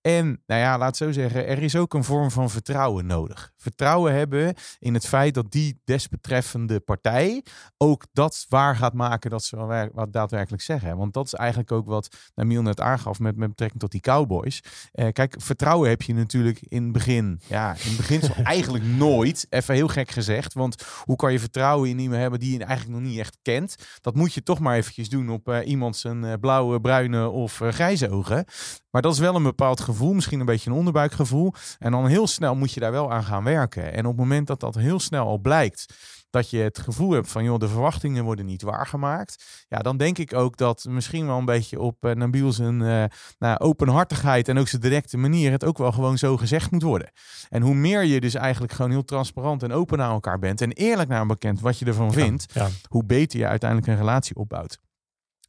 en 0.00 0.42
nou 0.46 0.60
ja, 0.60 0.78
laat 0.78 0.96
zo 0.96 1.12
zeggen, 1.12 1.46
er 1.46 1.62
is 1.62 1.76
ook 1.76 1.94
een 1.94 2.04
vorm 2.04 2.30
van 2.30 2.50
vertrouwen 2.50 3.06
nodig. 3.06 3.52
Vertrouwen 3.56 4.14
hebben 4.14 4.54
in 4.78 4.94
het 4.94 5.06
feit 5.06 5.34
dat 5.34 5.52
die 5.52 5.80
desbetreffende 5.84 6.80
partij 6.80 7.44
ook 7.76 8.06
dat 8.12 8.46
waar 8.48 8.76
gaat 8.76 8.94
maken 8.94 9.30
dat 9.30 9.44
ze 9.44 9.88
wat 9.92 10.12
daadwerkelijk 10.12 10.62
zeggen. 10.62 10.96
Want 10.96 11.14
dat 11.14 11.26
is 11.26 11.34
eigenlijk 11.34 11.72
ook 11.72 11.86
wat 11.86 12.16
Namiel 12.34 12.62
net 12.62 12.80
aangaf 12.80 13.18
met, 13.18 13.36
met 13.36 13.48
betrekking 13.48 13.80
tot 13.80 13.90
die 13.90 14.00
cowboys. 14.00 14.62
Eh, 14.92 15.08
kijk, 15.12 15.34
vertrouwen 15.38 15.88
heb 15.88 16.02
je 16.02 16.14
natuurlijk 16.14 16.60
in 16.60 16.82
het 16.82 16.92
begin. 16.92 17.40
Ja, 17.46 17.70
in 17.70 17.88
het 17.88 17.96
begin 17.96 18.20
eigenlijk 18.44 18.84
nooit. 18.84 19.46
Even 19.50 19.74
heel 19.74 19.88
gek 19.88 20.10
gezegd. 20.10 20.52
Want 20.52 20.84
hoe 21.04 21.16
kan 21.16 21.32
je 21.32 21.40
vertrouwen 21.40 21.88
in 21.88 21.98
iemand 21.98 22.20
hebben 22.20 22.40
die 22.40 22.58
je 22.58 22.64
eigenlijk 22.64 23.00
nog 23.00 23.08
niet 23.10 23.18
echt 23.18 23.38
kent? 23.42 23.74
Dat 24.00 24.14
moet 24.14 24.34
je 24.34 24.42
toch 24.42 24.58
maar 24.58 24.76
eventjes 24.76 25.08
doen 25.08 25.30
op 25.30 25.48
uh, 25.48 25.58
iemand 25.64 25.96
zijn 25.96 26.24
uh, 26.24 26.32
blauwe, 26.40 26.80
bruine 26.80 27.28
of 27.28 27.60
uh, 27.60 27.68
grijze 27.68 28.10
ogen. 28.10 28.44
Maar 28.90 29.02
dat 29.02 29.12
is 29.12 29.18
wel 29.18 29.34
een 29.34 29.39
bepaald 29.42 29.80
gevoel, 29.80 30.12
misschien 30.12 30.40
een 30.40 30.46
beetje 30.46 30.70
een 30.70 30.76
onderbuikgevoel. 30.76 31.52
En 31.78 31.90
dan 31.90 32.06
heel 32.06 32.26
snel 32.26 32.54
moet 32.54 32.72
je 32.72 32.80
daar 32.80 32.92
wel 32.92 33.12
aan 33.12 33.24
gaan 33.24 33.44
werken. 33.44 33.92
En 33.92 34.06
op 34.06 34.10
het 34.10 34.20
moment 34.20 34.46
dat 34.46 34.60
dat 34.60 34.74
heel 34.74 35.00
snel 35.00 35.26
al 35.26 35.38
blijkt 35.38 35.86
dat 36.30 36.50
je 36.50 36.58
het 36.58 36.78
gevoel 36.78 37.10
hebt 37.10 37.28
van, 37.28 37.44
joh, 37.44 37.58
de 37.58 37.68
verwachtingen 37.68 38.24
worden 38.24 38.46
niet 38.46 38.62
waargemaakt. 38.62 39.64
Ja, 39.68 39.78
dan 39.78 39.96
denk 39.96 40.18
ik 40.18 40.34
ook 40.34 40.56
dat 40.56 40.84
misschien 40.88 41.26
wel 41.26 41.38
een 41.38 41.44
beetje 41.44 41.80
op 41.80 42.04
uh, 42.04 42.12
Nabil 42.12 42.52
zijn 42.52 42.80
uh, 42.80 43.04
nou, 43.38 43.58
openhartigheid 43.58 44.48
en 44.48 44.58
ook 44.58 44.68
zijn 44.68 44.82
directe 44.82 45.16
manier 45.16 45.50
het 45.50 45.64
ook 45.64 45.78
wel 45.78 45.92
gewoon 45.92 46.18
zo 46.18 46.36
gezegd 46.36 46.70
moet 46.70 46.82
worden. 46.82 47.10
En 47.48 47.62
hoe 47.62 47.74
meer 47.74 48.04
je 48.04 48.20
dus 48.20 48.34
eigenlijk 48.34 48.72
gewoon 48.72 48.90
heel 48.90 49.04
transparant 49.04 49.62
en 49.62 49.72
open 49.72 49.98
naar 49.98 50.10
elkaar 50.10 50.38
bent 50.38 50.60
en 50.60 50.72
eerlijk 50.72 51.08
naar 51.08 51.18
elkaar 51.18 51.26
bekend 51.26 51.60
wat 51.60 51.78
je 51.78 51.84
ervan 51.84 52.12
vindt, 52.12 52.54
hoe 52.88 53.04
beter 53.04 53.38
je 53.38 53.46
uiteindelijk 53.46 53.90
een 53.90 53.96
relatie 53.96 54.36
opbouwt. 54.36 54.78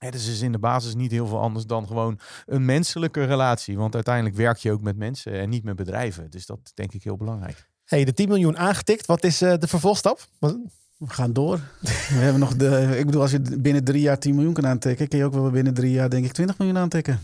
Het 0.05 0.15
is 0.15 0.25
dus 0.25 0.41
in 0.41 0.51
de 0.51 0.59
basis 0.59 0.95
niet 0.95 1.11
heel 1.11 1.27
veel 1.27 1.39
anders 1.39 1.65
dan 1.65 1.87
gewoon 1.87 2.19
een 2.45 2.65
menselijke 2.65 3.23
relatie. 3.23 3.77
Want 3.77 3.95
uiteindelijk 3.95 4.35
werk 4.35 4.57
je 4.57 4.71
ook 4.71 4.81
met 4.81 4.97
mensen 4.97 5.33
en 5.33 5.49
niet 5.49 5.63
met 5.63 5.75
bedrijven. 5.75 6.29
Dus 6.29 6.45
dat 6.45 6.71
denk 6.73 6.93
ik 6.93 7.03
heel 7.03 7.17
belangrijk. 7.17 7.69
Hey, 7.85 8.05
de 8.05 8.13
10 8.13 8.27
miljoen 8.27 8.57
aangetikt. 8.57 9.05
Wat 9.05 9.23
is 9.23 9.41
uh, 9.41 9.53
de 9.57 9.67
vervolgstap? 9.67 10.27
We 10.39 10.59
gaan 10.97 11.33
door. 11.33 11.55
We 11.81 12.15
hebben 12.15 12.39
nog 12.39 12.55
de. 12.55 12.95
Ik 12.97 13.05
bedoel, 13.05 13.21
als 13.21 13.31
je 13.31 13.39
binnen 13.39 13.83
drie 13.83 14.01
jaar 14.01 14.19
10 14.19 14.35
miljoen 14.35 14.53
kan 14.53 14.67
aantikken, 14.67 15.07
kun 15.07 15.17
je 15.17 15.25
ook 15.25 15.33
wel 15.33 15.49
binnen 15.49 15.73
drie 15.73 15.91
jaar, 15.91 16.09
denk 16.09 16.25
ik, 16.25 16.31
20 16.31 16.57
miljoen 16.57 16.77
aantikken. 16.77 17.19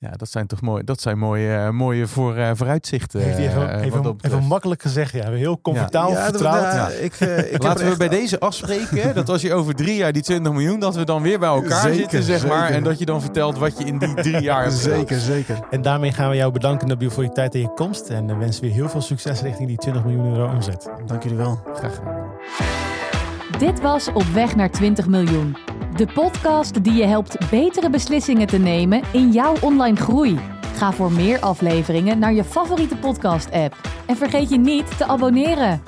Ja, 0.00 0.10
dat 0.10 0.30
zijn 0.30 0.46
toch 0.46 0.60
mooi. 0.60 0.84
Dat 0.84 1.00
zijn 1.00 1.18
mooie, 1.18 1.72
mooie 1.72 2.06
voor, 2.06 2.36
uh, 2.36 2.50
vooruitzichten. 2.54 3.20
Heeft 3.20 3.38
even, 3.38 3.80
even, 3.80 4.16
even, 4.20 4.44
makkelijk 4.44 4.82
gezegd. 4.82 5.12
Ja, 5.12 5.30
heel 5.30 5.60
comfortabel 5.60 6.12
ja. 6.12 6.24
vertrouwd. 6.24 6.72
Ja, 6.72 6.88
ik, 6.88 7.14
ik 7.50 7.62
Laten 7.62 7.90
we 7.90 7.96
bij 7.96 8.08
deze 8.08 8.40
afspreken 8.40 9.14
dat 9.14 9.28
als 9.28 9.42
je 9.42 9.54
over 9.54 9.74
drie 9.74 9.96
jaar 9.96 10.12
die 10.12 10.22
20 10.22 10.52
miljoen, 10.52 10.80
dat 10.80 10.94
we 10.94 11.04
dan 11.04 11.22
weer 11.22 11.38
bij 11.38 11.48
elkaar 11.48 11.80
zeker, 11.80 11.98
zitten, 11.98 12.22
zeg 12.22 12.40
zeker. 12.40 12.56
maar. 12.56 12.70
En 12.70 12.82
dat 12.82 12.98
je 12.98 13.04
dan 13.04 13.20
vertelt 13.20 13.58
wat 13.58 13.78
je 13.78 13.84
in 13.84 13.98
die 13.98 14.14
drie 14.14 14.40
jaar 14.40 14.62
hebt 14.62 14.74
Zeker, 14.74 15.18
zeker. 15.18 15.58
En 15.70 15.82
daarmee 15.82 16.12
gaan 16.12 16.30
we 16.30 16.36
jou 16.36 16.52
bedanken, 16.52 16.88
Nabil, 16.88 17.10
voor 17.10 17.22
je 17.22 17.32
tijd 17.32 17.54
en 17.54 17.60
je 17.60 17.72
komst. 17.74 18.08
En 18.08 18.38
wensen 18.38 18.62
we 18.62 18.68
heel 18.68 18.88
veel 18.88 19.00
succes 19.00 19.40
richting 19.40 19.68
die 19.68 19.76
20 19.76 20.04
miljoen 20.04 20.26
euro 20.26 20.52
omzet. 20.52 20.90
Dank 21.06 21.22
jullie 21.22 21.38
wel. 21.38 21.60
Graag 21.74 21.94
gedaan. 21.94 22.26
Dit 23.58 23.80
was 23.80 24.08
Op 24.12 24.24
weg 24.24 24.56
naar 24.56 24.70
20 24.70 25.06
miljoen. 25.06 25.56
De 25.98 26.06
podcast 26.06 26.84
die 26.84 26.92
je 26.92 27.04
helpt 27.04 27.50
betere 27.50 27.90
beslissingen 27.90 28.46
te 28.46 28.58
nemen 28.58 29.02
in 29.12 29.30
jouw 29.30 29.54
online 29.60 29.96
groei. 29.96 30.38
Ga 30.74 30.92
voor 30.92 31.12
meer 31.12 31.40
afleveringen 31.40 32.18
naar 32.18 32.32
je 32.32 32.44
favoriete 32.44 32.96
podcast-app. 32.96 33.76
En 34.06 34.16
vergeet 34.16 34.48
je 34.48 34.58
niet 34.58 34.96
te 34.98 35.04
abonneren. 35.04 35.82